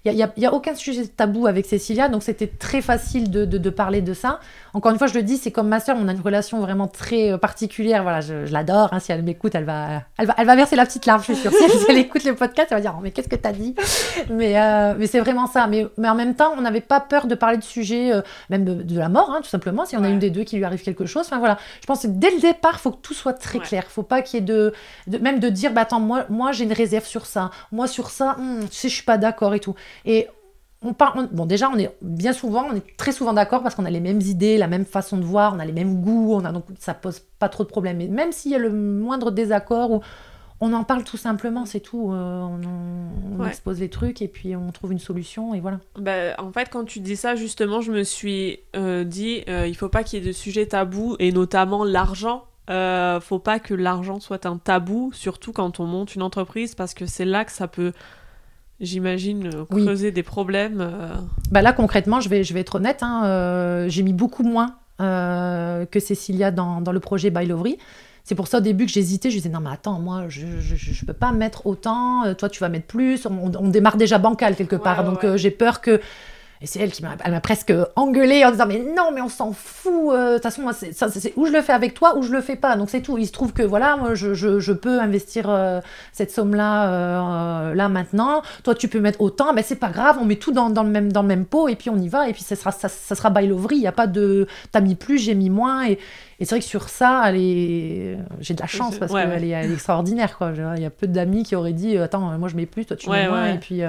Il 0.05 0.13
n'y 0.13 0.23
a, 0.23 0.33
y 0.37 0.47
a, 0.47 0.53
aucun 0.53 0.75
sujet 0.75 1.07
tabou 1.07 1.47
avec 1.47 1.67
Cécilia, 1.67 2.09
donc 2.09 2.23
c'était 2.23 2.47
très 2.47 2.81
facile 2.81 3.31
de, 3.31 3.45
de, 3.45 3.71
parler 3.71 4.01
de 4.01 4.15
ça. 4.15 4.41
Encore 4.75 4.93
une 4.93 4.99
fois, 4.99 5.07
je 5.07 5.15
le 5.15 5.23
dis, 5.23 5.39
c'est 5.39 5.51
comme 5.51 5.69
ma 5.69 5.81
soeur, 5.81 5.97
on 5.99 6.09
a 6.09 6.13
une 6.13 6.21
relation 6.21 6.61
vraiment 6.61 6.87
très 6.87 7.33
euh, 7.33 7.39
particulière. 7.39 8.03
Voilà, 8.03 8.21
je, 8.21 8.51
l'adore. 8.53 8.91
Hein, 8.93 9.01
si 9.01 9.13
elle 9.13 9.23
m'écoute, 9.23 9.55
elle 9.55 9.65
va, 9.65 10.03
elle, 10.19 10.27
va, 10.27 10.35
elle 10.39 10.47
va 10.47 10.57
verser 10.57 10.77
la 10.77 10.87
petite 10.87 11.07
larme, 11.07 11.21
je 11.21 11.33
suis 11.33 11.37
sûre. 11.37 11.53
Si 11.73 11.87
elle, 11.89 11.99
écoute 11.99 12.25
le 12.25 12.35
podcast, 12.35 12.69
elle 12.71 12.79
va 12.79 12.81
dire 12.81 12.95
oh, 12.97 13.01
Mais 13.03 13.11
qu'est-ce 13.11 13.29
que 13.29 13.37
tu 13.37 13.49
as 13.49 13.53
dit? 13.53 13.75
Mais, 14.31 14.61
euh, 14.61 14.95
mais 14.99 15.07
c'est 15.07 15.21
vraiment 15.21 15.47
ça. 15.47 15.67
Mais, 15.67 15.87
mais 15.97 16.09
en 16.09 16.15
même 16.15 16.35
temps, 16.35 16.53
on 16.57 16.61
n'avait 16.61 16.81
pas 16.81 17.01
peur 17.01 17.27
de 17.27 17.35
parler 17.35 17.57
de 17.57 17.65
sujets, 17.65 18.13
euh, 18.13 18.23
même 18.51 18.65
de, 18.65 18.99
la 18.99 19.09
mort, 19.09 19.31
hein, 19.31 19.41
tout 19.43 19.49
simplement, 19.49 19.85
si 19.85 19.97
on 19.97 20.05
a 20.05 20.09
une 20.09 20.19
des 20.19 20.31
deux 20.31 20.45
qui 20.45 20.57
lui 20.57 20.65
arrive 20.65 20.83
quelque 20.83 21.07
chose. 21.07 21.25
Enfin 21.27 21.39
voilà, 21.39 21.59
je 21.81 21.87
pense 21.87 22.03
que 22.03 22.09
dès 22.09 22.31
le 22.31 22.41
départ, 22.41 22.75
il 22.75 22.81
faut 22.81 22.91
que 22.91 23.01
tout 23.03 23.15
soit 23.15 23.33
très 23.33 23.59
clair. 23.59 23.85
faut 23.89 24.03
pas 24.13 24.21
qu'il 24.21 24.41
y 24.41 24.43
ait 24.43 24.45
de, 24.45 24.75
même 25.07 25.41
de 25.41 25.49
dire, 25.49 25.73
bah 25.73 25.81
attends, 25.81 25.99
moi, 25.99 26.27
moi 26.29 26.53
j'ai 26.53 26.65
une 26.65 26.73
réserve 26.75 27.07
sur 27.07 27.25
ça, 27.25 27.51
moi 27.71 27.87
sur 27.87 28.11
ça, 28.11 28.37
hmm, 28.39 28.69
tu 28.69 28.77
sais, 28.77 28.89
je 28.91 28.95
suis 28.95 29.05
pas 29.05 29.17
d'accord 29.17 29.55
et 29.55 29.61
tout. 29.61 29.75
Et 30.05 30.29
on 30.83 30.93
parle, 30.93 31.29
bon 31.33 31.47
déjà, 31.47 31.71
on 31.71 31.79
est 31.79 31.91
bien 32.03 32.35
souvent, 32.35 32.67
on 32.71 32.77
est 32.77 32.97
très 32.99 33.13
souvent 33.13 33.33
d'accord 33.33 33.63
parce 33.63 33.75
qu'on 33.75 33.87
a 33.87 33.91
les 33.91 34.01
mêmes 34.01 34.21
idées, 34.21 34.59
la 34.59 34.69
même 34.69 34.85
façon 34.85 35.17
de 35.17 35.25
voir, 35.25 35.55
on 35.57 35.61
a 35.61 35.65
les 35.65 35.73
mêmes 35.73 36.03
goûts, 36.03 36.35
on 36.35 36.45
a 36.45 36.53
donc 36.53 36.65
ça 36.79 36.93
pose 36.93 37.21
pas 37.39 37.49
trop 37.49 37.65
de 37.65 37.71
problèmes. 37.71 37.97
Mais 37.97 38.09
même 38.09 38.33
s'il 38.33 38.51
y 38.51 38.55
a 38.55 38.59
le 38.59 38.71
moindre 38.71 39.31
désaccord 39.31 39.93
ou 39.93 40.01
on 40.61 40.75
en 40.75 40.85
parle 40.85 41.05
tout 41.05 41.17
simplement, 41.17 41.65
c'est 41.65 41.81
tout. 41.81 42.13
Euh, 42.13 42.43
on, 42.43 43.45
expose 43.47 43.81
les 43.81 43.89
trucs 43.89 44.23
et 44.23 44.29
puis 44.29 44.55
on 44.55 44.71
trouve 44.71 44.93
une 44.93 45.01
solution 45.01 45.55
et 45.55 45.61
voilà. 45.61 45.81
Bah, 45.99 46.35
en 46.39 46.53
fait, 46.53 46.69
quand 46.71 46.85
tu 46.85 47.01
dis 47.01 47.17
ça, 47.17 47.35
justement, 47.35 47.81
je 47.81 47.91
me 47.91 48.05
suis 48.05 48.61
euh, 48.77 49.03
dit, 49.03 49.43
euh, 49.49 49.67
il 49.67 49.75
faut 49.75 49.89
pas 49.89 50.05
qu'il 50.05 50.21
y 50.21 50.23
ait 50.23 50.27
de 50.27 50.33
sujets 50.33 50.67
tabous 50.67 51.17
et 51.19 51.33
notamment 51.33 51.83
l'argent. 51.83 52.45
Euh, 52.71 53.21
faut 53.21 53.41
pas 53.41 53.59
que 53.59 53.75
l'argent 53.75 54.21
soit 54.21 54.47
un 54.47 54.57
tabou, 54.57 55.11
surtout 55.13 55.53
quand 55.53 55.81
on 55.81 55.87
monte 55.87 56.15
une 56.15 56.23
entreprise, 56.23 56.75
parce 56.75 56.95
que 56.95 57.07
c'est 57.07 57.25
là 57.25 57.45
que 57.45 57.51
ça 57.51 57.67
peut, 57.67 57.93
j'imagine, 58.81 59.51
euh, 59.53 59.65
creuser 59.65 60.13
des 60.13 60.23
problèmes. 60.23 60.81
Euh. 60.81 61.09
Bah 61.51 61.61
là, 61.63 61.73
concrètement, 61.73 62.21
je 62.21 62.29
vais, 62.29 62.45
je 62.45 62.55
vais 62.55 62.61
être 62.61 62.77
honnête, 62.77 63.03
hein, 63.03 63.87
j'ai 63.89 64.03
mis 64.03 64.13
beaucoup 64.13 64.45
moins 64.45 64.77
que 64.99 65.99
Cécilia 65.99 66.53
dans, 66.53 66.81
dans, 66.81 66.93
le 66.93 67.01
projet 67.01 67.31
By. 67.31 67.53
C'est 68.23 68.37
pour 68.37 68.47
ça 68.47 68.59
au 68.59 68.61
début 68.61 68.87
que 68.87 68.93
j'hésitais, 68.93 69.31
je 69.31 69.37
disais 69.37 69.49
non 69.49 69.59
mais 69.59 69.71
attends, 69.73 69.99
moi 69.99 70.27
je, 70.29 70.47
je, 70.61 71.05
peux 71.05 71.13
pas 71.13 71.33
mettre 71.33 71.67
autant, 71.67 72.33
toi 72.35 72.49
tu 72.49 72.61
vas 72.61 72.69
mettre 72.69 72.87
plus, 72.87 73.27
on, 73.27 73.69
démarre 73.69 73.97
déjà 73.97 74.19
bancal 74.19 74.55
quelque 74.55 74.77
part, 74.77 75.03
donc 75.03 75.27
j'ai 75.35 75.51
peur 75.51 75.81
que 75.81 76.01
et 76.63 76.67
c'est 76.67 76.79
elle 76.79 76.93
qui 76.93 77.03
m'a, 77.03 77.17
m'a 77.29 77.41
presque 77.41 77.73
engueulée 77.97 78.45
en 78.45 78.53
disant 78.53 78.67
mais 78.67 78.79
non 78.79 79.11
mais 79.13 79.21
on 79.21 79.29
s'en 79.29 79.53
fout. 79.53 80.13
Euh, 80.13 80.29
de 80.29 80.35
toute 80.35 80.45
façon 80.45 80.71
c'est, 80.73 81.33
ou 81.37 81.47
je 81.47 81.53
le 81.53 81.61
fais 81.61 81.73
avec 81.73 81.93
toi 81.93 82.17
ou 82.17 82.23
je 82.23 82.31
le 82.31 82.41
fais 82.41 82.55
pas. 82.55 82.77
Donc 82.77 82.89
c'est 82.89 83.01
tout. 83.01 83.19
Il 83.19 83.27
se 83.27 83.33
trouve 83.33 83.53
que 83.53 83.63
voilà 83.63 83.97
moi 83.97 84.15
je, 84.15 84.33
je, 84.33 84.61
je 84.61 84.73
peux 84.73 85.01
investir 85.01 85.47
euh, 85.49 85.81
cette 86.13 86.31
somme 86.31 86.55
là 86.55 86.89
euh, 86.89 87.75
là 87.75 87.89
maintenant. 87.89 88.43
Toi 88.63 88.77
tu 88.77 88.87
peux 88.87 89.01
mettre 89.01 89.21
autant. 89.21 89.53
Mais 89.53 89.63
c'est 89.63 89.77
pas 89.77 89.91
grave. 89.91 90.19
On 90.21 90.25
met 90.25 90.37
tout 90.37 90.53
dans, 90.53 90.71
dans, 90.71 90.85
le 90.85 90.91
même 90.91 91.11
dans 91.11 91.23
le 91.23 91.29
même 91.29 91.47
pot 91.47 91.69
et 91.69 91.75
puis 91.75 91.91
on 91.91 91.99
y 91.99 92.09
va 92.09 92.29
et 92.29 92.33
puis 92.33 92.43
ça 92.43 92.55
sera 92.55 92.71
ça, 92.71 92.89
ça 92.89 93.17
sera 93.17 93.31
by 93.31 93.51
Il 93.73 93.79
y 93.79 93.89
a 93.89 93.93
pas 93.93 94.07
de 94.07 94.47
t'as 94.71 94.81
mis 94.81 94.95
plus 94.95 95.19
j'ai 95.19 95.35
mis 95.35 95.51
moins 95.51 95.87
et, 95.87 95.99
et 96.39 96.45
c'est 96.45 96.51
vrai 96.51 96.61
que 96.61 96.67
sur 96.67 96.89
ça 96.89 97.23
elle 97.27 97.37
est 97.39 98.19
j'ai 98.41 98.55
de 98.55 98.61
la 98.61 98.69
chance 98.69 98.99
parce 98.99 99.13
qu'elle 99.13 99.45
est, 99.45 99.49
elle 99.49 99.71
est 99.71 99.75
extraordinaire 99.75 100.39
quoi. 100.39 100.53
Il 100.77 100.83
y 100.83 100.87
a 100.87 100.91
peu 100.91 101.09
d'amis 101.09 101.43
qui 101.43 101.57
auraient 101.57 101.73
dit 101.73 101.99
attends 101.99 102.39
moi 102.39 102.49
je 102.49 102.55
mets 102.55 102.67
plus 102.67 102.85
toi 102.87 102.97
tu 102.97 103.11
mets 103.11 103.29
moins 103.29 103.55
et 103.55 103.59
puis 103.59 103.83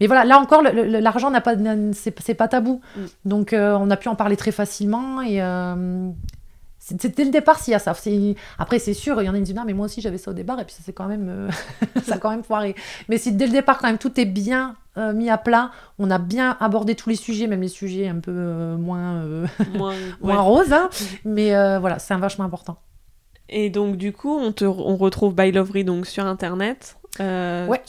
mais 0.00 0.06
voilà, 0.06 0.24
là 0.24 0.38
encore, 0.38 0.62
l'argent 0.62 1.30
n'a 1.30 1.42
pas, 1.42 1.54
c'est 1.94 2.34
pas 2.34 2.48
tabou. 2.48 2.80
Mm. 2.96 3.00
Donc, 3.24 3.52
euh, 3.52 3.76
on 3.78 3.90
a 3.90 3.96
pu 3.96 4.08
en 4.08 4.16
parler 4.16 4.36
très 4.36 4.52
facilement 4.52 5.22
et 5.22 5.42
euh, 5.42 6.10
c'était 6.78 7.24
le 7.24 7.30
départ 7.30 7.58
s'il 7.60 7.72
y 7.72 7.74
a 7.74 7.78
ça. 7.78 7.94
Après, 8.58 8.78
c'est 8.78 8.94
sûr, 8.94 9.20
il 9.22 9.26
y 9.26 9.28
en 9.28 9.34
a 9.34 9.36
qui 9.38 9.44
disent 9.44 9.54
non, 9.54 9.64
mais 9.66 9.74
moi 9.74 9.86
aussi 9.86 10.00
j'avais 10.00 10.18
ça 10.18 10.30
au 10.30 10.34
départ 10.34 10.58
et 10.60 10.64
puis 10.64 10.74
ça 10.74 10.82
c'est 10.84 10.92
quand 10.92 11.06
même, 11.06 11.28
euh, 11.28 11.50
ça 12.02 12.14
a 12.14 12.18
quand 12.18 12.30
même 12.30 12.42
foiré. 12.42 12.74
Mais 13.08 13.18
si 13.18 13.32
dès 13.32 13.46
le 13.46 13.52
départ 13.52 13.78
quand 13.78 13.88
même 13.88 13.98
tout 13.98 14.18
est 14.20 14.26
bien 14.26 14.76
mis 15.14 15.30
à 15.30 15.38
plat, 15.38 15.70
on 15.98 16.10
a 16.10 16.18
bien 16.18 16.58
abordé 16.60 16.94
tous 16.94 17.08
les 17.08 17.16
sujets, 17.16 17.46
même 17.46 17.62
les 17.62 17.68
sujets 17.68 18.06
un 18.08 18.18
peu 18.18 18.76
moins, 18.76 19.24
moins, 20.20 20.40
roses, 20.40 20.74
hein. 20.74 20.90
mais 21.24 21.52
voilà, 21.78 21.98
c'est 21.98 22.12
un 22.12 22.18
vachement 22.18 22.44
important. 22.44 22.76
Et 23.48 23.70
donc 23.70 23.96
du 23.96 24.12
coup, 24.12 24.36
on 24.36 24.52
te, 24.52 24.66
on 24.66 24.96
retrouve 24.96 25.34
By 25.34 25.52
Lovery 25.52 25.84
donc 25.84 26.06
sur 26.06 26.26
internet. 26.26 26.96
Ouais, 27.18 27.80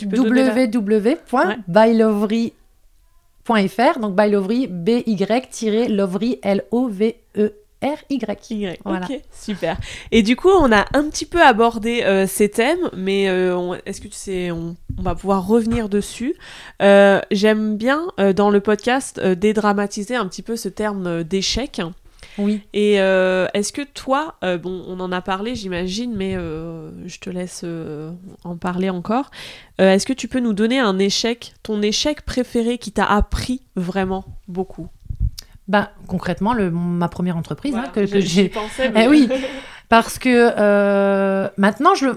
www.bylovery.fr. 3.48 4.00
Donc 4.00 4.16
bylovery, 4.16 4.68
B-Y-lovery, 4.68 6.40
L-O-V-E. 6.42 7.52
R-Y. 7.84 8.78
Ok, 8.86 9.22
super. 9.32 9.76
Et 10.12 10.22
du 10.22 10.36
coup, 10.36 10.52
on 10.52 10.72
a 10.72 10.86
un 10.94 11.10
petit 11.10 11.26
peu 11.26 11.42
abordé 11.42 12.04
euh, 12.04 12.28
ces 12.28 12.48
thèmes, 12.48 12.92
mais 12.96 13.28
euh, 13.28 13.76
est-ce 13.88 14.00
que 14.02 14.08
tu 14.08 14.14
sais, 14.14 14.52
on, 14.52 14.76
va 15.00 15.16
pouvoir 15.16 15.48
revenir 15.48 15.90
dessus. 15.90 16.36
J'aime 16.80 17.78
bien 17.78 18.10
dans 18.36 18.52
le 18.52 18.60
podcast 18.60 19.20
dédramatiser 19.20 20.16
un 20.16 20.28
petit 20.28 20.44
peu 20.44 20.56
ce 20.56 20.70
terme 20.70 21.24
d'échec. 21.24 21.82
Oui. 22.38 22.62
Et 22.74 23.02
euh, 23.02 23.48
est-ce 23.54 23.74
que 23.74 23.82
toi, 23.82 24.36
euh, 24.44 24.58
bon, 24.58 24.84
on 24.88 25.00
en 25.00 25.12
a 25.12 25.22
parlé, 25.22 25.56
j'imagine, 25.56 26.16
mais 26.16 26.36
euh, 26.36 26.92
je 27.08 27.20
te 27.20 27.30
laisse 27.30 27.66
en 28.44 28.56
parler 28.56 28.90
encore. 28.90 29.32
est-ce 29.78 30.06
que 30.06 30.14
tu 30.14 30.28
peux 30.28 30.40
nous 30.40 30.54
donner 30.54 30.80
un 30.80 31.00
échec, 31.00 31.54
ton 31.64 31.82
échec 31.82 32.24
préféré 32.24 32.78
qui 32.78 32.92
t'a 32.92 33.06
appris 33.06 33.62
vraiment 33.76 34.26
beaucoup? 34.48 34.88
Bah, 35.68 35.92
concrètement, 36.08 36.54
le, 36.54 36.70
ma 36.72 37.08
première 37.08 37.38
entreprise 37.38 37.76
hein, 37.76 37.86
que, 37.94 38.06
j'ai. 38.06 38.50
pensé. 38.50 38.92
Eh 38.96 39.08
oui, 39.08 39.30
parce 39.90 40.20
que 40.20 41.50
maintenant, 41.60 41.96
je 41.96 42.08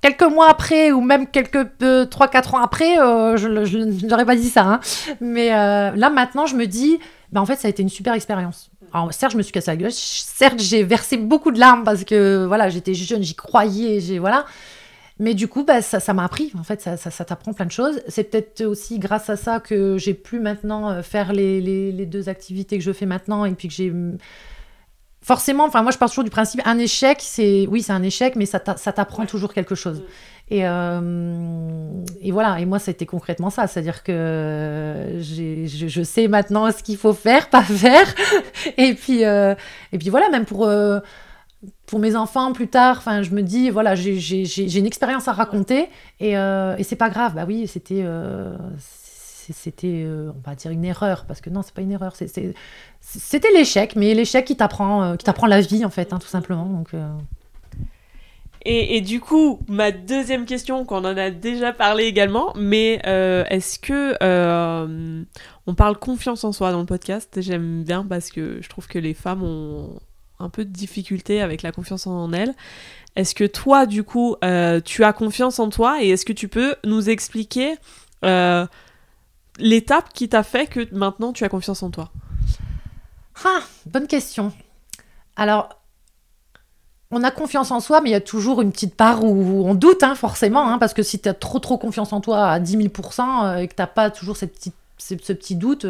quelques 0.00 0.22
mois 0.22 0.48
après 0.48 0.92
ou 0.92 1.00
même 1.00 1.26
quelques 1.26 1.66
3-4 1.80 2.54
ans 2.54 2.62
après, 2.62 2.96
je 2.96 4.06
n'aurais 4.06 4.26
pas 4.26 4.36
dit 4.36 4.48
ça. 4.48 4.62
Hein. 4.62 4.80
Mais 5.20 5.48
là, 5.48 6.10
maintenant, 6.10 6.46
je 6.46 6.56
me 6.56 6.66
dis, 6.66 6.98
bah, 7.32 7.40
en 7.40 7.46
fait, 7.46 7.56
ça 7.56 7.68
a 7.68 7.70
été 7.70 7.82
une 7.82 7.88
super 7.88 8.14
expérience. 8.14 8.70
Alors, 8.92 9.12
certes, 9.12 9.32
je 9.32 9.36
me 9.36 9.42
suis 9.42 9.52
cassé 9.52 9.70
la 9.70 9.76
gueule. 9.76 9.92
Certes, 9.92 10.60
j'ai 10.60 10.82
versé 10.82 11.16
beaucoup 11.16 11.50
de 11.50 11.58
larmes 11.58 11.84
parce 11.84 12.04
que 12.04 12.44
voilà, 12.46 12.68
j'étais 12.68 12.94
jeune, 12.94 13.22
j'y 13.22 13.34
croyais, 13.34 14.00
j'ai 14.00 14.18
voilà. 14.18 14.46
Mais 15.20 15.34
du 15.34 15.48
coup, 15.48 15.64
bah, 15.64 15.82
ça, 15.82 16.14
m'a 16.14 16.24
appris. 16.24 16.52
En 16.58 16.62
fait, 16.62 16.80
ça, 16.80 16.96
ça, 16.96 17.10
ça 17.10 17.24
t'apprend 17.24 17.52
plein 17.52 17.66
de 17.66 17.72
choses. 17.72 18.00
C'est 18.06 18.24
peut-être 18.24 18.64
aussi 18.64 18.98
grâce 18.98 19.28
à 19.28 19.36
ça 19.36 19.58
que 19.58 19.98
j'ai 19.98 20.14
pu 20.14 20.38
maintenant 20.38 20.90
euh, 20.90 21.02
faire 21.02 21.32
les, 21.32 21.60
les, 21.60 21.90
les, 21.90 22.06
deux 22.06 22.28
activités 22.28 22.78
que 22.78 22.84
je 22.84 22.92
fais 22.92 23.06
maintenant 23.06 23.44
et 23.44 23.52
puis 23.52 23.68
que 23.68 23.74
j'ai. 23.74 23.92
Forcément, 25.20 25.64
enfin, 25.64 25.82
moi, 25.82 25.90
je 25.90 25.98
pars 25.98 26.08
toujours 26.08 26.22
du 26.22 26.30
principe 26.30 26.62
un 26.64 26.78
échec, 26.78 27.18
c'est. 27.20 27.66
Oui, 27.68 27.82
c'est 27.82 27.92
un 27.92 28.02
échec, 28.04 28.36
mais 28.36 28.46
ça 28.46 28.60
t'apprend 28.60 29.26
toujours 29.26 29.52
quelque 29.52 29.74
chose. 29.74 30.02
Et, 30.50 30.66
euh, 30.66 32.02
et, 32.22 32.32
voilà, 32.32 32.58
et 32.58 32.64
moi, 32.64 32.78
c'était 32.78 33.06
concrètement 33.06 33.50
ça. 33.50 33.66
C'est-à-dire 33.66 34.02
que 34.02 35.18
je, 35.20 35.66
je, 35.66 36.02
sais 36.02 36.26
maintenant 36.26 36.70
ce 36.70 36.82
qu'il 36.82 36.96
faut 36.96 37.12
faire, 37.12 37.50
pas 37.50 37.62
faire. 37.62 38.06
et, 38.78 38.94
puis, 38.94 39.24
euh, 39.24 39.54
et 39.92 39.98
puis 39.98 40.08
voilà, 40.08 40.28
même 40.30 40.44
pour. 40.44 40.66
Euh, 40.66 41.00
pour 41.86 41.98
mes 41.98 42.14
enfants 42.14 42.52
plus 42.52 42.68
tard, 42.68 43.02
je 43.22 43.34
me 43.34 43.42
dis, 43.42 43.70
voilà, 43.70 43.96
j'ai 43.96 44.78
une 44.78 44.86
expérience 44.86 45.26
à 45.26 45.32
raconter 45.32 45.88
et, 46.20 46.34
et 46.34 46.82
c'est 46.84 46.94
pas 46.94 47.10
grave. 47.10 47.34
Bah 47.34 47.46
oui, 47.48 47.66
c'était, 47.66 48.04
c'était, 48.78 50.06
on 50.06 50.48
va 50.48 50.54
dire 50.54 50.70
une 50.70 50.84
erreur, 50.84 51.24
parce 51.26 51.40
que 51.40 51.50
non, 51.50 51.62
c'est 51.62 51.74
pas 51.74 51.80
une 51.82 51.90
erreur, 51.90 52.14
c'était 52.14 52.54
l'échec, 53.52 53.96
mais 53.96 54.14
l'échec 54.14 54.44
qui 54.44 54.56
t'apprend, 54.56 55.16
qui 55.16 55.24
t'apprend 55.24 55.48
la 55.48 55.60
vie 55.60 55.84
en 55.84 55.90
fait, 55.90 56.12
hein, 56.12 56.20
tout 56.20 56.28
simplement. 56.28 56.66
Donc. 56.66 56.90
Et, 58.64 59.00
du 59.00 59.20
coup, 59.20 59.60
ma 59.68 59.92
deuxième 59.92 60.44
question, 60.44 60.84
qu'on 60.84 60.98
en 60.98 61.16
a 61.16 61.30
déjà 61.30 61.72
parlé 61.72 62.04
également, 62.04 62.52
mais 62.56 63.00
est-ce 63.04 63.78
que 63.78 64.16
on 65.66 65.74
parle 65.74 65.98
confiance 65.98 66.44
en 66.44 66.52
soi 66.52 66.72
dans 66.72 66.80
le 66.80 66.86
podcast? 66.86 67.40
J'aime 67.40 67.84
bien 67.84 68.04
parce 68.04 68.30
que 68.30 68.58
je 68.60 68.68
trouve 68.68 68.88
que 68.88 68.98
les 68.98 69.14
femmes 69.14 69.42
ont 69.42 70.00
un 70.40 70.48
peu 70.48 70.64
de 70.64 70.70
difficulté 70.70 71.40
avec 71.40 71.62
la 71.62 71.72
confiance 71.72 72.06
en 72.06 72.32
elle. 72.32 72.54
Est-ce 73.16 73.34
que 73.34 73.44
toi, 73.44 73.86
du 73.86 74.04
coup, 74.04 74.36
euh, 74.44 74.80
tu 74.80 75.04
as 75.04 75.12
confiance 75.12 75.58
en 75.58 75.70
toi? 75.70 76.02
Et 76.02 76.10
est-ce 76.10 76.24
que 76.24 76.32
tu 76.32 76.48
peux 76.48 76.76
nous 76.84 77.10
expliquer 77.10 77.74
euh, 78.24 78.66
l'étape 79.58 80.12
qui 80.12 80.28
t'a 80.28 80.42
fait 80.42 80.66
que 80.66 80.94
maintenant 80.94 81.32
tu 81.32 81.44
as 81.44 81.48
confiance 81.48 81.82
en 81.82 81.90
toi? 81.90 82.10
Ah, 83.44 83.60
Bonne 83.86 84.06
question. 84.06 84.52
Alors, 85.36 85.77
on 87.10 87.22
a 87.24 87.30
confiance 87.30 87.70
en 87.70 87.80
soi, 87.80 88.00
mais 88.00 88.10
il 88.10 88.12
y 88.12 88.16
a 88.16 88.20
toujours 88.20 88.60
une 88.60 88.70
petite 88.70 88.94
part 88.94 89.24
où 89.24 89.66
on 89.66 89.74
doute, 89.74 90.02
hein, 90.02 90.14
forcément, 90.14 90.68
hein, 90.68 90.78
parce 90.78 90.92
que 90.92 91.02
si 91.02 91.18
tu 91.18 91.28
as 91.28 91.34
trop 91.34 91.58
trop 91.58 91.78
confiance 91.78 92.12
en 92.12 92.20
toi 92.20 92.50
à 92.50 92.60
10 92.60 92.76
000% 92.76 93.44
euh, 93.44 93.56
et 93.56 93.68
que 93.68 93.74
tu 93.74 93.82
pas 93.94 94.10
toujours 94.10 94.36
cette 94.36 94.54
petite, 94.54 94.74
ce, 94.98 95.14
petit 95.14 95.56
doute, 95.56 95.86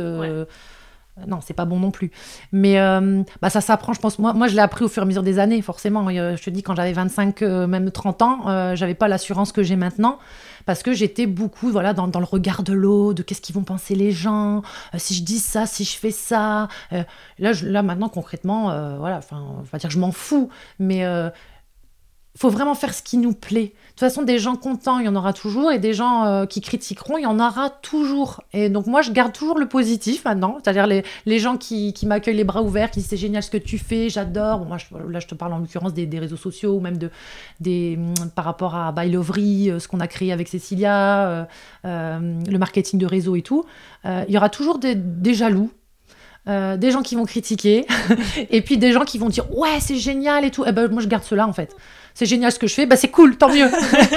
non, 1.26 1.40
c'est 1.40 1.54
pas 1.54 1.64
bon 1.64 1.78
non 1.78 1.90
plus. 1.90 2.10
Mais 2.52 2.78
euh, 2.78 3.22
bah, 3.42 3.50
ça 3.50 3.60
s'apprend, 3.60 3.92
je 3.92 4.00
pense. 4.00 4.18
Moi, 4.18 4.32
moi, 4.32 4.48
je 4.48 4.54
l'ai 4.54 4.60
appris 4.60 4.84
au 4.84 4.88
fur 4.88 5.02
et 5.02 5.04
à 5.04 5.06
mesure 5.06 5.22
des 5.22 5.38
années, 5.38 5.60
forcément. 5.62 6.06
Euh, 6.08 6.36
je 6.36 6.42
te 6.42 6.50
dis, 6.50 6.62
quand 6.62 6.74
j'avais 6.74 6.92
25, 6.92 7.42
euh, 7.42 7.66
même 7.66 7.90
30 7.90 8.22
ans, 8.22 8.74
j'avais 8.74 8.94
pas 8.94 9.08
l'assurance 9.08 9.52
que 9.52 9.62
j'ai 9.62 9.76
maintenant. 9.76 10.18
Parce 10.66 10.82
que 10.82 10.92
j'étais 10.92 11.26
beaucoup 11.26 11.70
voilà, 11.70 11.94
dans, 11.94 12.06
le 12.06 12.24
regard 12.24 12.62
de 12.62 12.74
l'autre, 12.74 13.14
de 13.14 13.22
qu'est-ce 13.22 13.40
qu'ils 13.40 13.54
vont 13.54 13.62
penser 13.62 13.94
les 13.94 14.12
gens, 14.12 14.60
si 14.96 15.14
je 15.14 15.22
dis 15.22 15.38
ça, 15.38 15.64
si 15.64 15.82
je 15.84 15.96
fais 15.96 16.10
ça. 16.10 16.68
là, 16.90 17.52
là, 17.62 17.82
maintenant, 17.82 18.10
concrètement, 18.10 18.64
voilà, 18.98 19.20
on 19.32 19.62
va 19.62 19.78
dire 19.78 19.88
que 19.88 19.94
je 19.94 19.98
m'en 19.98 20.12
fous. 20.12 20.50
Mais 20.78 21.06
faut 22.38 22.50
vraiment 22.50 22.74
faire 22.74 22.94
ce 22.94 23.02
qui 23.02 23.18
nous 23.18 23.32
plaît. 23.32 23.72
De 23.72 23.90
toute 23.90 24.00
façon, 24.00 24.22
des 24.22 24.38
gens 24.38 24.54
contents, 24.54 25.00
il 25.00 25.06
y 25.06 25.08
en 25.08 25.16
aura 25.16 25.32
toujours, 25.32 25.72
et 25.72 25.80
des 25.80 25.92
gens 25.92 26.24
euh, 26.24 26.46
qui 26.46 26.60
critiqueront, 26.60 27.18
il 27.18 27.22
y 27.22 27.26
en 27.26 27.40
aura 27.40 27.68
toujours. 27.68 28.44
Et 28.52 28.68
donc 28.68 28.86
moi, 28.86 29.02
je 29.02 29.10
garde 29.10 29.32
toujours 29.32 29.58
le 29.58 29.66
positif 29.66 30.24
maintenant, 30.24 30.58
c'est-à-dire 30.62 30.86
les, 30.86 31.02
les, 31.26 31.40
gens 31.40 31.56
qui, 31.56 31.92
qui 31.92 32.06
m'accueillent 32.06 32.36
les 32.36 32.44
bras 32.44 32.62
ouverts, 32.62 32.92
qui 32.92 33.00
disent 33.00 33.08
c'est 33.08 33.16
génial 33.16 33.42
ce 33.42 33.50
que 33.50 33.56
tu 33.56 33.76
fais, 33.76 34.08
j'adore. 34.08 34.60
Bon, 34.60 34.66
moi, 34.66 34.76
là, 35.08 35.18
je 35.18 35.26
te 35.26 35.34
parle 35.34 35.52
en 35.52 35.58
l'occurrence 35.58 35.94
des, 35.94 36.06
des, 36.06 36.20
réseaux 36.20 36.36
sociaux, 36.36 36.74
ou 36.74 36.80
même 36.80 36.96
de, 36.96 37.10
des, 37.58 37.96
mm, 37.96 38.30
par 38.36 38.44
rapport 38.44 38.76
à 38.76 38.92
By 38.92 39.10
Lovery, 39.10 39.72
euh, 39.72 39.80
ce 39.80 39.88
qu'on 39.88 39.98
a 39.98 40.06
créé 40.06 40.30
avec 40.30 40.46
Cécilia, 40.46 41.48
euh, 41.84 42.38
le 42.48 42.58
marketing 42.58 43.00
de 43.00 43.06
réseau 43.06 43.34
et 43.34 43.42
tout. 43.42 43.64
il 44.04 44.32
y 44.32 44.36
aura 44.36 44.48
toujours 44.48 44.78
des, 44.78 44.94
des 44.94 45.34
jaloux, 45.34 45.72
des 46.46 46.90
gens 46.90 47.02
qui 47.02 47.14
vont 47.14 47.26
critiquer, 47.26 47.86
et 48.50 48.62
puis 48.62 48.78
des 48.78 48.92
gens 48.92 49.04
qui 49.04 49.18
vont 49.18 49.28
dire 49.28 49.44
ouais 49.56 49.80
c'est 49.80 49.96
génial 49.96 50.44
et 50.44 50.50
tout. 50.50 50.64
Et 50.64 50.68
eh 50.70 50.72
ben 50.72 50.90
moi 50.90 51.02
je 51.02 51.08
garde 51.08 51.24
cela 51.24 51.46
en 51.46 51.52
fait 51.52 51.76
c'est 52.18 52.26
génial 52.26 52.50
ce 52.50 52.58
que 52.58 52.66
je 52.66 52.74
fais, 52.74 52.84
bah 52.84 52.96
c'est 52.96 53.12
cool, 53.12 53.36
tant 53.36 53.48
mieux. 53.48 53.70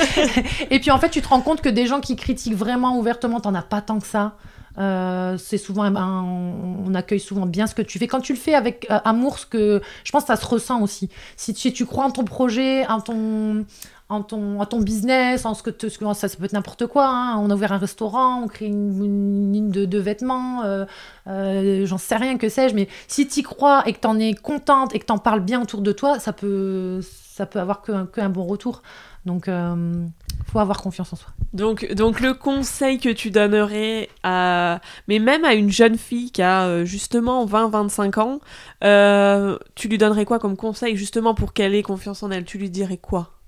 et 0.71 0.79
puis 0.79 0.89
en 0.89 0.97
fait, 0.97 1.09
tu 1.09 1.21
te 1.21 1.27
rends 1.27 1.41
compte 1.41 1.61
que 1.61 1.69
des 1.69 1.85
gens 1.85 1.99
qui 1.99 2.15
critiquent 2.15 2.55
vraiment 2.55 2.97
ouvertement, 2.97 3.39
t'en 3.39 3.53
as 3.53 3.61
pas 3.61 3.79
tant 3.79 3.99
que 3.99 4.07
ça. 4.07 4.37
Euh, 4.79 5.37
c'est 5.37 5.59
souvent 5.59 5.93
on 5.93 6.95
accueille 6.95 7.19
souvent 7.19 7.45
bien 7.45 7.67
ce 7.67 7.75
que 7.75 7.81
tu 7.81 7.99
fais 7.99 8.07
quand 8.07 8.21
tu 8.21 8.31
le 8.31 8.39
fais 8.39 8.55
avec 8.55 8.87
euh, 8.89 8.99
amour 9.03 9.37
ce 9.37 9.45
que 9.45 9.81
je 10.05 10.11
pense 10.13 10.23
que 10.23 10.27
ça 10.27 10.37
se 10.37 10.45
ressent 10.45 10.81
aussi 10.81 11.09
si 11.35 11.53
tu, 11.53 11.73
tu 11.73 11.85
crois 11.85 12.05
en 12.05 12.11
ton 12.11 12.23
projet 12.23 12.87
en 12.87 13.01
ton 13.01 13.65
en 14.11 14.21
ton, 14.23 14.59
en 14.59 14.65
ton 14.65 14.81
business, 14.81 15.45
en 15.45 15.53
ce 15.53 15.63
que, 15.63 15.71
ça, 15.89 16.27
ça, 16.27 16.37
peut 16.37 16.45
être 16.45 16.53
n'importe 16.53 16.85
quoi. 16.87 17.07
Hein. 17.07 17.37
On 17.37 17.49
a 17.49 17.55
ouvert 17.55 17.71
un 17.71 17.77
restaurant, 17.77 18.43
on 18.43 18.47
crée 18.47 18.65
une, 18.65 19.51
ligne 19.51 19.71
de, 19.71 19.97
vêtements, 19.97 20.63
euh, 20.63 21.85
j'en 21.85 21.97
sais 21.97 22.17
rien, 22.17 22.37
que 22.37 22.49
sais-je, 22.49 22.75
mais 22.75 22.87
si 23.07 23.27
tu 23.27 23.39
y 23.39 23.43
crois 23.43 23.83
et 23.87 23.93
que 23.93 23.99
tu 23.99 24.07
en 24.07 24.19
es 24.19 24.33
contente 24.33 24.93
et 24.93 24.99
que 24.99 25.05
tu 25.05 25.13
en 25.13 25.17
parles 25.17 25.41
bien 25.41 25.61
autour 25.61 25.81
de 25.81 25.91
toi, 25.91 26.19
ça 26.19 26.33
peut, 26.33 26.99
ça 27.01 27.45
peut 27.45 27.59
avoir 27.59 27.81
qu'un 27.81 28.05
que 28.05 28.27
bon 28.27 28.43
retour. 28.45 28.81
Donc, 29.25 29.47
euh, 29.47 30.05
faut 30.51 30.59
avoir 30.59 30.81
confiance 30.81 31.13
en 31.13 31.15
soi. 31.15 31.29
Donc, 31.53 31.91
donc 31.93 32.19
le 32.19 32.33
conseil 32.33 32.99
que 32.99 33.09
tu 33.09 33.29
donnerais 33.29 34.09
à, 34.23 34.79
mais 35.07 35.19
même 35.19 35.45
à 35.45 35.53
une 35.53 35.69
jeune 35.69 35.97
fille 35.97 36.31
qui 36.31 36.41
a 36.41 36.65
euh, 36.65 36.85
justement 36.85 37.45
20-25 37.45 38.19
ans, 38.19 38.39
euh, 38.83 39.57
tu 39.75 39.87
lui 39.87 39.97
donnerais 39.97 40.25
quoi 40.25 40.39
comme 40.39 40.57
conseil 40.57 40.95
justement 40.95 41.35
pour 41.35 41.53
qu'elle 41.53 41.75
ait 41.75 41.83
confiance 41.83 42.23
en 42.23 42.31
elle? 42.31 42.45
Tu 42.45 42.57
lui 42.57 42.69
dirais 42.69 42.97
quoi? 42.97 43.40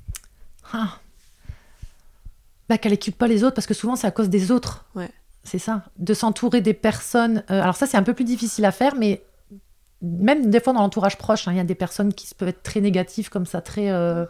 Ah. 0.73 0.99
bah, 2.69 2.77
Qu'elle 2.77 2.93
équipe 2.93 3.17
pas 3.17 3.27
les 3.27 3.43
autres 3.43 3.55
parce 3.55 3.67
que 3.67 3.73
souvent 3.73 3.95
c'est 3.95 4.07
à 4.07 4.11
cause 4.11 4.29
des 4.29 4.51
autres. 4.51 4.85
Ouais. 4.95 5.09
C'est 5.43 5.59
ça. 5.59 5.83
De 5.97 6.13
s'entourer 6.13 6.61
des 6.61 6.73
personnes. 6.73 7.43
alors 7.47 7.75
ça 7.75 7.87
c'est 7.87 7.97
un 7.97 8.03
peu 8.03 8.13
plus 8.13 8.25
difficile 8.25 8.65
à 8.65 8.71
faire, 8.71 8.95
mais 8.95 9.23
même 10.01 10.49
des 10.49 10.59
fois 10.59 10.73
dans 10.73 10.81
l'entourage 10.81 11.17
proche, 11.17 11.47
hein, 11.47 11.53
il 11.53 11.57
y 11.57 11.61
a 11.61 11.63
des 11.63 11.75
personnes 11.75 12.13
qui 12.13 12.33
peuvent 12.35 12.49
être 12.49 12.63
très 12.63 12.81
négatives 12.81 13.29
comme 13.29 13.45
ça, 13.45 13.61
très... 13.61 13.89
Euh, 13.89 14.25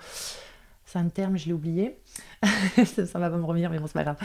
c'est 0.93 0.99
un 0.99 1.09
terme, 1.09 1.37
je 1.37 1.47
l'ai 1.47 1.53
oublié. 1.53 1.97
ça, 2.85 3.17
va 3.17 3.29
pas 3.29 3.37
me 3.37 3.45
revenir, 3.45 3.71
mais 3.71 3.79
bon, 3.79 3.87
c'est 3.87 3.93
pas 3.93 4.03
grave. 4.03 4.17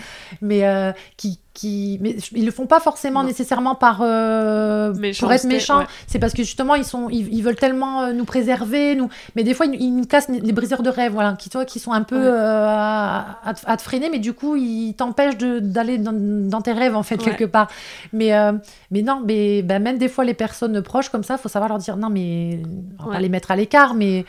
Mais, 0.42 0.66
euh, 0.66 0.92
qui, 1.16 1.38
qui, 1.54 1.98
mais 2.02 2.16
ils 2.32 2.44
le 2.44 2.50
font 2.50 2.66
pas 2.66 2.78
forcément 2.78 3.24
nécessairement 3.24 3.74
par 3.74 4.00
euh, 4.02 4.92
pour 5.18 5.32
être 5.32 5.44
méchants. 5.44 5.84
C'est 6.06 6.18
parce 6.18 6.34
que 6.34 6.42
justement 6.42 6.74
ils 6.74 6.84
sont, 6.84 7.08
ils, 7.08 7.42
veulent 7.42 7.56
tellement 7.56 8.02
euh, 8.02 8.12
nous 8.12 8.26
préserver, 8.26 8.96
nous. 8.96 9.08
Mais 9.34 9.44
des 9.44 9.54
fois 9.54 9.64
ils, 9.64 9.96
nous 9.96 10.04
cassent 10.04 10.28
les 10.28 10.52
briseurs 10.52 10.82
de 10.82 10.90
rêve, 10.90 11.12
voilà, 11.12 11.34
qui 11.34 11.48
toi, 11.48 11.64
qui 11.64 11.78
sont 11.78 11.92
un 11.92 12.02
peu 12.02 12.34
à, 12.38 13.38
à, 13.44 13.76
te 13.76 13.82
freiner, 13.82 14.10
mais 14.10 14.18
du 14.18 14.34
coup 14.34 14.56
ils 14.56 14.94
t'empêchent 14.94 15.38
d'aller 15.38 15.96
dans, 15.96 16.12
dans, 16.12 16.60
tes 16.60 16.72
rêves 16.72 16.96
en 16.96 17.02
fait 17.02 17.16
quelque 17.16 17.44
part. 17.44 17.68
Mais 18.12 18.32
mais 18.90 19.00
non, 19.00 19.22
mais 19.24 19.62
ben, 19.62 19.82
même 19.82 19.96
des 19.96 20.08
fois 20.08 20.24
les 20.24 20.34
personnes 20.34 20.82
proches 20.82 21.08
comme 21.08 21.24
ça, 21.24 21.38
faut 21.38 21.48
savoir 21.48 21.70
leur 21.70 21.78
dire 21.78 21.96
non, 21.96 22.10
mais 22.10 22.60
on 22.98 23.06
va 23.06 23.12
pas 23.12 23.20
les 23.20 23.30
mettre 23.30 23.52
à 23.52 23.56
l'écart, 23.56 23.94
mais 23.94 24.26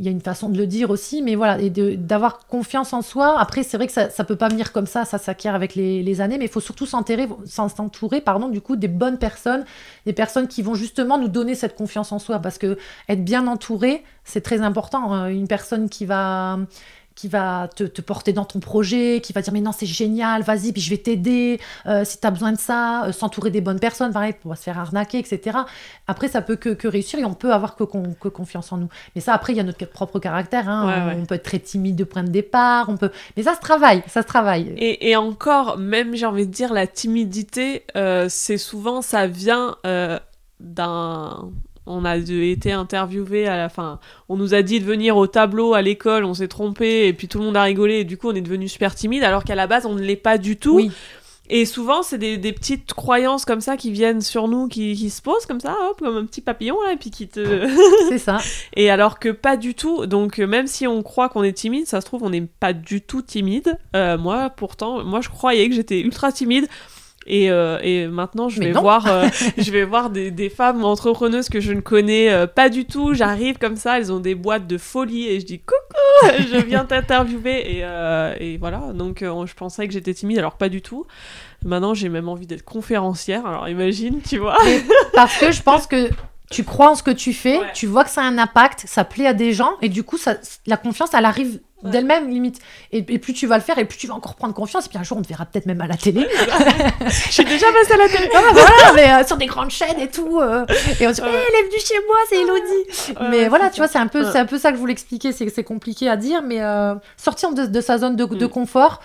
il 0.00 0.04
y 0.04 0.08
a 0.08 0.10
une 0.10 0.20
façon 0.20 0.48
de 0.48 0.58
le 0.58 0.66
dire 0.66 0.90
aussi, 0.90 1.22
mais 1.22 1.36
voilà, 1.36 1.60
et 1.60 1.70
d'avoir 1.70 2.46
confiance 2.48 2.92
en 2.92 3.00
soi. 3.00 3.38
Après, 3.38 3.62
c'est 3.62 3.76
vrai 3.76 3.86
que 3.86 3.92
ça 3.92 4.06
ne 4.06 4.24
peut 4.24 4.34
pas 4.34 4.48
venir 4.48 4.72
comme 4.72 4.86
ça, 4.86 5.04
ça 5.04 5.18
s'acquiert 5.18 5.54
avec 5.54 5.76
les, 5.76 6.20
années, 6.20 6.36
mais 6.36 6.46
il 6.46 6.50
faut 6.50 6.60
surtout 6.60 6.86
s'entourer 6.86 8.20
pardon, 8.20 8.48
du 8.48 8.60
coup, 8.60 8.74
des 8.74 8.88
bonnes 8.88 9.18
personnes, 9.18 9.64
des 10.04 10.12
personnes 10.12 10.48
qui 10.48 10.62
vont 10.62 10.74
justement 10.74 11.16
nous 11.16 11.28
donner 11.28 11.54
cette 11.54 11.76
confiance 11.76 12.10
en 12.10 12.18
soi, 12.18 12.40
parce 12.40 12.58
que 12.58 12.76
être 13.08 13.24
bien 13.24 13.46
entouré, 13.46 14.02
c'est 14.24 14.40
très 14.40 14.62
important. 14.62 15.12
Hein. 15.12 15.28
Une 15.28 15.46
personne 15.46 15.88
qui 15.88 16.06
va 16.06 16.58
qui 17.14 17.28
va 17.28 17.68
te, 17.68 17.84
porter 18.00 18.32
dans 18.32 18.44
ton 18.44 18.60
projet, 18.60 19.20
qui 19.22 19.32
va 19.32 19.40
dire 19.40 19.52
mais 19.52 19.60
non 19.60 19.72
c'est 19.72 19.86
génial, 19.86 20.42
vas-y, 20.42 20.72
puis 20.72 20.82
je 20.82 20.90
vais 20.90 20.98
t'aider 20.98 21.60
euh, 21.86 22.04
si 22.04 22.18
tu 22.20 22.26
as 22.26 22.30
besoin 22.30 22.52
de 22.52 22.58
ça, 22.58 23.04
euh, 23.04 23.12
s'entourer 23.12 23.50
des 23.50 23.60
bonnes 23.60 23.78
personnes, 23.78 24.12
pareil, 24.12 24.34
pour 24.40 24.50
pas 24.50 24.56
se 24.56 24.62
faire 24.62 24.78
arnaquer, 24.78 25.18
etc. 25.18 25.58
Après 26.06 26.28
ça 26.28 26.42
peut 26.42 26.56
que, 26.56 26.86
réussir 26.86 27.18
et 27.18 27.24
on 27.24 27.34
peut 27.34 27.52
avoir 27.52 27.76
que, 27.76 27.84
que, 27.84 28.28
confiance 28.28 28.72
en 28.72 28.78
nous. 28.78 28.88
Mais 29.14 29.20
ça 29.20 29.32
après 29.32 29.52
il 29.52 29.56
y 29.56 29.60
a 29.60 29.62
notre 29.62 29.84
propre 29.86 30.18
caractère, 30.18 30.68
hein. 30.68 31.14
on 31.16 31.24
peut 31.26 31.36
être 31.36 31.44
très 31.44 31.60
timide 31.60 31.96
de 31.96 32.04
point 32.04 32.24
de 32.24 32.30
départ, 32.30 32.88
on 32.88 32.96
peut, 32.96 33.10
mais 33.36 33.44
ça 33.44 33.54
se 33.54 33.60
travaille, 33.60 34.02
ça 34.08 34.22
se 34.22 34.26
travaille. 34.26 34.74
Et, 34.76 35.14
encore, 35.16 35.78
même 35.78 36.16
j'ai 36.16 36.26
envie 36.26 36.46
de 36.46 36.52
dire 36.52 36.72
la 36.72 36.86
timidité, 36.86 37.84
euh, 37.96 38.26
c'est 38.28 38.58
souvent 38.58 39.02
ça 39.02 39.26
vient 39.26 39.76
d'un 40.60 41.50
on 41.86 42.04
a 42.04 42.16
été 42.16 42.72
interviewé 42.72 43.46
à 43.46 43.56
la 43.56 43.68
fin. 43.68 43.98
On 44.28 44.36
nous 44.36 44.54
a 44.54 44.62
dit 44.62 44.80
de 44.80 44.84
venir 44.84 45.16
au 45.16 45.26
tableau 45.26 45.74
à 45.74 45.82
l'école, 45.82 46.24
on 46.24 46.34
s'est 46.34 46.48
trompé 46.48 47.06
et 47.06 47.12
puis 47.12 47.28
tout 47.28 47.38
le 47.38 47.44
monde 47.44 47.56
a 47.56 47.62
rigolé 47.62 48.00
et 48.00 48.04
du 48.04 48.16
coup 48.16 48.30
on 48.30 48.34
est 48.34 48.40
devenu 48.40 48.68
super 48.68 48.94
timide 48.94 49.24
alors 49.24 49.44
qu'à 49.44 49.54
la 49.54 49.66
base 49.66 49.86
on 49.86 49.94
ne 49.94 50.02
l'est 50.02 50.16
pas 50.16 50.38
du 50.38 50.56
tout. 50.56 50.80
Et 51.50 51.66
souvent, 51.66 52.02
c'est 52.02 52.16
des, 52.16 52.52
petites 52.52 52.94
croyances 52.94 53.44
comme 53.44 53.60
ça 53.60 53.76
qui 53.76 53.90
viennent 53.90 54.22
sur 54.22 54.48
nous, 54.48 54.66
qui, 54.66 55.10
se 55.10 55.20
posent 55.20 55.44
comme 55.44 55.60
ça, 55.60 55.76
hop, 55.90 55.98
comme 55.98 56.16
un 56.16 56.24
petit 56.24 56.40
papillon, 56.40 56.80
là, 56.82 56.92
et 56.92 56.96
puis 56.96 57.10
qui 57.10 57.28
te... 57.28 57.68
c'est 58.08 58.18
ça. 58.18 58.38
Et 58.76 58.88
alors 58.88 59.18
que 59.18 59.28
pas 59.28 59.58
du 59.58 59.74
tout. 59.74 60.06
Donc, 60.06 60.38
même 60.38 60.66
si 60.66 60.86
on 60.86 61.02
croit 61.02 61.28
qu'on 61.28 61.42
est 61.42 61.52
timide, 61.52 61.86
ça 61.86 62.00
se 62.00 62.06
trouve, 62.06 62.22
on 62.22 62.30
n'est 62.30 62.40
pas 62.40 62.72
du 62.72 63.02
tout 63.02 63.20
timide. 63.20 63.78
Euh, 63.94 64.16
moi, 64.16 64.48
pourtant, 64.48 65.04
moi, 65.04 65.20
je 65.20 65.28
croyais 65.28 65.68
que 65.68 65.74
j'étais 65.74 66.00
ultra 66.00 66.32
timide. 66.32 66.66
Et, 67.26 67.50
euh, 67.50 67.78
et, 67.82 68.06
maintenant, 68.06 68.48
je 68.48 68.60
vais, 68.60 68.72
voir, 68.72 69.06
euh, 69.06 69.28
je 69.58 69.70
vais 69.70 69.84
voir 69.84 70.10
des, 70.10 70.30
des, 70.30 70.50
femmes 70.50 70.84
entrepreneuses 70.84 71.48
que 71.48 71.60
je 71.60 71.72
ne 71.72 71.80
connais 71.80 72.30
euh, 72.30 72.46
pas 72.46 72.68
du 72.68 72.84
tout. 72.84 73.14
J'arrive 73.14 73.58
comme 73.58 73.76
ça, 73.76 73.98
elles 73.98 74.12
ont 74.12 74.20
des 74.20 74.34
boîtes 74.34 74.66
de 74.66 74.78
folie 74.78 75.28
et 75.28 75.40
je 75.40 75.46
dis 75.46 75.60
coucou 75.60 76.34
je 76.52 76.58
viens 76.64 76.84
t'interviewer 76.84 77.78
et, 77.78 77.84
et, 78.40 78.58
voilà. 78.58 78.92
Donc 78.94 79.20
je 79.20 79.54
pensais 79.54 79.86
que 79.86 79.92
j'étais 79.92 80.14
timide, 80.14 80.38
alors 80.38 80.56
pas 80.56 80.68
du 80.68 80.82
tout. 80.82 81.06
Maintenant, 81.64 81.94
j'ai 81.94 82.08
même 82.08 82.28
envie 82.28 82.46
d'être 82.46 82.64
conférencière. 82.64 83.46
Alors 83.46 83.68
imagine, 83.68 84.20
tu 84.20 84.38
vois. 84.38 84.56
parce 85.14 85.36
que 85.38 85.50
je 85.50 85.62
pense 85.62 85.86
que 85.86 86.10
tu 86.54 86.62
crois 86.62 86.90
en 86.90 86.94
ce 86.94 87.02
que 87.02 87.10
tu 87.10 87.32
fais, 87.32 87.60
tu 87.74 87.88
vois 87.88 88.04
que 88.04 88.10
ça 88.10 88.22
a 88.22 88.24
un 88.24 88.38
impact, 88.38 88.84
ça 88.86 89.02
plaît 89.04 89.26
à 89.26 89.34
des 89.34 89.52
gens, 89.52 89.72
et 89.82 89.88
du 89.88 90.04
coup, 90.04 90.18
ça, 90.18 90.36
la 90.66 90.76
confiance, 90.76 91.10
elle 91.12 91.24
arrive 91.24 91.58
d'elle-même, 91.82 92.30
limite. 92.30 92.60
Et, 92.92 93.02
plus 93.02 93.32
tu 93.32 93.48
vas 93.48 93.56
le 93.56 93.62
faire, 93.62 93.76
et 93.76 93.84
plus 93.84 93.98
tu 93.98 94.06
vas 94.06 94.14
encore 94.14 94.36
prendre 94.36 94.54
confiance, 94.54 94.86
et 94.86 94.88
puis 94.88 94.96
un 94.96 95.02
jour, 95.02 95.18
on 95.18 95.22
te 95.22 95.26
verra 95.26 95.46
peut-être 95.46 95.66
même 95.66 95.80
à 95.80 95.88
la 95.88 95.96
télé. 95.96 96.24
je 97.06 97.32
suis 97.32 97.44
déjà 97.44 97.66
passée 97.72 97.94
à 97.94 97.96
la 97.96 98.08
télé. 98.08 98.30
Ah, 98.32 98.40
voilà, 98.52 98.92
mais 98.94 99.10
euh, 99.10 99.26
sur 99.26 99.36
des 99.36 99.46
grandes 99.46 99.70
chaînes 99.70 99.98
et 99.98 100.08
tout. 100.08 100.38
Euh. 100.40 100.64
et 101.00 101.08
on 101.08 101.12
se 101.12 101.20
dit, 101.20 101.26
hey, 101.26 101.34
elle 101.34 101.64
est 101.64 101.68
venue 101.68 101.80
chez 101.84 101.98
moi, 102.06 102.16
c'est 102.28 102.40
Elodie. 102.40 103.30
mais 103.30 103.48
voilà, 103.48 103.70
tu 103.70 103.78
vois, 103.78 103.88
c'est 103.88 103.98
un, 103.98 104.06
peu, 104.06 104.24
c'est 104.30 104.38
un 104.38 104.46
peu 104.46 104.58
ça 104.58 104.70
que 104.70 104.76
je 104.76 104.80
voulais 104.80 104.92
expliquer, 104.92 105.32
c'est 105.32 105.44
que 105.44 105.52
c'est 105.52 105.64
compliqué 105.64 106.08
à 106.08 106.16
dire, 106.16 106.40
mais 106.42 106.62
euh, 106.62 106.94
sortir 107.16 107.52
de, 107.52 107.80
sa 107.80 107.98
zone 107.98 108.14
de, 108.14 108.26
de 108.26 108.46
mm. 108.46 108.48
confort, 108.48 109.00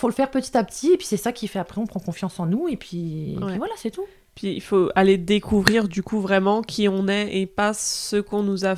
faut 0.00 0.08
le 0.08 0.14
faire 0.14 0.30
petit 0.30 0.56
à 0.56 0.64
petit, 0.64 0.94
et 0.94 0.96
puis 0.96 1.06
c'est 1.06 1.18
ça 1.18 1.32
qui 1.32 1.48
fait 1.48 1.58
après, 1.58 1.82
on 1.82 1.86
prend 1.86 2.00
confiance 2.00 2.40
en 2.40 2.46
nous, 2.46 2.66
et 2.68 2.76
puis, 2.76 3.34
et 3.34 3.46
puis 3.46 3.58
voilà, 3.58 3.74
c'est 3.76 3.90
tout. 3.90 4.06
Puis 4.34 4.52
il 4.52 4.60
faut 4.60 4.90
aller 4.94 5.16
découvrir 5.16 5.88
du 5.88 6.02
coup 6.02 6.20
vraiment 6.20 6.62
qui 6.62 6.88
on 6.88 7.08
est 7.08 7.36
et 7.36 7.46
pas 7.46 7.72
ce 7.72 8.16
qu'on 8.16 8.42
nous 8.42 8.64
a 8.64 8.74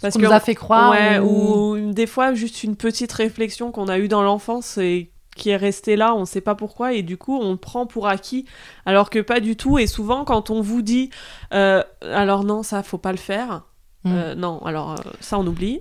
parce 0.00 0.14
qu'on 0.14 0.22
nous 0.22 0.32
a 0.32 0.40
fait 0.40 0.54
croire 0.54 0.92
ouais, 0.92 1.18
ou... 1.18 1.92
des 1.92 2.06
fois 2.06 2.32
juste 2.34 2.62
une 2.62 2.76
petite 2.76 3.12
réflexion 3.12 3.72
qu'on 3.72 3.88
a 3.88 3.98
eue 3.98 4.08
dans 4.08 4.22
l'enfance 4.22 4.78
et 4.78 5.10
qui 5.38 5.50
est 5.50 5.56
restée 5.56 5.96
là, 5.96 6.14
on 6.14 6.20
ne 6.20 6.24
sait 6.26 6.42
pas 6.42 6.54
pourquoi, 6.54 6.92
et 6.92 7.02
du 7.02 7.16
coup 7.16 7.38
on 7.40 7.56
prend 7.56 7.86
pour 7.86 8.08
acquis, 8.08 8.44
alors 8.84 9.08
que 9.08 9.20
pas 9.20 9.40
du 9.40 9.56
tout. 9.56 9.78
Et 9.78 9.86
souvent 9.86 10.24
quand 10.24 10.50
on 10.50 10.60
vous 10.60 10.82
dit, 10.82 11.08
euh, 11.54 11.82
alors 12.02 12.44
non, 12.44 12.62
ça 12.62 12.82
faut 12.82 12.98
pas 12.98 13.12
le 13.12 13.18
faire, 13.18 13.62
mm. 14.04 14.12
euh, 14.12 14.34
non, 14.34 14.58
alors 14.66 14.92
euh, 14.92 15.10
ça 15.20 15.38
on 15.38 15.46
oublie. 15.46 15.80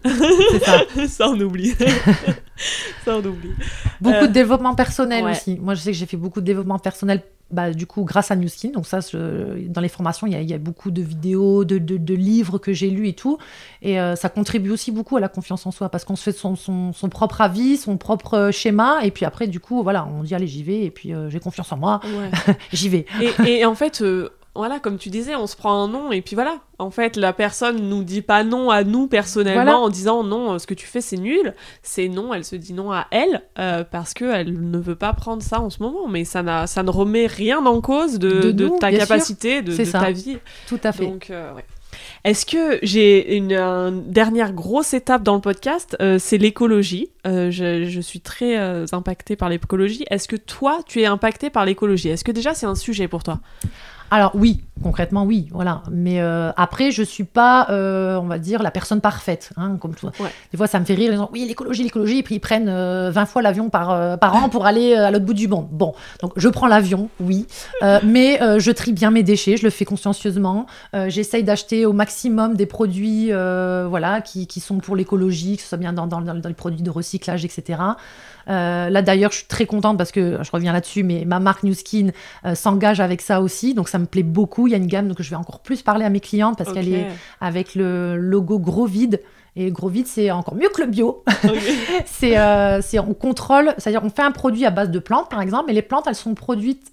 C'est 0.51 0.63
ça. 0.63 0.81
ça 1.07 1.29
on 1.29 1.39
oublie. 1.41 1.73
ça 3.05 3.17
on 3.17 3.25
oublie. 3.25 3.51
Beaucoup 3.99 4.27
de 4.27 4.31
développement 4.31 4.75
personnel 4.75 5.25
aussi. 5.25 5.57
Moi 5.59 5.73
je 5.73 5.81
sais 5.81 5.91
que 5.91 5.97
j'ai 5.97 6.05
fait 6.05 6.17
beaucoup 6.17 6.39
de 6.39 6.45
développement 6.45 6.79
personnel 6.79 7.23
bah, 7.49 7.71
du 7.71 7.87
coup, 7.87 8.03
grâce 8.03 8.31
à 8.31 8.35
Newskin. 8.35 8.71
Donc 8.71 8.85
ça, 8.85 8.99
dans 9.13 9.81
les 9.81 9.89
formations, 9.89 10.27
il 10.27 10.41
y, 10.43 10.53
a, 10.53 10.57
beaucoup 10.57 10.91
de 10.91 11.01
vidéos, 11.01 11.63
de, 11.63 12.13
livres 12.13 12.57
que 12.57 12.73
j'ai 12.73 12.89
lus 12.89 13.07
et 13.07 13.13
tout. 13.13 13.37
Et 13.81 13.99
euh, 13.99 14.15
ça 14.15 14.29
contribue 14.29 14.71
aussi 14.71 14.91
beaucoup 14.91 15.17
à 15.17 15.19
la 15.19 15.29
confiance 15.29 15.65
en 15.65 15.71
soi 15.71 15.89
parce 15.89 16.03
qu'on 16.03 16.15
se 16.15 16.23
fait 16.23 16.31
son, 16.31 16.55
son, 16.55 17.09
propre 17.09 17.41
avis, 17.41 17.77
son 17.77 17.97
propre 17.97 18.33
euh, 18.33 18.51
schéma. 18.51 18.99
Et 19.03 19.11
puis 19.11 19.25
après, 19.25 19.47
du 19.47 19.59
coup, 19.59 19.81
voilà, 19.83 20.05
on 20.05 20.23
dit 20.23 20.35
allez, 20.35 20.47
j'y 20.47 20.63
vais. 20.63 20.83
Et 20.83 20.91
puis 20.91 21.13
euh, 21.13 21.29
j'ai 21.29 21.39
confiance 21.39 21.71
en 21.71 21.77
moi, 21.77 22.01
j'y 22.73 22.89
vais. 22.89 23.05
Et, 23.21 23.59
et, 23.59 23.65
en 23.65 23.75
fait, 23.75 24.03
voilà, 24.57 24.79
comme 24.79 24.97
tu 24.97 25.09
disais, 25.09 25.35
on 25.35 25.47
se 25.47 25.55
prend 25.55 25.83
un 25.83 25.87
nom 25.87 26.11
et 26.11 26.21
puis 26.21 26.35
voilà. 26.35 26.59
En 26.79 26.91
fait, 26.91 27.15
la 27.15 27.33
personne 27.33 27.89
nous 27.89 28.03
dit 28.03 28.21
pas 28.21 28.43
non 28.43 28.69
à 28.69 28.83
nous 28.83 29.07
personnellement 29.07 29.83
en 29.83 29.89
disant 29.89 30.23
non, 30.23 30.59
ce 30.59 30.67
que 30.67 30.73
tu 30.73 30.85
fais 30.85 31.01
c'est 31.01 31.17
nul. 31.17 31.53
C'est 31.81 32.07
non, 32.07 32.33
elle 32.33 32.43
se 32.43 32.55
dit 32.55 32.73
non 32.73 32.91
à 32.91 33.07
elle 33.11 33.43
euh, 33.57 33.83
parce 33.83 34.13
qu'elle 34.13 34.69
ne 34.69 34.77
veut 34.77 34.95
pas 34.95 35.13
prendre 35.13 35.41
ça 35.41 35.61
en 35.61 35.69
ce 35.69 35.81
moment. 35.81 36.07
Mais 36.07 36.25
ça, 36.25 36.67
ça 36.67 36.83
ne 36.83 36.89
remet 36.89 37.27
rien 37.27 37.65
en 37.65 37.81
cause 37.81 38.19
de, 38.19 38.51
ta 38.79 38.91
capacité, 38.91 39.61
de, 39.61 39.75
ta 39.91 40.11
vie. 40.11 40.37
Tout 40.67 40.79
à 40.83 40.91
fait. 40.91 41.05
Donc, 41.05 41.29
euh, 41.29 41.51
Est-ce 42.23 42.45
que 42.45 42.79
j'ai 42.83 43.37
une, 43.37 44.03
dernière 44.07 44.53
grosse 44.53 44.93
étape 44.93 45.23
dans 45.23 45.35
le 45.35 45.41
podcast 45.41 45.95
euh, 46.01 46.17
C'est 46.19 46.37
l'écologie. 46.37 47.09
Je, 47.25 47.85
je, 47.87 48.01
suis 48.01 48.21
très 48.21 48.55
impactée 48.93 49.35
par 49.35 49.49
l'écologie. 49.49 50.05
Est-ce 50.09 50.27
que 50.27 50.35
toi, 50.35 50.79
tu 50.87 51.01
es 51.01 51.05
impactée 51.05 51.49
par 51.49 51.65
l'écologie? 51.65 52.09
Est-ce 52.09 52.23
que 52.23 52.31
déjà 52.31 52.53
c'est 52.53 52.65
un 52.65 52.75
sujet 52.75 53.07
pour 53.07 53.23
toi? 53.23 53.39
Alors 54.09 54.31
oui, 54.35 54.61
concrètement 54.81 55.23
oui, 55.23 55.47
voilà. 55.51 55.83
Mais 55.91 56.21
euh, 56.21 56.51
après, 56.55 56.91
je 56.91 57.03
suis 57.03 57.23
pas, 57.25 57.67
euh, 57.69 58.15
on 58.17 58.25
va 58.25 58.39
dire, 58.39 58.63
la 58.63 58.71
personne 58.71 59.01
parfaite. 59.01 59.51
Hein, 59.57 59.77
comme 59.81 59.95
toi. 59.95 60.11
Des 60.51 60.57
fois, 60.57 60.67
ça 60.67 60.79
me 60.79 60.85
fait 60.85 60.93
rire. 60.93 61.11
Les 61.11 61.17
gens, 61.17 61.29
oui, 61.33 61.45
l'écologie, 61.45 61.83
l'écologie, 61.83 62.19
et 62.19 62.23
puis 62.23 62.35
ils 62.35 62.39
prennent 62.39 62.67
20 62.67 62.71
euh, 62.71 63.25
fois 63.25 63.41
l'avion 63.41 63.69
par, 63.69 64.17
par 64.19 64.35
an 64.35 64.49
pour 64.49 64.65
aller 64.65 64.93
à 64.93 65.11
l'autre 65.11 65.25
bout 65.25 65.33
du 65.33 65.47
monde. 65.47 65.67
Bon, 65.71 65.93
donc 66.21 66.31
je 66.37 66.47
prends 66.47 66.67
l'avion, 66.67 67.09
oui, 67.19 67.47
mais 68.03 68.39
je 68.59 68.71
trie 68.71 68.93
bien 68.93 69.11
mes 69.11 69.23
déchets, 69.23 69.57
je 69.57 69.63
le 69.63 69.69
fais 69.69 69.85
consciencieusement. 69.85 70.65
J'essaye 71.07 71.43
d'acheter 71.43 71.85
au 71.85 71.93
maximum 71.93 72.55
des 72.55 72.65
produits, 72.65 73.31
voilà, 73.31 74.21
qui, 74.21 74.47
qui, 74.47 74.59
sont 74.59 74.77
pour 74.77 74.95
l'écologie, 74.95 75.57
que 75.57 75.63
ce 75.63 75.69
soit 75.69 75.77
bien 75.77 75.93
dans, 75.93 76.07
dans, 76.07 76.21
dans 76.21 76.47
les 76.47 76.53
produits 76.53 76.81
de 76.81 76.89
recyclage, 76.89 77.43
etc. 77.45 77.79
Euh, 78.49 78.89
là 78.89 79.01
d'ailleurs, 79.01 79.31
je 79.31 79.37
suis 79.37 79.47
très 79.47 79.65
contente 79.65 79.97
parce 79.97 80.11
que 80.11 80.39
je 80.41 80.51
reviens 80.51 80.73
là-dessus, 80.73 81.03
mais 81.03 81.25
ma 81.25 81.39
marque 81.39 81.63
New 81.63 81.73
Skin 81.73 82.11
euh, 82.45 82.55
s'engage 82.55 82.99
avec 82.99 83.21
ça 83.21 83.41
aussi, 83.41 83.73
donc 83.73 83.89
ça 83.89 83.99
me 83.99 84.05
plaît 84.05 84.23
beaucoup. 84.23 84.67
Il 84.67 84.71
y 84.71 84.73
a 84.73 84.77
une 84.77 84.87
gamme 84.87 85.07
donc 85.07 85.21
je 85.21 85.29
vais 85.29 85.35
encore 85.35 85.59
plus 85.59 85.81
parler 85.81 86.05
à 86.05 86.09
mes 86.09 86.19
clientes 86.19 86.57
parce 86.57 86.71
qu'elle 86.71 86.93
est 86.93 87.07
avec 87.41 87.75
le 87.75 88.15
logo 88.17 88.59
gros 88.59 88.85
vide. 88.85 89.21
Et 89.59 89.71
gros 89.71 89.89
vide, 89.89 90.05
c'est 90.05 90.29
encore 90.29 90.53
mieux 90.53 90.69
que 90.69 90.81
le 90.81 90.87
bio. 90.87 91.23
Euh, 92.23 92.79
c'est, 92.83 92.99
on 92.99 93.13
contrôle, 93.13 93.73
c'est-à-dire 93.77 94.03
on 94.03 94.09
fait 94.09 94.21
un 94.21 94.31
produit 94.31 94.65
à 94.65 94.69
base 94.69 94.91
de 94.91 94.99
plantes, 94.99 95.29
par 95.29 95.41
exemple, 95.41 95.71
et 95.71 95.73
les 95.73 95.81
plantes, 95.81 96.05
elles 96.07 96.15
sont 96.15 96.35
produites 96.35 96.91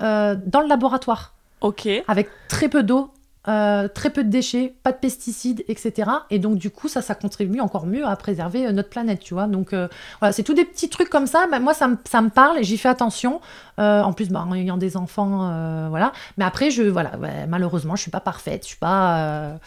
dans 0.00 0.60
le 0.60 0.68
laboratoire. 0.68 1.34
Ok. 1.60 1.88
Avec 2.06 2.28
très 2.48 2.68
peu 2.68 2.82
d'eau, 2.82 3.10
euh, 3.48 3.86
très 3.86 4.10
peu 4.10 4.24
de 4.24 4.28
déchets, 4.28 4.74
pas 4.82 4.90
de 4.90 4.96
pesticides, 4.96 5.64
etc. 5.68 6.10
Et 6.30 6.40
donc 6.40 6.58
du 6.58 6.70
coup, 6.70 6.88
ça, 6.88 7.00
ça 7.00 7.14
contribue 7.14 7.60
encore 7.60 7.86
mieux 7.86 8.04
à 8.04 8.16
préserver 8.16 8.66
euh, 8.66 8.72
notre 8.72 8.88
planète, 8.88 9.20
tu 9.20 9.34
vois. 9.34 9.46
Donc 9.46 9.72
euh, 9.72 9.86
voilà, 10.20 10.32
c'est 10.32 10.42
tous 10.42 10.54
des 10.54 10.64
petits 10.64 10.88
trucs 10.88 11.08
comme 11.08 11.28
ça. 11.28 11.46
Mais 11.50 11.60
moi, 11.60 11.72
ça, 11.72 11.86
me, 11.86 11.96
ça 12.08 12.22
me 12.22 12.28
parle 12.28 12.58
et 12.58 12.64
j'y 12.64 12.76
fais 12.76 12.88
attention. 12.88 13.40
en 13.78 14.12
plus, 14.12 14.30
bah, 14.30 14.44
en 14.48 14.52
ayant 14.54 14.76
des 14.76 14.96
enfants, 14.96 15.88
voilà. 15.90 16.12
Mais 16.38 16.44
après, 16.44 16.70
je, 16.70 16.82
voilà, 16.82 17.12
malheureusement, 17.48 17.94
je 17.94 18.02
suis 18.02 18.10
pas 18.10 18.20
parfaite, 18.20 18.62
je 18.62 18.68
suis 18.68 18.78
pas. 18.78 19.58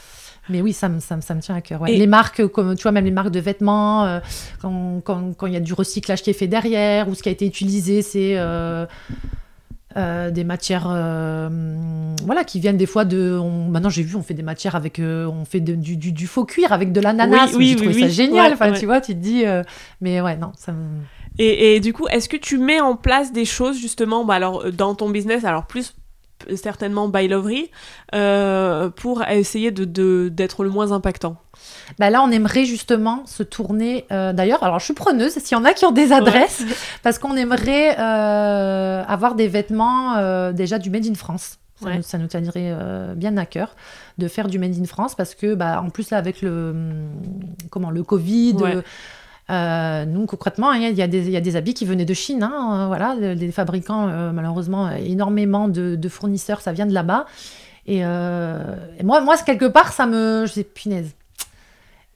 Mais 0.50 0.62
oui, 0.62 0.74
ça 0.74 0.90
me, 0.90 1.00
ça, 1.00 1.22
ça 1.22 1.36
me 1.36 1.42
tient 1.42 1.56
à 1.56 1.62
cœur. 1.62 1.88
Et 1.88 1.96
les 1.96 2.08
marques, 2.08 2.46
comme 2.48 2.76
tu 2.76 2.84
vois, 2.84 2.92
même 2.92 3.06
les 3.06 3.12
marques 3.12 3.30
de 3.30 3.40
vêtements, 3.40 4.20
quand 4.62 5.02
il 5.08 5.36
quand, 5.38 5.48
y 5.48 5.56
a 5.56 5.62
du 5.62 5.74
recyclage 5.74 6.22
qui 6.22 6.32
est 6.32 6.34
fait 6.34 6.48
derrière 6.48 7.08
ou 7.08 7.16
ce 7.16 7.24
qui 7.24 7.30
a 7.30 7.32
été 7.32 7.46
utilisé, 7.46 8.02
c'est 8.02 8.36
euh, 9.98 10.30
des 10.30 10.44
matières 10.44 10.88
euh, 10.88 11.50
voilà 12.24 12.44
qui 12.44 12.60
viennent 12.60 12.78
des 12.78 12.86
fois 12.86 13.06
de 13.06 13.40
maintenant 13.72 13.90
j'ai 13.90 14.04
vu 14.04 14.16
on 14.16 14.22
fait 14.22 14.36
des 14.36 14.44
matières 14.44 14.76
avec 14.76 15.00
euh, 15.00 15.26
on 15.26 15.46
fait 15.46 15.62
du, 15.62 15.98
du, 15.98 16.28
faux 16.28 16.46
cuir 16.46 16.72
avec 16.72 16.92
de 16.92 17.02
l'ananas. 17.02 17.56
Oui, 17.56 17.76
oui, 17.80 17.88
oui, 17.88 18.02
ça 18.02 18.08
génial. 18.08 18.54
Enfin 18.54 18.72
tu 18.72 18.86
vois 18.86 19.02
tu 19.02 19.14
te 19.14 19.20
dis 19.20 19.46
mais 20.00 20.22
ouais 20.22 20.38
non 20.38 20.52
ça 20.56 20.76
et, 21.40 21.76
et, 21.76 21.80
du 21.80 21.92
coup 21.92 22.08
est-ce 22.08 22.30
que 22.30 22.38
tu 22.38 22.60
mets 22.60 22.82
en 22.82 22.96
place 22.96 23.34
des 23.34 23.46
choses 23.46 23.80
justement 23.80 24.26
bah, 24.26 24.36
alors 24.36 24.72
dans 24.72 24.94
ton 24.94 25.10
business 25.10 25.44
alors 25.44 25.66
plus 25.66 25.96
certainement 26.56 27.10
by 27.10 27.28
Lovery 27.28 27.72
pour 28.96 29.24
essayer 29.24 29.72
de 29.72 30.30
d'être 30.30 30.64
le 30.64 30.70
moins 30.70 30.92
impactant 30.92 31.38
bah 31.98 32.10
là, 32.10 32.22
on 32.22 32.32
aimerait 32.32 32.66
justement 32.66 33.26
se 33.26 33.44
tourner. 33.44 34.06
Euh, 34.12 34.34
d'ailleurs, 34.34 34.64
alors 34.64 34.80
je 34.80 34.86
suis 34.86 34.94
preneuse, 34.94 35.34
s'il 35.34 35.58
y 35.58 35.60
en 35.60 35.66
a 35.66 35.74
qui 35.74 35.86
ont 35.86 35.92
des 35.92 36.12
adresses, 36.12 36.64
parce 37.04 37.20
qu'on 37.20 37.36
aimerait 37.36 37.98
euh, 38.00 39.04
avoir 39.08 39.36
des 39.36 39.48
vêtements 39.48 40.16
euh, 40.18 40.52
déjà 40.52 40.80
du 40.80 40.90
Made 40.90 41.06
in 41.06 41.16
France. 41.16 41.58
Ça, 41.82 41.96
nous, 41.96 42.02
ça 42.04 42.18
nous, 42.18 42.28
tiendrait 42.28 42.76
bien 43.16 43.38
à 43.38 43.46
cœur 43.46 43.74
de 44.18 44.28
faire 44.28 44.50
du 44.50 44.60
Made 44.60 44.78
in 44.78 44.84
France, 44.84 45.16
parce 45.16 45.34
que, 45.34 45.56
bah, 45.56 45.82
en 45.82 45.90
plus, 45.90 46.10
là, 46.10 46.18
avec 46.18 46.42
le, 46.42 46.76
comment, 47.70 47.90
le 47.90 48.04
Covid. 48.04 48.58
Nous, 49.50 50.26
concrètement, 50.26 50.74
il 50.74 50.82
y, 50.82 51.02
a 51.02 51.08
des, 51.08 51.42
des 51.42 51.56
habits 51.56 51.74
qui 51.74 51.86
venaient 51.86 52.06
de 52.06 52.14
Chine. 52.14 52.44
Hein, 52.44 52.88
voilà, 52.88 53.16
les 53.16 53.52
fabricants, 53.52 54.08
malheureusement, 54.32 54.90
énormément 54.92 55.68
de, 55.68 56.10
fournisseurs, 56.10 56.62
ça 56.62 56.72
vient 56.72 56.86
de 56.86 56.94
là-bas. 56.94 57.26
Et, 57.88 58.00
et, 58.00 59.04
moi, 59.04 59.22
moi, 59.22 59.36
quelque 59.38 59.66
part, 59.66 59.94
ça 59.94 60.06
me. 60.06 60.46
Je 60.46 60.62
punaise. 60.62 61.14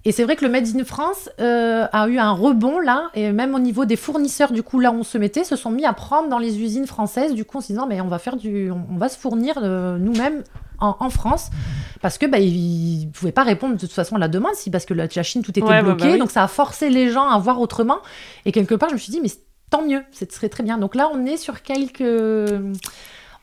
Et 0.05 0.11
c'est 0.11 0.23
vrai 0.25 0.35
que 0.35 0.43
le 0.43 0.51
Made 0.51 0.67
in 0.75 0.83
France 0.83 1.29
euh, 1.39 1.87
a 1.91 2.07
eu 2.07 2.17
un 2.17 2.31
rebond 2.31 2.79
là, 2.79 3.09
et 3.13 3.31
même 3.31 3.55
au 3.55 3.59
niveau 3.59 3.85
des 3.85 3.95
fournisseurs, 3.95 4.51
du 4.51 4.61
coup, 4.61 4.79
là 4.79 4.91
où 4.91 4.95
on 4.95 5.03
se 5.03 5.17
mettait, 5.17 5.45
se 5.45 5.55
sont 5.55 5.71
mis 5.71 5.85
à 5.85 5.93
prendre 5.93 6.27
dans 6.27 6.39
les 6.39 6.59
usines 6.61 6.87
françaises, 6.87 7.33
du 7.33 7.45
coup, 7.45 7.59
en 7.59 7.61
se 7.61 7.67
disant, 7.67 7.87
mais 7.87 8.01
on 8.01 8.07
va 8.07 8.19
faire 8.19 8.35
du, 8.35 8.69
on 8.69 8.97
va 8.97 9.07
se 9.07 9.17
fournir 9.17 9.55
euh, 9.61 9.97
nous-mêmes 9.97 10.43
en, 10.79 11.09
France, 11.09 11.49
parce 12.01 12.17
que 12.17 12.25
bah, 12.25 12.39
ils, 12.39 13.09
pouvaient 13.13 13.31
pas 13.31 13.43
répondre 13.43 13.75
de 13.75 13.79
toute 13.79 13.93
façon 13.93 14.17
à 14.17 14.19
la 14.19 14.27
demande, 14.27 14.53
si 14.55 14.69
parce 14.69 14.85
que 14.85 14.93
la, 14.93 15.07
Chine 15.07 15.41
tout 15.41 15.51
était 15.51 15.61
bah, 15.61 15.81
bloqué, 15.81 16.11
bah 16.11 16.17
donc 16.17 16.29
ça 16.29 16.43
a 16.43 16.49
forcé 16.49 16.89
les 16.89 17.09
gens 17.09 17.29
à 17.29 17.39
voir 17.39 17.61
autrement. 17.61 17.99
Et 18.43 18.51
quelque 18.51 18.75
part, 18.75 18.89
je 18.89 18.95
me 18.95 18.99
suis 18.99 19.11
dit, 19.11 19.21
mais 19.21 19.29
tant 19.69 19.85
mieux, 19.85 20.03
ce 20.11 20.25
serait 20.29 20.49
très 20.49 20.63
bien. 20.63 20.77
Donc 20.77 20.95
là, 20.95 21.09
on 21.13 21.25
est 21.25 21.37
sur 21.37 21.61
quelques 21.61 22.03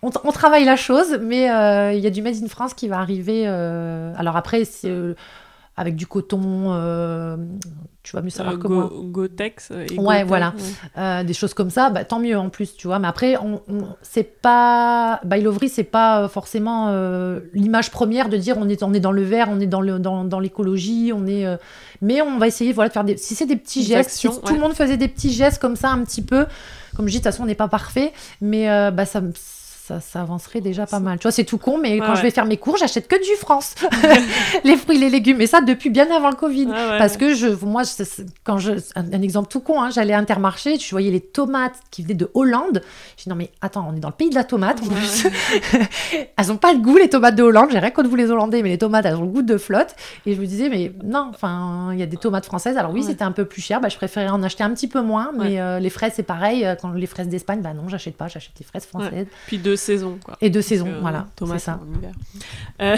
on, 0.03 0.11
travaille 0.11 0.65
la 0.67 0.77
chose, 0.77 1.19
mais 1.23 1.51
euh, 1.51 1.95
il 1.95 2.01
y 2.01 2.07
a 2.07 2.11
du 2.11 2.21
Made 2.21 2.37
in 2.43 2.49
France 2.49 2.75
qui 2.75 2.89
va 2.89 2.99
arriver. 2.99 3.47
alors 3.47 4.37
après, 4.37 4.67
c'est 4.67 4.93
avec 5.81 5.97
du 5.97 6.07
coton, 6.07 6.75
euh, 6.75 7.39
tu 8.03 8.15
vas 8.15 8.21
mieux 8.21 8.29
savoir 8.29 8.57
euh, 8.57 8.59
comment. 8.59 8.89
Gotex 8.89 9.71
et 9.71 9.99
Ouais, 9.99 10.25
voilà. 10.25 10.53
Euh, 10.99 11.25
des 11.25 11.33
choses 11.33 11.55
comme 11.55 11.71
ça, 11.71 11.89
bah, 11.89 12.05
tant 12.05 12.19
mieux 12.19 12.37
en 12.37 12.51
plus, 12.51 12.77
tu 12.77 12.87
vois. 12.87 12.99
Mais 12.99 13.09
après, 13.09 13.39
on, 13.39 13.63
c'est 14.03 14.43
pas. 14.43 15.23
By 15.25 15.43
c'est 15.69 15.85
pas 15.85 16.29
forcément 16.29 16.93
l'image 17.55 17.91
première 17.91 18.29
de 18.29 18.37
dire 18.37 18.57
on 18.59 18.69
est, 18.69 18.83
on 18.83 18.93
est 18.93 19.01
dans 19.01 19.11
le 19.11 19.23
vert, 19.23 19.49
on 19.51 19.59
est 19.59 19.67
dans, 19.67 19.81
le, 19.81 19.99
dans, 19.99 20.39
l'écologie, 20.39 21.13
on 21.15 21.27
est. 21.27 21.47
Mais 22.03 22.21
on 22.21 22.37
va 22.37 22.47
essayer 22.47 22.75
voilà, 22.75 22.89
de 22.89 22.93
faire 22.93 23.05
des. 23.05 23.17
Si 23.17 23.35
c'est 23.35 23.47
des 23.47 23.57
petits 23.57 23.83
gestes, 23.83 24.11
si 24.11 24.29
tout 24.29 24.55
le 24.55 24.61
monde 24.61 24.75
faisait 24.75 24.99
des 24.99 25.09
petits 25.09 25.33
gestes 25.33 25.63
comme 25.63 25.77
ça 25.77 25.89
un 25.89 26.05
petit 26.05 26.23
peu, 26.23 26.45
comme 26.95 27.07
je 27.07 27.13
dis, 27.13 27.19
de 27.21 27.23
toute 27.23 27.33
façon, 27.33 27.45
on 27.45 27.47
n'est 27.47 27.55
pas 27.55 27.69
parfait, 27.69 28.13
mais 28.43 28.67
bah, 28.91 29.07
ça 29.07 29.23
ça, 29.91 30.01
ça 30.01 30.21
avancerait 30.21 30.61
déjà 30.61 30.87
pas 30.87 31.01
mal. 31.01 31.19
Tu 31.19 31.23
vois, 31.25 31.33
c'est 31.33 31.45
tout 31.45 31.59
con, 31.59 31.79
mais 31.79 31.99
quand 31.99 32.15
je 32.15 32.23
vais 32.23 32.31
faire 32.31 32.45
mes 32.47 32.57
cours, 32.57 32.77
j'achète 32.77 33.09
que 33.09 33.17
du 33.17 33.37
France. 33.39 33.75
les 34.65 34.77
fruits, 34.77 34.99
les 34.99 35.11
légumes. 35.11 35.41
Et 35.41 35.47
ça, 35.47 35.61
depuis 35.61 35.91
bien 35.91 36.09
avant 36.15 36.31
le 36.31 36.37
Covid. 36.37 36.67
Ouais. 36.67 36.99
Parce 36.99 37.17
que 37.17 37.35
je, 37.35 37.49
moi, 37.65 37.83
je- 37.83 38.05
quand 38.45 38.59
je, 38.59 38.73
un, 38.95 39.13
un 39.13 39.23
exemple 39.23 39.49
tout 39.49 39.61
con, 39.61 39.83
hein, 39.83 39.91
j'allais 39.91 40.13
à 40.13 40.19
Intermarché, 40.19 40.79
je 40.79 40.91
voyais 40.91 41.11
les 41.11 41.21
tomates 41.21 41.75
qui 41.91 42.03
venaient 42.03 42.15
de 42.15 42.31
Hollande. 42.35 42.83
Je 43.17 43.25
dis 43.25 43.29
non 43.29 43.35
mais 43.37 43.51
attends, 43.61 43.87
on 43.91 43.97
est 43.97 44.01
dans 44.01 44.09
le 44.09 44.15
pays 44.15 44.31
de 44.31 44.35
la 44.35 44.45
tomate 44.45 44.81
en 44.83 44.87
Ouais, 44.87 44.95
plus. 44.95 45.27
elles 46.37 46.53
ont 46.53 46.57
pas 46.57 46.73
le 46.73 46.79
goût 46.79 46.97
les 46.97 47.09
tomates 47.09 47.35
de 47.35 47.43
Hollande. 47.43 47.69
J'ai 47.73 47.79
rien 47.79 47.91
contre 47.91 48.09
vous 48.09 48.17
les 48.17 48.31
Hollandais, 48.31 48.63
mais 48.63 48.69
les 48.71 48.79
tomates 48.79 49.05
elles 49.07 49.17
ont 49.17 49.23
le 49.23 49.29
goût 49.29 49.43
de 49.43 49.57
flotte. 49.57 49.95
Et 50.27 50.35
je 50.35 50.41
me 50.41 50.47
disais 50.47 50.69
mais 50.69 50.93
non, 51.05 51.31
enfin 51.35 51.91
il 51.93 51.99
y 51.99 52.03
a 52.03 52.07
des 52.07 52.17
tomates 52.17 52.47
françaises. 52.47 52.77
Alors 52.77 52.93
oui, 52.93 53.03
c'était 53.03 53.25
un 53.25 53.33
peu 53.33 53.45
plus 53.45 53.61
cher. 53.63 53.81
Bah, 53.81 53.89
je 53.89 53.97
préférais 53.97 54.29
en 54.31 54.43
acheter 54.43 54.63
un 54.65 54.71
petit 54.71 54.89
peu 54.89 55.01
moins. 55.01 55.33
Mais 55.37 55.61
euh, 55.61 55.79
les 55.79 55.91
fraises 55.91 56.13
c'est 56.17 56.23
pareil. 56.23 56.65
Euh, 56.65 56.75
Quand 56.81 56.93
les 56.93 57.07
fraises 57.07 57.29
d'Espagne, 57.29 57.61
bah 57.63 57.73
non, 57.75 57.89
j'achète 57.89 58.17
pas. 58.17 58.29
J'achète 58.29 58.53
les 58.59 58.65
fraises 58.65 58.87
françaises 58.87 59.27
Puis 59.47 59.59
saisons, 59.81 60.19
quoi. 60.25 60.37
et 60.41 60.51
de 60.51 60.61
saison. 60.61 60.87
Que, 60.87 61.01
voilà, 61.01 61.27
tomates, 61.37 61.59
c'est 61.59 61.65
ça. 61.67 61.81
Euh, 62.81 62.97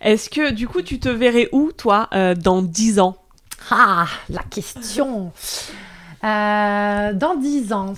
Est-ce 0.00 0.28
que, 0.30 0.50
du 0.50 0.66
coup, 0.68 0.82
tu 0.82 0.98
te 0.98 1.08
verrais 1.08 1.48
où, 1.52 1.70
toi, 1.72 2.08
euh, 2.14 2.34
dans 2.34 2.62
10 2.62 2.98
ans? 3.00 3.16
Ah, 3.70 4.06
la 4.28 4.42
question. 4.42 5.32
Euh, 6.24 7.12
dans 7.12 7.36
10 7.36 7.72
ans, 7.72 7.94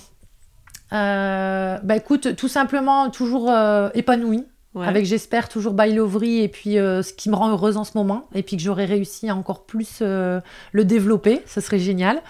euh, 0.93 1.77
bah 1.83 1.95
écoute, 1.95 2.35
tout 2.35 2.47
simplement 2.47 3.09
toujours 3.09 3.49
euh, 3.51 3.89
épanouie, 3.93 4.45
Ouais. 4.75 4.85
avec 4.87 5.05
j'espère 5.05 5.47
toujours 5.47 5.71
by 5.73 5.93
Lovely 5.93 6.41
et 6.41 6.49
puis 6.49 6.77
euh, 6.77 7.01
ce 7.01 7.13
qui 7.13 7.29
me 7.29 7.35
rend 7.35 7.49
heureuse 7.49 7.77
en 7.77 7.85
ce 7.85 7.91
moment, 7.95 8.27
et 8.35 8.43
puis 8.43 8.57
que 8.57 8.61
j'aurais 8.63 8.83
réussi 8.83 9.29
à 9.29 9.35
encore 9.35 9.65
plus 9.65 9.99
euh, 10.01 10.41
le 10.73 10.83
développer, 10.83 11.41
ce 11.47 11.61
serait 11.61 11.79
génial. 11.79 12.21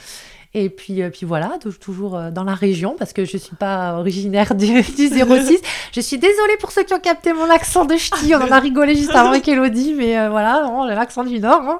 Et 0.57 0.69
puis, 0.69 1.01
euh, 1.01 1.09
puis 1.09 1.25
voilà, 1.25 1.57
tou- 1.59 1.73
toujours 1.73 2.15
euh, 2.15 2.31
dans 2.31 2.45
la 2.45 2.53
région, 2.53 2.95
parce 2.97 3.11
que 3.11 3.25
je 3.25 3.35
ne 3.35 3.41
suis 3.41 3.57
pas 3.57 3.97
originaire 3.99 4.55
du, 4.55 4.67
du 4.81 5.07
06. 5.09 5.59
Je 5.91 5.99
suis 5.99 6.17
désolée 6.17 6.55
pour 6.61 6.71
ceux 6.71 6.83
qui 6.83 6.93
ont 6.93 6.99
capté 6.99 7.33
mon 7.33 7.49
accent 7.49 7.83
de 7.83 7.97
ch'ti. 7.97 8.33
On 8.33 8.37
en 8.41 8.49
a 8.51 8.59
rigolé 8.61 8.95
juste 8.95 9.13
avant 9.13 9.31
avec 9.31 9.45
Elodie, 9.49 9.93
mais 9.93 10.17
euh, 10.17 10.29
voilà, 10.29 10.63
non, 10.63 10.87
j'ai 10.87 10.95
l'accent 10.95 11.25
du 11.25 11.41
Nord. 11.41 11.61
hein. 11.61 11.79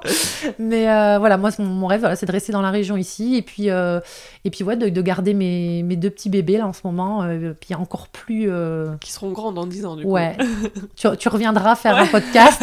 Mais 0.58 0.90
euh, 0.90 1.16
voilà, 1.18 1.38
moi, 1.38 1.48
mon, 1.58 1.86
rêve, 1.86 2.00
voilà, 2.00 2.16
c'est 2.16 2.26
de 2.26 2.32
rester 2.32 2.52
dans 2.52 2.60
la 2.60 2.70
région 2.70 2.98
ici. 2.98 3.36
Et 3.36 3.42
puis, 3.42 3.70
euh, 3.70 3.98
et 4.44 4.50
puis 4.50 4.62
ouais, 4.62 4.76
de, 4.76 4.90
de 4.90 5.02
garder 5.02 5.32
mes, 5.32 5.82
mes 5.82 5.96
deux 5.96 6.10
petits 6.10 6.28
bébés 6.28 6.58
là 6.58 6.66
en 6.66 6.74
ce 6.74 6.80
moment. 6.84 7.26
puis 7.58 7.74
encore 7.74 8.08
plus. 8.08 8.50
Qui 9.00 9.10
seront 9.10 9.30
grands 9.30 9.52
dans 9.52 9.66
10 9.66 9.86
ans, 9.86 9.96
du 9.96 10.02
coup. 10.04 10.10
Ouais, 10.10 10.36
tu, 10.96 11.08
tu 11.18 11.28
reviendras 11.30 11.76
faire 11.76 11.96
un 11.96 12.06
podcast 12.06 12.62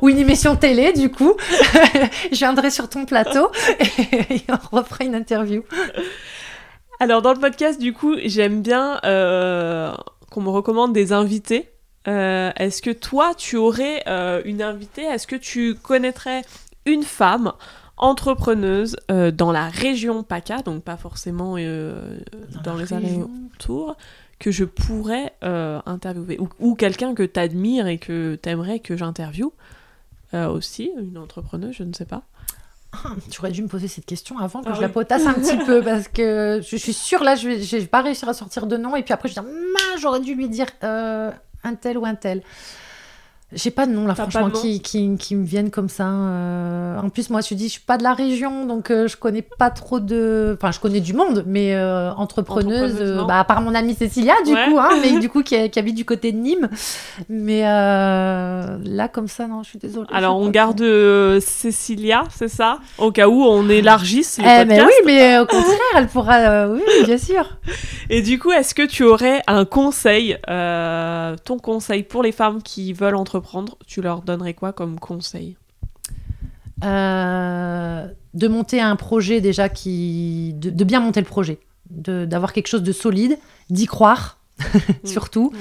ou 0.00 0.08
une 0.08 0.18
émission 0.18 0.56
télé, 0.56 0.92
du 0.92 1.08
coup. 1.10 1.34
je 2.32 2.36
viendrai 2.38 2.70
sur 2.70 2.88
ton 2.88 3.04
plateau 3.04 3.48
et 4.30 4.42
on 4.48 4.76
refera 4.76 5.04
une 5.04 5.14
interview. 5.14 5.51
Alors, 7.00 7.20
dans 7.20 7.32
le 7.32 7.40
podcast, 7.40 7.80
du 7.80 7.92
coup, 7.92 8.14
j'aime 8.24 8.62
bien 8.62 9.00
euh, 9.04 9.92
qu'on 10.30 10.40
me 10.40 10.50
recommande 10.50 10.92
des 10.92 11.12
invités. 11.12 11.68
Euh, 12.08 12.50
Est-ce 12.56 12.82
que 12.82 12.90
toi, 12.90 13.34
tu 13.36 13.56
aurais 13.56 14.02
euh, 14.06 14.42
une 14.44 14.62
invitée? 14.62 15.02
Est-ce 15.02 15.26
que 15.26 15.36
tu 15.36 15.74
connaîtrais 15.74 16.42
une 16.86 17.02
femme 17.02 17.52
entrepreneuse 17.96 18.96
dans 19.08 19.52
la 19.52 19.68
région 19.68 20.24
PACA, 20.24 20.62
donc 20.62 20.82
pas 20.82 20.96
forcément 20.96 21.54
euh, 21.58 22.18
dans, 22.64 22.74
les 22.74 22.92
alentours, 22.92 23.96
que 24.40 24.50
je 24.50 24.64
pourrais 24.64 25.32
interviewer. 25.42 26.40
Ou, 26.40 26.48
ou 26.58 26.74
quelqu'un 26.74 27.14
que 27.14 27.22
tu 27.22 27.38
admires 27.38 27.86
et 27.86 27.98
que 27.98 28.36
tu 28.42 28.48
aimerais 28.48 28.80
que 28.80 28.96
j'interviewe 28.96 29.52
aussi, 30.32 30.90
une 30.98 31.18
entrepreneuse, 31.18 31.76
je 31.76 31.84
ne 31.84 31.92
sais 31.92 32.06
pas. 32.06 32.22
Tu 33.30 33.40
aurais 33.40 33.50
dû 33.50 33.62
me 33.62 33.68
poser 33.68 33.88
cette 33.88 34.04
question 34.06 34.38
avant 34.38 34.60
que 34.62 34.68
Ah 34.68 34.72
je 34.74 34.78
oui. 34.78 34.82
la 34.82 34.88
potasse 34.90 35.26
un 35.26 35.32
petit 35.34 35.56
peu 35.66 35.82
parce 35.82 36.08
que 36.08 36.60
je, 36.62 36.68
je 36.68 36.76
suis 36.76 36.92
sûre 36.92 37.24
là, 37.24 37.34
je 37.36 37.48
vais, 37.48 37.62
je 37.62 37.76
vais 37.78 37.86
pas 37.86 38.02
réussir 38.02 38.28
à 38.28 38.34
sortir 38.34 38.66
de 38.66 38.76
nom 38.76 38.94
et 38.96 39.02
puis 39.02 39.12
après 39.14 39.28
je 39.28 39.34
vais 39.34 39.40
dire, 39.40 39.50
j'aurais 40.00 40.20
dû 40.20 40.34
lui 40.34 40.48
dire 40.48 40.66
euh, 40.84 41.30
un 41.64 41.74
tel 41.74 41.96
ou 41.98 42.04
un 42.04 42.14
tel. 42.14 42.42
J'ai 43.54 43.70
pas 43.70 43.84
de 43.86 43.92
nom 43.92 44.06
là, 44.06 44.14
franchement, 44.14 44.48
qui, 44.50 44.80
qui, 44.80 45.14
qui 45.18 45.36
me 45.36 45.44
viennent 45.44 45.70
comme 45.70 45.88
ça. 45.90 46.06
euh. 46.08 46.98
En 47.00 47.10
plus, 47.10 47.28
moi, 47.28 47.40
je 47.42 47.48
te 47.50 47.54
dis, 47.54 47.66
je 47.66 47.72
suis 47.72 47.80
pas 47.82 47.98
de 47.98 48.02
la 48.02 48.14
région, 48.14 48.64
donc 48.64 48.90
euh, 48.90 49.06
je 49.08 49.16
connais 49.18 49.42
pas 49.42 49.68
trop 49.68 50.00
de. 50.00 50.56
Enfin, 50.58 50.70
je 50.72 50.80
connais 50.80 51.00
du 51.00 51.12
monde, 51.12 51.44
mais 51.46 51.74
euh, 51.74 52.12
entrepreneuse, 52.14 52.92
Entrepreneuse, 52.94 53.20
euh, 53.20 53.24
bah, 53.24 53.40
à 53.40 53.44
part 53.44 53.60
mon 53.60 53.74
amie 53.74 53.94
Cécilia, 53.94 54.34
du 54.46 54.54
Ouais. 54.54 54.64
coup, 54.68 54.78
hein, 54.78 54.88
mais 55.02 55.18
du 55.18 55.28
coup, 55.30 55.42
qui, 55.42 55.68
qui 55.68 55.78
habite 55.78 55.94
du 55.96 56.04
côté 56.06 56.32
de 56.32 56.38
Nîmes. 56.38 56.70
Mais 57.28 57.60
là, 57.62 59.08
comme 59.12 59.28
ça, 59.28 59.46
non, 59.46 59.62
je 59.62 59.68
suis 59.70 59.78
désolée. 59.78 60.06
Alors, 60.12 60.38
on 60.38 60.48
garde 60.48 60.82
Cécilia, 61.40 62.24
c'est 62.34 62.48
ça? 62.48 62.78
Au 62.98 63.10
cas 63.12 63.28
où 63.28 63.42
on 63.44 63.68
élargisse 63.68 64.38
le 64.38 64.44
Eh, 64.44 64.64
mais 64.64 64.78
podcast. 64.78 64.86
oui, 64.86 65.12
mais 65.12 65.38
au 65.38 65.46
contraire, 65.46 65.78
elle 65.96 66.06
pourra. 66.06 66.68
oui, 66.68 66.80
bien 67.04 67.18
sûr. 67.18 67.44
Et 68.08 68.22
du 68.22 68.38
coup, 68.38 68.50
est-ce 68.52 68.74
que 68.74 68.86
tu 68.86 69.04
aurais 69.04 69.42
un 69.46 69.64
conseil, 69.64 70.36
ton 70.46 71.58
conseil 71.58 72.02
pour 72.02 72.22
les 72.22 72.32
femmes 72.32 72.62
qui 72.62 72.92
veulent 72.94 73.14
entreprendre 73.16 73.41
Tu 73.86 74.02
leur 74.02 74.22
donnerais 74.22 74.54
quoi 74.54 74.72
comme 74.72 74.98
conseil 74.98 75.56
Euh, 76.84 78.06
de 78.34 78.48
monter 78.48 78.80
un 78.80 78.96
projet 78.96 79.40
déjà 79.40 79.68
qui. 79.68 80.54
de, 80.56 80.70
de 80.70 80.84
bien 80.84 81.00
monter 81.00 81.20
le 81.20 81.26
projet. 81.26 81.58
De- 81.90 82.24
D'avoir 82.24 82.52
quelque 82.52 82.66
chose 82.68 82.82
de 82.82 82.92
solide, 82.92 83.38
d'y 83.70 83.86
croire, 83.86 84.38
surtout. 85.04 85.50
Ouais. 85.52 85.58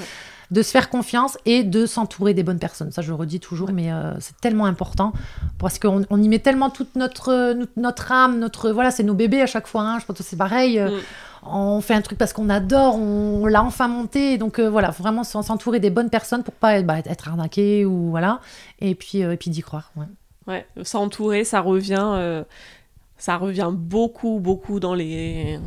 De 0.51 0.63
se 0.63 0.71
faire 0.71 0.89
confiance 0.89 1.37
et 1.45 1.63
de 1.63 1.85
s'entourer 1.85 2.33
des 2.33 2.43
bonnes 2.43 2.59
personnes. 2.59 2.91
Ça, 2.91 3.01
je 3.01 3.07
le 3.07 3.15
redis 3.15 3.39
toujours, 3.39 3.71
mais 3.71 3.89
euh, 3.93 4.11
c'est 4.19 4.35
tellement 4.41 4.65
important 4.65 5.13
parce 5.59 5.79
qu'on 5.79 6.03
on 6.09 6.21
y 6.21 6.27
met 6.27 6.39
tellement 6.39 6.69
toute 6.69 6.95
notre, 6.97 7.53
notre, 7.53 7.79
notre 7.79 8.11
âme, 8.11 8.37
notre. 8.37 8.69
Voilà, 8.71 8.91
c'est 8.91 9.03
nos 9.03 9.13
bébés 9.13 9.41
à 9.41 9.45
chaque 9.45 9.65
fois. 9.67 9.83
hein. 9.83 9.99
Je 9.99 10.05
pense 10.05 10.17
que 10.17 10.23
c'est 10.23 10.35
pareil. 10.35 10.77
euh, 10.79 10.89
Mm. 10.89 10.99
On 11.43 11.81
fait 11.81 11.93
un 11.93 12.01
truc 12.01 12.17
parce 12.17 12.33
qu'on 12.33 12.49
adore, 12.49 12.95
on, 12.95 13.45
l'a 13.47 13.63
enfin 13.63 13.87
monté. 13.87 14.37
Donc 14.37 14.59
euh, 14.59 14.69
voilà, 14.69 14.91
faut 14.91 15.03
vraiment 15.03 15.23
s'en- 15.23 15.41
s'entourer 15.41 15.79
des 15.79 15.89
bonnes 15.89 16.09
personnes 16.09 16.43
pour 16.43 16.53
pas 16.53 16.81
bah, 16.81 16.99
être 16.99 17.27
arnaqué 17.27 17.85
ou 17.85 18.09
voilà. 18.11 18.41
Et 18.79 18.95
puis, 18.95 19.23
euh, 19.23 19.33
et 19.33 19.37
puis 19.37 19.49
d'y 19.49 19.61
croire. 19.61 19.91
ouais. 19.95 20.05
Ouais, 20.47 20.65
s'entourer, 20.83 21.43
ça 21.43 21.61
revient, 21.61 22.03
euh, 22.13 22.43
ça 23.17 23.37
revient 23.37 23.69
beaucoup, 23.71 24.39
beaucoup 24.39 24.79
dans 24.79 24.95
les 24.95 25.59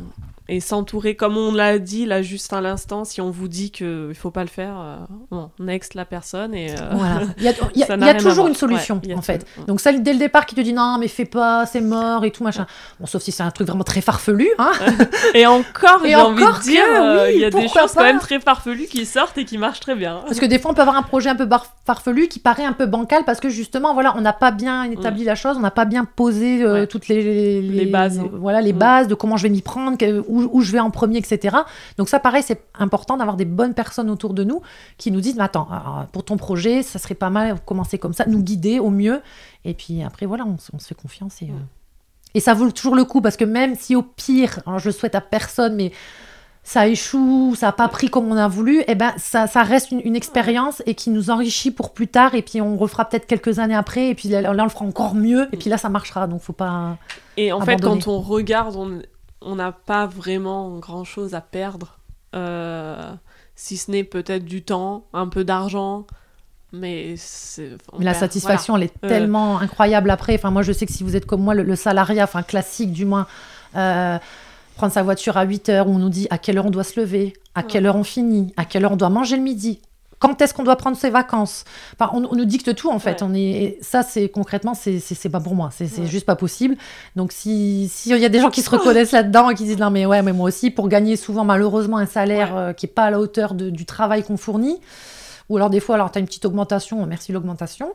et 0.47 0.59
s'entourer, 0.59 1.15
comme 1.15 1.37
on 1.37 1.53
l'a 1.53 1.79
dit 1.79 2.05
là 2.05 2.21
juste 2.21 2.53
à 2.53 2.61
l'instant, 2.61 3.03
si 3.03 3.19
on 3.21 3.31
vous 3.31 3.47
dit 3.47 3.71
que 3.71 4.07
il 4.09 4.15
faut 4.15 4.29
pas 4.31 4.41
le 4.43 4.49
faire, 4.49 4.75
euh, 4.79 4.97
bon, 5.31 5.49
next 5.59 5.93
la 5.95 6.05
personne 6.05 6.53
et 6.53 6.71
euh, 6.71 6.75
Voilà. 6.93 7.21
Il 7.37 7.43
y 7.43 7.47
a, 7.47 7.95
y 8.13 8.15
y 8.15 8.17
toujours 8.17 8.47
une 8.47 8.53
solution, 8.55 9.01
Ouais, 9.05 9.13
en 9.15 9.21
fait. 9.21 9.45
Donc, 9.67 9.79
ça, 9.81 9.91
dès 9.91 10.13
le 10.13 10.19
départ, 10.19 10.45
qui 10.45 10.55
te 10.55 10.61
dit 10.61 10.73
non, 10.73 10.97
mais 10.99 11.07
fais 11.07 11.25
pas, 11.25 11.65
c'est 11.65 11.81
mort 11.81 12.23
et 12.25 12.31
tout, 12.31 12.43
machin. 12.43 12.65
Bon, 12.99 13.05
sauf 13.07 13.21
si 13.23 13.31
c'est 13.31 13.43
un 13.43 13.51
truc 13.51 13.67
vraiment 13.67 13.83
très 13.83 14.01
farfelu, 14.01 14.47
hein. 14.59 14.71
et 15.33 15.45
encore, 15.45 16.05
Et 16.05 16.09
j'ai 16.09 16.15
envie 16.15 16.43
de 16.43 16.61
dire, 16.61 16.83
euh, 16.95 17.25
oui, 17.27 17.31
il 17.35 17.41
y 17.41 17.45
a 17.45 17.49
des 17.49 17.67
choses 17.67 17.93
quand 17.95 18.03
même 18.03 18.19
très 18.19 18.39
farfelues 18.39 18.85
qui 18.87 19.05
sortent 19.05 19.37
et 19.37 19.45
qui 19.45 19.57
marchent 19.57 19.79
très 19.79 19.95
bien. 19.95 20.21
Parce 20.25 20.39
que 20.39 20.45
des 20.45 20.59
fois, 20.59 20.71
on 20.71 20.73
peut 20.73 20.81
avoir 20.81 20.95
un 20.97 21.01
projet 21.03 21.29
un 21.29 21.35
peu 21.35 21.47
farfelu 21.85 22.27
qui 22.27 22.39
paraît 22.39 22.65
un 22.65 22.73
peu 22.73 22.85
bancal 22.85 23.23
parce 23.25 23.39
que 23.39 23.49
justement, 23.49 23.93
voilà, 23.93 24.13
on 24.17 24.21
n'a 24.21 24.33
pas 24.33 24.51
bien 24.51 24.83
établi 24.83 25.23
la 25.23 25.35
chose, 25.35 25.57
on 25.57 25.61
n'a 25.61 25.71
pas 25.71 25.85
bien 25.85 26.05
posé 26.05 26.63
euh, 26.63 26.65
Mm. 26.65 26.73
Ouais. 26.81 26.87
toutes 26.87 27.07
les, 27.07 27.61
Les 27.61 27.85
bases, 27.85 28.21
voilà, 28.33 28.61
les 28.61 28.73
Mm. 28.73 28.77
bases 28.77 29.07
de 29.07 29.15
comment 29.15 29.37
je 29.37 29.43
vais 29.43 29.49
m'y 29.49 29.61
prendre, 29.61 29.97
que- 29.97 30.23
où, 30.27 30.34
où 30.43 30.61
je 30.61 30.71
vais 30.71 30.79
en 30.79 30.91
premier, 30.91 31.17
etc. 31.17 31.57
Donc 31.97 32.09
ça, 32.09 32.19
pareil, 32.19 32.43
c'est 32.43 32.63
important 32.77 33.17
d'avoir 33.17 33.37
des 33.37 33.45
bonnes 33.45 33.73
personnes 33.73 34.09
autour 34.09 34.33
de 34.33 34.43
nous 34.43 34.61
qui 34.97 35.11
nous 35.11 35.21
disent, 35.21 35.39
attends, 35.39 35.67
alors, 35.71 36.05
pour 36.11 36.23
ton 36.23 36.37
projet, 36.37 36.83
ça 36.83 36.99
serait 36.99 37.15
pas 37.15 37.29
mal 37.29 37.55
de 37.55 37.59
commencer 37.59 37.97
comme 37.97 38.13
ça, 38.13 38.25
nous 38.27 38.41
guider 38.41 38.79
au 38.79 38.89
mieux. 38.89 39.21
Et 39.63 39.73
puis 39.73 40.03
après, 40.03 40.25
voilà, 40.25 40.45
on, 40.45 40.57
se 40.57 40.85
fait 40.85 40.95
confiance 40.95 41.41
et, 41.41 41.45
euh, 41.45 41.63
et 42.33 42.39
ça 42.39 42.53
vaut 42.53 42.69
toujours 42.71 42.95
le 42.95 43.05
coup 43.05 43.21
parce 43.21 43.37
que 43.37 43.45
même 43.45 43.75
si 43.75 43.95
au 43.95 44.03
pire, 44.03 44.59
alors 44.65 44.79
je 44.79 44.89
le 44.89 44.91
souhaite 44.91 45.15
à 45.15 45.21
personne, 45.21 45.75
mais 45.75 45.91
ça 46.65 46.87
échoue, 46.87 47.53
ça 47.55 47.67
n'a 47.67 47.71
pas 47.71 47.87
pris 47.87 48.09
comme 48.09 48.29
on 48.29 48.35
a 48.35 48.47
voulu, 48.47 48.83
et 48.87 48.95
ben 48.95 49.13
ça, 49.17 49.45
ça 49.45 49.61
reste 49.61 49.91
une, 49.91 50.01
une 50.03 50.15
expérience 50.15 50.81
et 50.87 50.95
qui 50.95 51.11
nous 51.11 51.29
enrichit 51.29 51.69
pour 51.69 51.93
plus 51.93 52.07
tard. 52.07 52.33
Et 52.33 52.41
puis 52.41 52.59
on 52.59 52.75
refera 52.75 53.05
peut-être 53.05 53.27
quelques 53.27 53.59
années 53.59 53.75
après, 53.75 54.09
et 54.09 54.15
puis 54.15 54.29
là, 54.29 54.41
là, 54.41 54.51
on 54.51 54.63
le 54.63 54.69
fera 54.69 54.83
encore 54.83 55.13
mieux. 55.13 55.47
Et 55.53 55.57
puis 55.57 55.69
là, 55.69 55.77
ça 55.77 55.89
marchera. 55.89 56.25
Donc 56.25 56.41
faut 56.41 56.53
pas. 56.53 56.97
Et 57.37 57.53
en 57.53 57.61
fait, 57.61 57.79
quand 57.81 58.07
on 58.07 58.19
regarde, 58.19 58.75
on 58.75 58.99
on 59.45 59.55
n'a 59.55 59.71
pas 59.71 60.05
vraiment 60.07 60.77
grand-chose 60.79 61.33
à 61.35 61.41
perdre, 61.41 61.99
euh, 62.35 63.13
si 63.55 63.77
ce 63.77 63.89
n'est 63.91 64.03
peut-être 64.03 64.43
du 64.43 64.63
temps, 64.63 65.05
un 65.13 65.27
peu 65.27 65.43
d'argent, 65.45 66.05
mais 66.73 67.15
la 67.99 68.11
perd- 68.11 68.15
satisfaction, 68.19 68.75
elle 68.75 68.83
est 68.83 68.93
Euh. 69.03 69.07
tellement 69.07 69.59
incroyable 69.59 70.09
après. 70.09 70.35
Enfin, 70.35 70.51
moi, 70.51 70.61
je 70.61 70.71
sais 70.73 70.85
que 70.85 70.91
si 70.91 71.03
vous 71.03 71.15
êtes 71.15 71.25
comme 71.25 71.41
moi, 71.41 71.53
le, 71.53 71.63
le 71.63 71.75
salariat, 71.75 72.23
enfin 72.25 72.43
classique 72.43 72.91
du 72.91 73.05
moins, 73.05 73.27
euh, 73.77 74.17
prendre 74.75 74.91
sa 74.91 75.03
voiture 75.03 75.37
à 75.37 75.43
8 75.43 75.69
heures 75.69 75.87
où 75.87 75.91
on 75.91 75.99
nous 75.99 76.09
dit 76.09 76.27
à 76.29 76.37
quelle 76.37 76.57
heure 76.57 76.65
on 76.65 76.69
doit 76.71 76.83
se 76.83 76.99
lever, 76.99 77.33
à 77.53 77.61
Ouais. 77.61 77.67
quelle 77.67 77.85
heure 77.85 77.95
on 77.95 78.03
finit, 78.03 78.53
à 78.57 78.65
quelle 78.65 78.83
heure 78.83 78.91
on 78.91 78.97
doit 78.97 79.09
manger 79.09 79.37
le 79.37 79.43
midi. 79.43 79.79
Quand 80.27 80.41
est-ce 80.41 80.53
qu'on 80.53 80.63
doit 80.63 80.75
prendre 80.75 80.97
ses 80.97 81.09
vacances? 81.09 81.63
Enfin, 81.99 82.11
on, 82.13 82.25
on 82.31 82.35
nous 82.35 82.45
dicte 82.45 82.73
tout 82.75 82.89
en 82.89 82.99
fait. 82.99 83.21
Ouais. 83.21 83.27
On 83.29 83.33
est 83.33 83.77
ça, 83.81 84.03
c'est 84.03 84.29
concrètement, 84.29 84.73
c'est 84.73 85.29
pas 85.29 85.39
pour 85.39 85.55
moi. 85.55 85.69
C'est 85.71 85.85
Ouais. 85.99 86.07
juste 86.07 86.25
pas 86.25 86.35
possible. 86.35 86.75
Donc 87.15 87.31
si 87.31 87.89
s'il 87.91 88.17
y 88.17 88.25
a 88.25 88.29
des 88.29 88.39
gens 88.39 88.49
qui 88.49 88.61
se 88.61 88.69
reconnaissent 88.69 89.11
là-dedans 89.19 89.49
et 89.49 89.55
qui 89.55 89.63
disent 89.65 89.77
non 89.79 89.89
mais 89.91 90.05
ouais 90.05 90.21
mais 90.21 90.33
moi 90.33 90.47
aussi 90.47 90.71
pour 90.71 90.87
gagner 90.89 91.15
souvent 91.15 91.43
malheureusement 91.45 91.97
un 91.97 92.05
salaire 92.05 92.53
Ouais. 92.53 92.59
euh, 92.61 92.73
qui 92.73 92.85
est 92.85 92.89
pas 92.89 93.03
à 93.05 93.11
la 93.11 93.19
hauteur 93.19 93.53
de- 93.53 93.69
du 93.69 93.85
travail 93.85 94.23
qu'on 94.23 94.37
fournit. 94.37 94.79
Ou 95.47 95.57
alors 95.57 95.69
des 95.69 95.79
fois, 95.79 95.95
alors 95.95 96.11
tu 96.11 96.17
as 96.17 96.21
une 96.21 96.25
petite 96.25 96.45
augmentation, 96.45 97.05
merci 97.05 97.31
l'augmentation. 97.31 97.93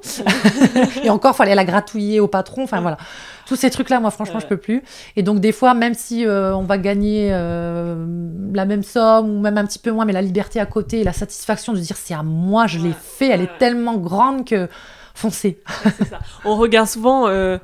et 1.03 1.11
encore, 1.11 1.35
fallait 1.35 1.57
la 1.57 1.65
gratouiller 1.65 2.21
au 2.21 2.29
patron. 2.29 2.63
Enfin 2.63 2.81
voilà, 2.81 2.97
tous 3.45 3.57
ces 3.57 3.71
trucs-là, 3.71 3.99
moi 3.99 4.13
franchement, 4.13 4.39
je 4.39 4.47
peux 4.47 4.57
plus. 4.57 4.85
Et 5.17 5.25
donc 5.25 5.41
des 5.41 5.51
fois, 5.51 5.75
même 5.75 5.95
si 5.95 6.25
euh, 6.25 6.55
on 6.55 6.63
va 6.63 6.79
gagner 6.79 7.31
euh, 7.33 8.07
la 8.53 8.67
même 8.67 8.85
somme 8.85 9.29
ou 9.29 9.41
même 9.41 9.59
un 9.59 9.67
petit 9.67 9.81
peu 9.81 9.91
moins, 9.91 10.05
mais 10.05 10.13
la 10.13 10.23
liberté 10.23 10.61
à 10.61 10.67
côté, 10.67 11.03
la 11.03 11.13
satisfaction 11.13 11.73
de 11.73 11.79
dire 11.79 11.97
c'est 11.97 12.15
à 12.15 12.23
moi, 12.23 12.69
je 12.69 12.79
l'ai 12.79 12.93
fait, 12.93 13.29
elle 13.29 13.43
est 13.43 13.59
tellement 13.59 13.97
grande 13.97 14.47
que 14.47 14.69
foncez. 15.15 15.61
On 16.45 16.55
regarde 16.55 16.87
souvent 16.87 17.27
euh, 17.27 17.59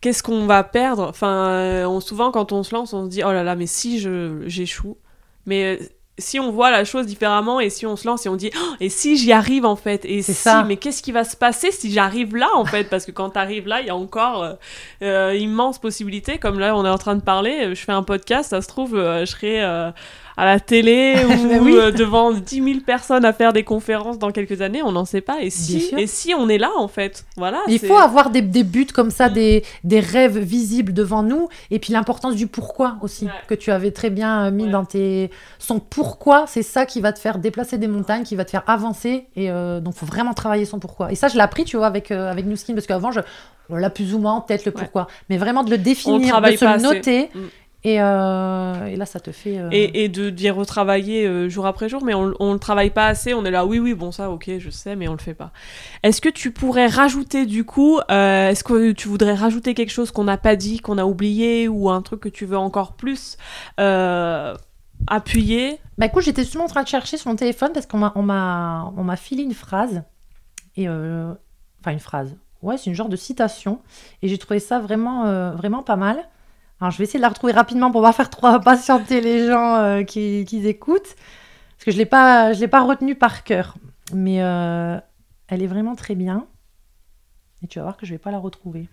qu'est-ce 0.00 0.22
qu'on 0.22 0.46
va 0.46 0.62
perdre. 0.62 1.08
Enfin, 1.08 1.84
on, 1.88 1.98
souvent 1.98 2.30
quand 2.30 2.52
on 2.52 2.62
se 2.62 2.72
lance, 2.72 2.92
on 2.92 3.06
se 3.06 3.10
dit 3.10 3.22
oh 3.24 3.32
là 3.32 3.42
là, 3.42 3.56
mais 3.56 3.66
si 3.66 3.98
je 3.98 4.44
j'échoue. 4.46 4.96
Mais 5.44 5.80
si 6.18 6.40
on 6.40 6.50
voit 6.50 6.70
la 6.70 6.84
chose 6.84 7.06
différemment 7.06 7.60
et 7.60 7.70
si 7.70 7.86
on 7.86 7.96
se 7.96 8.06
lance 8.06 8.26
et 8.26 8.28
on 8.28 8.36
dit 8.36 8.50
oh, 8.54 8.74
et 8.80 8.88
si 8.88 9.16
j'y 9.16 9.32
arrive 9.32 9.64
en 9.64 9.76
fait? 9.76 10.04
Et 10.04 10.22
si 10.22 10.34
ça. 10.34 10.64
mais 10.64 10.76
qu'est-ce 10.76 11.02
qui 11.02 11.12
va 11.12 11.24
se 11.24 11.36
passer 11.36 11.70
si 11.70 11.92
j'arrive 11.92 12.36
là 12.36 12.48
en 12.54 12.64
fait? 12.64 12.84
Parce 12.90 13.06
que 13.06 13.12
quand 13.12 13.30
tu 13.30 13.38
arrives 13.38 13.66
là 13.66 13.80
il 13.80 13.86
y 13.86 13.90
a 13.90 13.96
encore 13.96 14.42
euh, 14.42 14.54
euh, 15.02 15.36
immense 15.36 15.78
possibilité. 15.78 16.38
Comme 16.38 16.58
là 16.58 16.76
on 16.76 16.84
est 16.84 16.90
en 16.90 16.98
train 16.98 17.16
de 17.16 17.22
parler 17.22 17.74
je 17.74 17.84
fais 17.84 17.92
un 17.92 18.02
podcast 18.02 18.50
ça 18.50 18.60
se 18.60 18.68
trouve 18.68 18.96
euh, 18.96 19.20
je 19.20 19.30
serai 19.30 19.62
euh, 19.62 19.90
à 20.38 20.44
la 20.44 20.60
télé 20.60 21.16
ou 21.24 21.64
oui. 21.64 21.74
euh, 21.76 21.90
devant 21.90 22.32
10 22.32 22.62
000 22.62 22.80
personnes 22.86 23.24
à 23.24 23.32
faire 23.32 23.52
des 23.52 23.64
conférences 23.64 24.20
dans 24.20 24.30
quelques 24.30 24.62
années, 24.62 24.84
on 24.84 24.92
n'en 24.92 25.04
sait 25.04 25.20
pas. 25.20 25.42
Et 25.42 25.50
si, 25.50 25.92
et 25.98 26.06
si 26.06 26.32
on 26.32 26.48
est 26.48 26.58
là, 26.58 26.70
en 26.76 26.86
fait 26.86 27.26
voilà, 27.36 27.60
Il 27.66 27.80
faut 27.80 27.96
avoir 27.96 28.30
des, 28.30 28.40
des, 28.40 28.62
buts 28.62 28.86
comme 28.86 29.10
ça, 29.10 29.28
des, 29.28 29.64
des 29.82 29.98
rêves 29.98 30.38
visibles 30.38 30.92
devant 30.92 31.24
nous, 31.24 31.48
et 31.72 31.80
puis 31.80 31.92
l'importance 31.92 32.36
du 32.36 32.46
pourquoi 32.46 32.98
aussi, 33.02 33.24
ouais. 33.24 33.32
que 33.48 33.54
tu 33.56 33.72
avais 33.72 33.90
très 33.90 34.10
bien 34.10 34.52
mis 34.52 34.64
ouais. 34.64 34.70
dans 34.70 34.84
tes... 34.84 35.32
Son 35.58 35.80
pourquoi, 35.80 36.44
c'est 36.46 36.62
ça 36.62 36.86
qui 36.86 37.00
va 37.00 37.12
te 37.12 37.18
faire 37.18 37.38
déplacer 37.38 37.76
des 37.76 37.88
montagnes, 37.88 38.22
qui 38.22 38.36
va 38.36 38.44
te 38.44 38.50
faire 38.50 38.62
avancer, 38.68 39.26
et 39.34 39.50
euh, 39.50 39.80
donc 39.80 39.94
il 39.96 39.98
faut 39.98 40.06
vraiment 40.06 40.34
travailler 40.34 40.66
son 40.66 40.78
pourquoi. 40.78 41.10
Et 41.10 41.16
ça, 41.16 41.26
je 41.26 41.34
l'ai 41.34 41.40
appris, 41.40 41.64
tu 41.64 41.76
vois, 41.76 41.88
avec, 41.88 42.12
euh, 42.12 42.30
avec 42.30 42.46
New 42.46 42.56
Skin, 42.56 42.74
parce 42.74 42.86
qu'avant, 42.86 43.10
je... 43.10 43.20
On 43.70 43.76
l'a 43.76 43.90
plus 43.90 44.14
ou 44.14 44.18
moins 44.18 44.32
en 44.32 44.40
tête 44.40 44.64
le 44.64 44.72
pourquoi, 44.72 45.02
ouais. 45.02 45.08
mais 45.28 45.36
vraiment 45.36 45.62
de 45.62 45.70
le 45.70 45.76
définir, 45.76 46.40
de 46.40 46.52
se 46.52 46.64
le 46.64 46.80
noter, 46.80 47.28
mm. 47.34 47.40
Et, 47.84 48.00
euh, 48.00 48.86
et, 48.86 48.96
là, 48.96 49.06
ça 49.06 49.20
te 49.20 49.30
fait. 49.30 49.58
Euh... 49.58 49.68
Et, 49.70 50.04
et, 50.04 50.08
de 50.08 50.30
d'y 50.30 50.50
retravailler 50.50 51.26
euh, 51.26 51.48
jour 51.48 51.64
après 51.64 51.88
jour, 51.88 52.02
mais 52.02 52.12
on 52.12 52.26
ne 52.26 52.52
le 52.52 52.58
travaille 52.58 52.90
pas 52.90 53.06
assez. 53.06 53.34
On 53.34 53.44
est 53.44 53.52
là, 53.52 53.66
oui, 53.66 53.78
oui, 53.78 53.94
bon, 53.94 54.10
ça, 54.10 54.30
ok, 54.30 54.50
je 54.58 54.70
sais, 54.70 54.96
mais 54.96 55.06
on 55.06 55.12
le 55.12 55.18
fait 55.18 55.34
pas. 55.34 55.52
Est-ce 56.02 56.20
que 56.20 56.28
tu 56.28 56.50
pourrais 56.50 56.88
rajouter, 56.88 57.46
du 57.46 57.64
coup, 57.64 58.00
est-ce 58.08 58.64
que 58.64 58.92
tu 58.92 59.06
voudrais 59.06 59.34
rajouter 59.34 59.74
quelque 59.74 59.90
chose 59.90 60.10
qu'on 60.10 60.24
n'a 60.24 60.38
pas 60.38 60.56
dit, 60.56 60.80
qu'on 60.80 60.98
a 60.98 61.04
oublié, 61.04 61.68
ou 61.68 61.88
un 61.88 62.02
truc 62.02 62.20
que 62.20 62.28
tu 62.28 62.46
veux 62.46 62.58
encore 62.58 62.94
plus 62.94 63.36
appuyer? 65.06 65.78
Bah, 65.98 66.06
écoute, 66.06 66.24
j'étais 66.24 66.42
justement 66.42 66.64
en 66.64 66.68
train 66.68 66.82
de 66.82 66.88
chercher 66.88 67.16
sur 67.16 67.30
mon 67.30 67.36
téléphone 67.36 67.70
parce 67.72 67.86
qu'on 67.86 67.98
m'a, 67.98 68.12
on 68.16 68.22
m'a, 68.22 68.92
on 68.96 69.04
m'a 69.04 69.16
filé 69.16 69.44
une 69.44 69.54
phrase. 69.54 70.02
Et. 70.76 70.88
Enfin, 70.88 71.92
une 71.92 72.00
phrase. 72.00 72.36
Ouais, 72.60 72.76
c'est 72.76 72.90
une 72.90 72.96
genre 72.96 73.08
de 73.08 73.14
citation. 73.14 73.78
Et 74.22 74.28
j'ai 74.28 74.36
trouvé 74.36 74.58
ça 74.58 74.80
vraiment, 74.80 75.52
vraiment 75.52 75.84
pas 75.84 75.94
mal. 75.94 76.28
Alors, 76.80 76.90
je 76.92 76.98
vais 76.98 77.04
essayer 77.04 77.18
de 77.18 77.22
la 77.22 77.28
retrouver 77.28 77.52
rapidement 77.52 77.90
pour 77.90 78.02
pas 78.02 78.12
faire 78.12 78.30
trop 78.30 78.58
patienter 78.60 79.20
les 79.20 79.46
gens 79.46 79.76
euh, 79.76 80.02
qui, 80.04 80.44
qui, 80.46 80.66
écoutent. 80.66 81.16
Parce 81.76 81.84
que 81.84 81.90
je 81.90 81.96
ne 81.96 82.02
l'ai 82.02 82.06
pas, 82.06 82.52
pas 82.70 82.82
retenue 82.82 83.14
par 83.14 83.44
cœur. 83.44 83.76
Mais 84.14 84.42
euh, 84.42 84.98
elle 85.48 85.62
est 85.62 85.66
vraiment 85.66 85.96
très 85.96 86.14
bien. 86.14 86.46
Et 87.62 87.66
tu 87.66 87.78
vas 87.78 87.84
voir 87.84 87.96
que 87.96 88.06
je 88.06 88.12
ne 88.12 88.18
vais 88.18 88.22
pas 88.22 88.30
la 88.30 88.38
retrouver. 88.38 88.88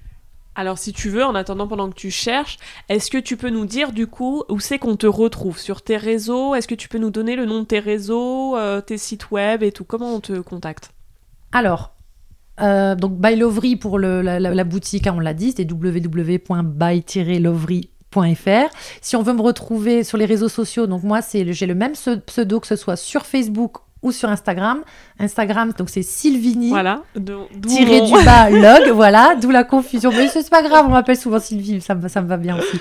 Alors, 0.56 0.78
si 0.78 0.94
tu 0.94 1.10
veux, 1.10 1.24
en 1.24 1.36
attendant 1.36 1.68
pendant 1.68 1.90
que 1.90 1.96
tu 1.96 2.10
cherches, 2.10 2.58
est-ce 2.88 3.12
que 3.12 3.18
tu 3.18 3.36
peux 3.38 3.50
nous 3.50 3.66
dire 3.66 3.92
du 3.92 4.08
coup 4.08 4.44
où 4.50 4.60
c'est 4.60 4.80
qu'on 4.80 4.96
te 4.96 5.06
retrouve? 5.06 5.60
Sur 5.60 5.82
tes 5.82 5.98
réseaux? 5.98 6.56
Est-ce 6.56 6.68
que 6.68 6.76
tu 6.76 6.88
peux 6.88 6.98
nous 6.98 7.10
donner 7.10 7.36
le 7.36 7.46
nom 7.46 7.60
de 7.60 7.66
tes 7.66 7.80
réseaux, 7.80 8.56
euh, 8.58 8.82
tes 8.82 8.98
sites 8.98 9.32
web 9.32 9.64
et 9.64 9.72
tout? 9.72 9.84
Comment 9.84 10.16
on 10.16 10.22
te 10.22 10.40
contacte? 10.40 10.92
Alors, 11.52 11.95
euh, 12.62 12.96
donc 12.96 13.20
By 13.20 13.36
Lovery 13.36 13.76
pour 13.76 14.00
la, 14.00 14.64
boutique, 14.64 15.08
hein, 15.08 15.16
on 15.18 15.20
l'a 15.20 15.34
dit, 15.34 15.54
c'est 15.56 15.70
www.by-lovery.fr. 15.70 18.70
Si 19.02 19.16
on 19.16 19.24
veut 19.24 19.34
me 19.34 19.42
retrouver 19.42 20.04
sur 20.04 20.18
les 20.18 20.26
réseaux 20.26 20.50
sociaux, 20.50 20.88
donc 20.88 21.04
moi 21.04 21.20
j'ai 21.34 21.44
le 21.44 21.76
même 21.76 21.94
pseudo 22.26 22.60
que 22.60 22.68
ce 22.68 22.76
soit 22.76 22.96
sur 22.96 23.26
Facebook 23.26 23.78
ou 24.06 24.12
sur 24.12 24.30
Instagram. 24.30 24.84
Instagram, 25.20 25.74
donc 25.78 25.90
c'est 25.90 26.04
Sylvini. 26.04 26.70
Voilà. 26.70 27.02
Tiré 27.68 28.02
du 28.02 28.14
bas 28.24 28.50
log, 28.50 28.90
voilà. 28.94 29.36
D'où 29.36 29.50
la 29.50 29.64
confusion. 29.64 30.12
Mais 30.12 30.28
c'est 30.28 30.50
pas 30.50 30.62
grave, 30.62 30.86
on 30.88 30.92
m'appelle 30.92 31.18
souvent 31.18 31.40
Sylvie, 31.40 31.82
ça 31.82 31.96
me, 31.96 32.08
ça 32.08 32.22
me 32.22 32.28
va 32.28 32.38
bien 32.38 32.58
aussi. 32.58 32.80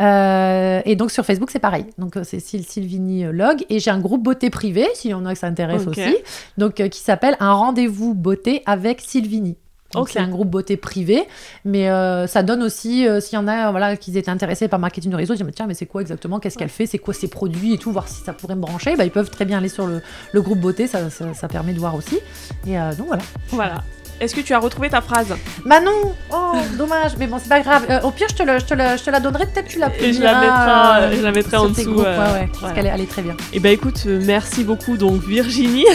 Euh, 0.00 0.80
et 0.84 0.96
donc 0.96 1.10
sur 1.10 1.24
Facebook, 1.24 1.50
c'est 1.50 1.58
pareil. 1.58 1.86
Donc 1.98 2.18
c'est 2.24 2.40
Sylvini 2.40 3.24
log. 3.24 3.64
Et 3.68 3.78
j'ai 3.78 3.90
un 3.90 4.00
groupe 4.00 4.22
beauté 4.22 4.50
privé, 4.50 4.88
s'il 4.94 5.10
y 5.10 5.14
en 5.14 5.26
a 5.26 5.34
que 5.34 5.38
ça 5.38 5.46
intéresse 5.46 5.86
okay. 5.86 6.06
aussi. 6.08 6.16
Donc 6.56 6.80
euh, 6.80 6.88
qui 6.88 7.00
s'appelle 7.00 7.36
Un 7.38 7.52
rendez-vous 7.52 8.14
beauté 8.14 8.62
avec 8.66 9.00
Sylvini. 9.00 9.56
Donc 9.92 10.04
okay. 10.04 10.14
c'est 10.14 10.18
un 10.20 10.28
groupe 10.28 10.48
beauté 10.48 10.76
privé, 10.76 11.24
mais 11.64 11.90
euh, 11.90 12.26
ça 12.26 12.42
donne 12.42 12.62
aussi, 12.62 13.06
euh, 13.06 13.20
s'il 13.20 13.38
y 13.38 13.42
en 13.42 13.48
a 13.48 13.70
voilà, 13.70 13.96
qui 13.96 14.16
étaient 14.16 14.30
intéressés 14.30 14.68
par 14.68 14.78
marketing 14.78 15.10
de 15.10 15.16
réseau, 15.16 15.34
ils 15.34 15.42
disent 15.42 15.52
tiens 15.54 15.66
mais 15.66 15.74
c'est 15.74 15.86
quoi 15.86 16.00
exactement, 16.00 16.40
qu'est-ce 16.40 16.56
qu'elle 16.56 16.68
fait, 16.68 16.86
c'est 16.86 16.98
quoi 16.98 17.12
ses 17.14 17.28
produits 17.28 17.74
et 17.74 17.78
tout, 17.78 17.92
voir 17.92 18.08
si 18.08 18.22
ça 18.22 18.32
pourrait 18.32 18.56
me 18.56 18.62
brancher, 18.62 18.96
bah, 18.96 19.04
ils 19.04 19.10
peuvent 19.10 19.30
très 19.30 19.44
bien 19.44 19.58
aller 19.58 19.68
sur 19.68 19.86
le, 19.86 20.00
le 20.32 20.42
groupe 20.42 20.60
beauté, 20.60 20.86
ça, 20.86 21.10
ça, 21.10 21.34
ça, 21.34 21.48
permet 21.48 21.74
de 21.74 21.78
voir 21.78 21.94
aussi. 21.94 22.18
Et 22.66 22.78
euh, 22.78 22.94
donc 22.94 23.08
voilà. 23.08 23.22
Voilà. 23.48 23.82
Est-ce 24.22 24.36
que 24.36 24.40
tu 24.40 24.54
as 24.54 24.60
retrouvé 24.60 24.88
ta 24.88 25.00
phrase 25.00 25.34
Bah 25.66 25.80
non 25.80 26.14
Oh, 26.32 26.52
dommage, 26.78 27.10
mais 27.18 27.26
bon, 27.26 27.38
c'est 27.42 27.48
pas 27.48 27.58
grave. 27.58 27.86
Euh, 27.90 28.00
au 28.02 28.12
pire, 28.12 28.28
je 28.30 28.36
te, 28.36 28.44
le, 28.44 28.60
je, 28.60 28.64
te 28.64 28.74
le, 28.74 28.96
je 28.96 29.02
te 29.02 29.10
la 29.10 29.18
donnerai, 29.18 29.46
peut-être 29.46 29.66
tu 29.66 29.80
la 29.80 29.90
Et 29.98 30.12
je 30.12 30.22
la 30.22 30.38
mettrai, 30.38 30.70
euh, 30.70 31.16
je 31.16 31.22
la 31.22 31.32
mettrai 31.32 31.56
en 31.56 31.68
dessous. 31.68 31.90
Groupes, 31.90 32.06
euh, 32.06 32.18
ouais, 32.18 32.40
ouais, 32.42 32.48
parce 32.60 32.72
qu'elle 32.72 32.86
est, 32.86 32.90
elle 32.90 33.00
est 33.00 33.10
très 33.10 33.22
bien. 33.22 33.36
Et 33.52 33.58
bah 33.58 33.70
écoute, 33.70 34.04
merci 34.06 34.62
beaucoup 34.62 34.96
donc 34.96 35.24
Virginie. 35.24 35.86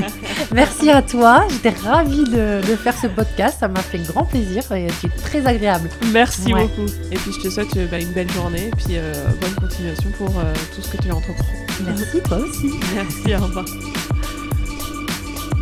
merci 0.52 0.90
à 0.90 1.00
toi, 1.00 1.46
j'étais 1.48 1.70
ravie 1.70 2.24
de, 2.24 2.60
de, 2.60 2.76
faire 2.76 2.94
ce 3.00 3.06
podcast, 3.06 3.56
ça 3.60 3.68
m'a 3.68 3.80
fait 3.80 4.00
grand 4.00 4.26
plaisir 4.26 4.62
et 4.72 4.88
c'est 5.00 5.16
très 5.22 5.46
agréable. 5.46 5.88
Merci 6.12 6.52
ouais. 6.52 6.60
beaucoup. 6.60 6.90
Et 7.10 7.16
puis 7.16 7.32
je 7.32 7.40
te 7.40 7.48
souhaite 7.48 7.90
bah, 7.90 7.98
une 7.98 8.12
belle 8.12 8.30
journée 8.30 8.66
et 8.66 8.76
puis 8.76 8.98
euh, 8.98 9.14
bonne 9.40 9.54
continuation 9.54 10.10
pour 10.18 10.28
tout 10.28 10.82
ce 10.82 10.94
que 10.94 11.02
tu 11.02 11.10
entreprends. 11.10 11.46
Merci, 11.86 12.20
toi 12.28 12.36
aussi. 12.36 12.72
Merci, 12.94 13.34
au 13.34 13.46
revoir. 13.46 13.64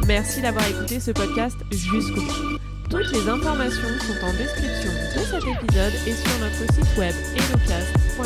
Merci 0.09 0.41
d'avoir 0.41 0.67
écouté 0.67 1.01
ce 1.01 1.11
podcast 1.11 1.59
jusqu'au 1.71 2.23
bout. 2.23 2.57
Toutes 2.89 3.13
les 3.13 3.29
informations 3.29 3.89
sont 4.01 4.25
en 4.25 4.33
description 4.33 4.91
de 4.91 5.21
cet 5.21 5.45
épisode 5.45 5.93
et 6.07 6.15
sur 6.15 6.39
notre 6.41 6.73
site 6.73 6.97
web 6.97 7.15
elocast.fr. 7.37 8.25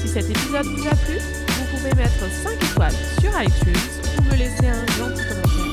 Si 0.00 0.06
cet 0.06 0.30
épisode 0.30 0.66
vous 0.66 0.86
a 0.86 0.94
plu, 0.94 1.18
vous 1.18 1.76
pouvez 1.76 1.92
mettre 1.96 2.30
5 2.44 2.52
étoiles 2.62 2.94
sur 3.18 3.30
iTunes 3.42 3.74
ou 4.18 4.22
me 4.30 4.36
laisser 4.38 4.68
un 4.68 4.86
gentil 4.96 5.24
commentaire. 5.26 5.72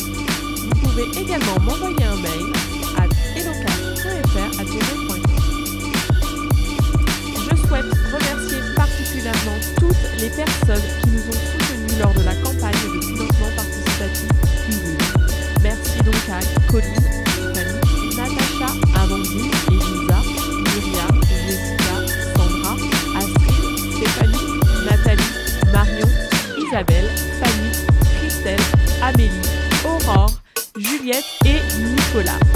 Vous 0.74 0.82
pouvez 0.82 1.22
également 1.22 1.60
m'envoyer 1.62 2.04
un 2.04 2.16
mail 2.16 2.52
à 2.98 3.06
elocast.fr 3.40 4.64
Je 7.44 7.56
souhaite 7.68 7.94
remercier 8.12 8.58
particulièrement 8.76 9.58
toutes 9.78 10.20
les 10.20 10.30
personnes 10.30 10.90
qui 11.04 11.10
nous 11.10 11.28
ont 11.30 11.42
soutenus 11.60 12.00
lors 12.02 12.14
de 12.16 12.24
la 12.24 12.34
campagne 12.38 12.95
donc 16.06 16.16
à 16.30 16.40
Colline, 16.72 16.94
Fanny, 17.54 18.16
Natacha, 18.16 18.72
Amandine, 18.96 19.52
Elisa, 19.72 20.22
Myriam, 20.64 21.22
Jessica, 21.48 21.96
Sandra, 22.36 22.76
Astrid, 23.18 23.96
Stéphanie, 23.98 24.60
Nathalie, 24.86 25.34
Marion, 25.74 26.10
Isabelle, 26.58 27.10
Fanny, 27.40 27.72
Christelle, 28.20 28.60
Amélie, 29.02 29.32
Aurore, 29.84 30.32
Juliette 30.78 31.26
et 31.46 31.62
Nicolas. 31.80 32.55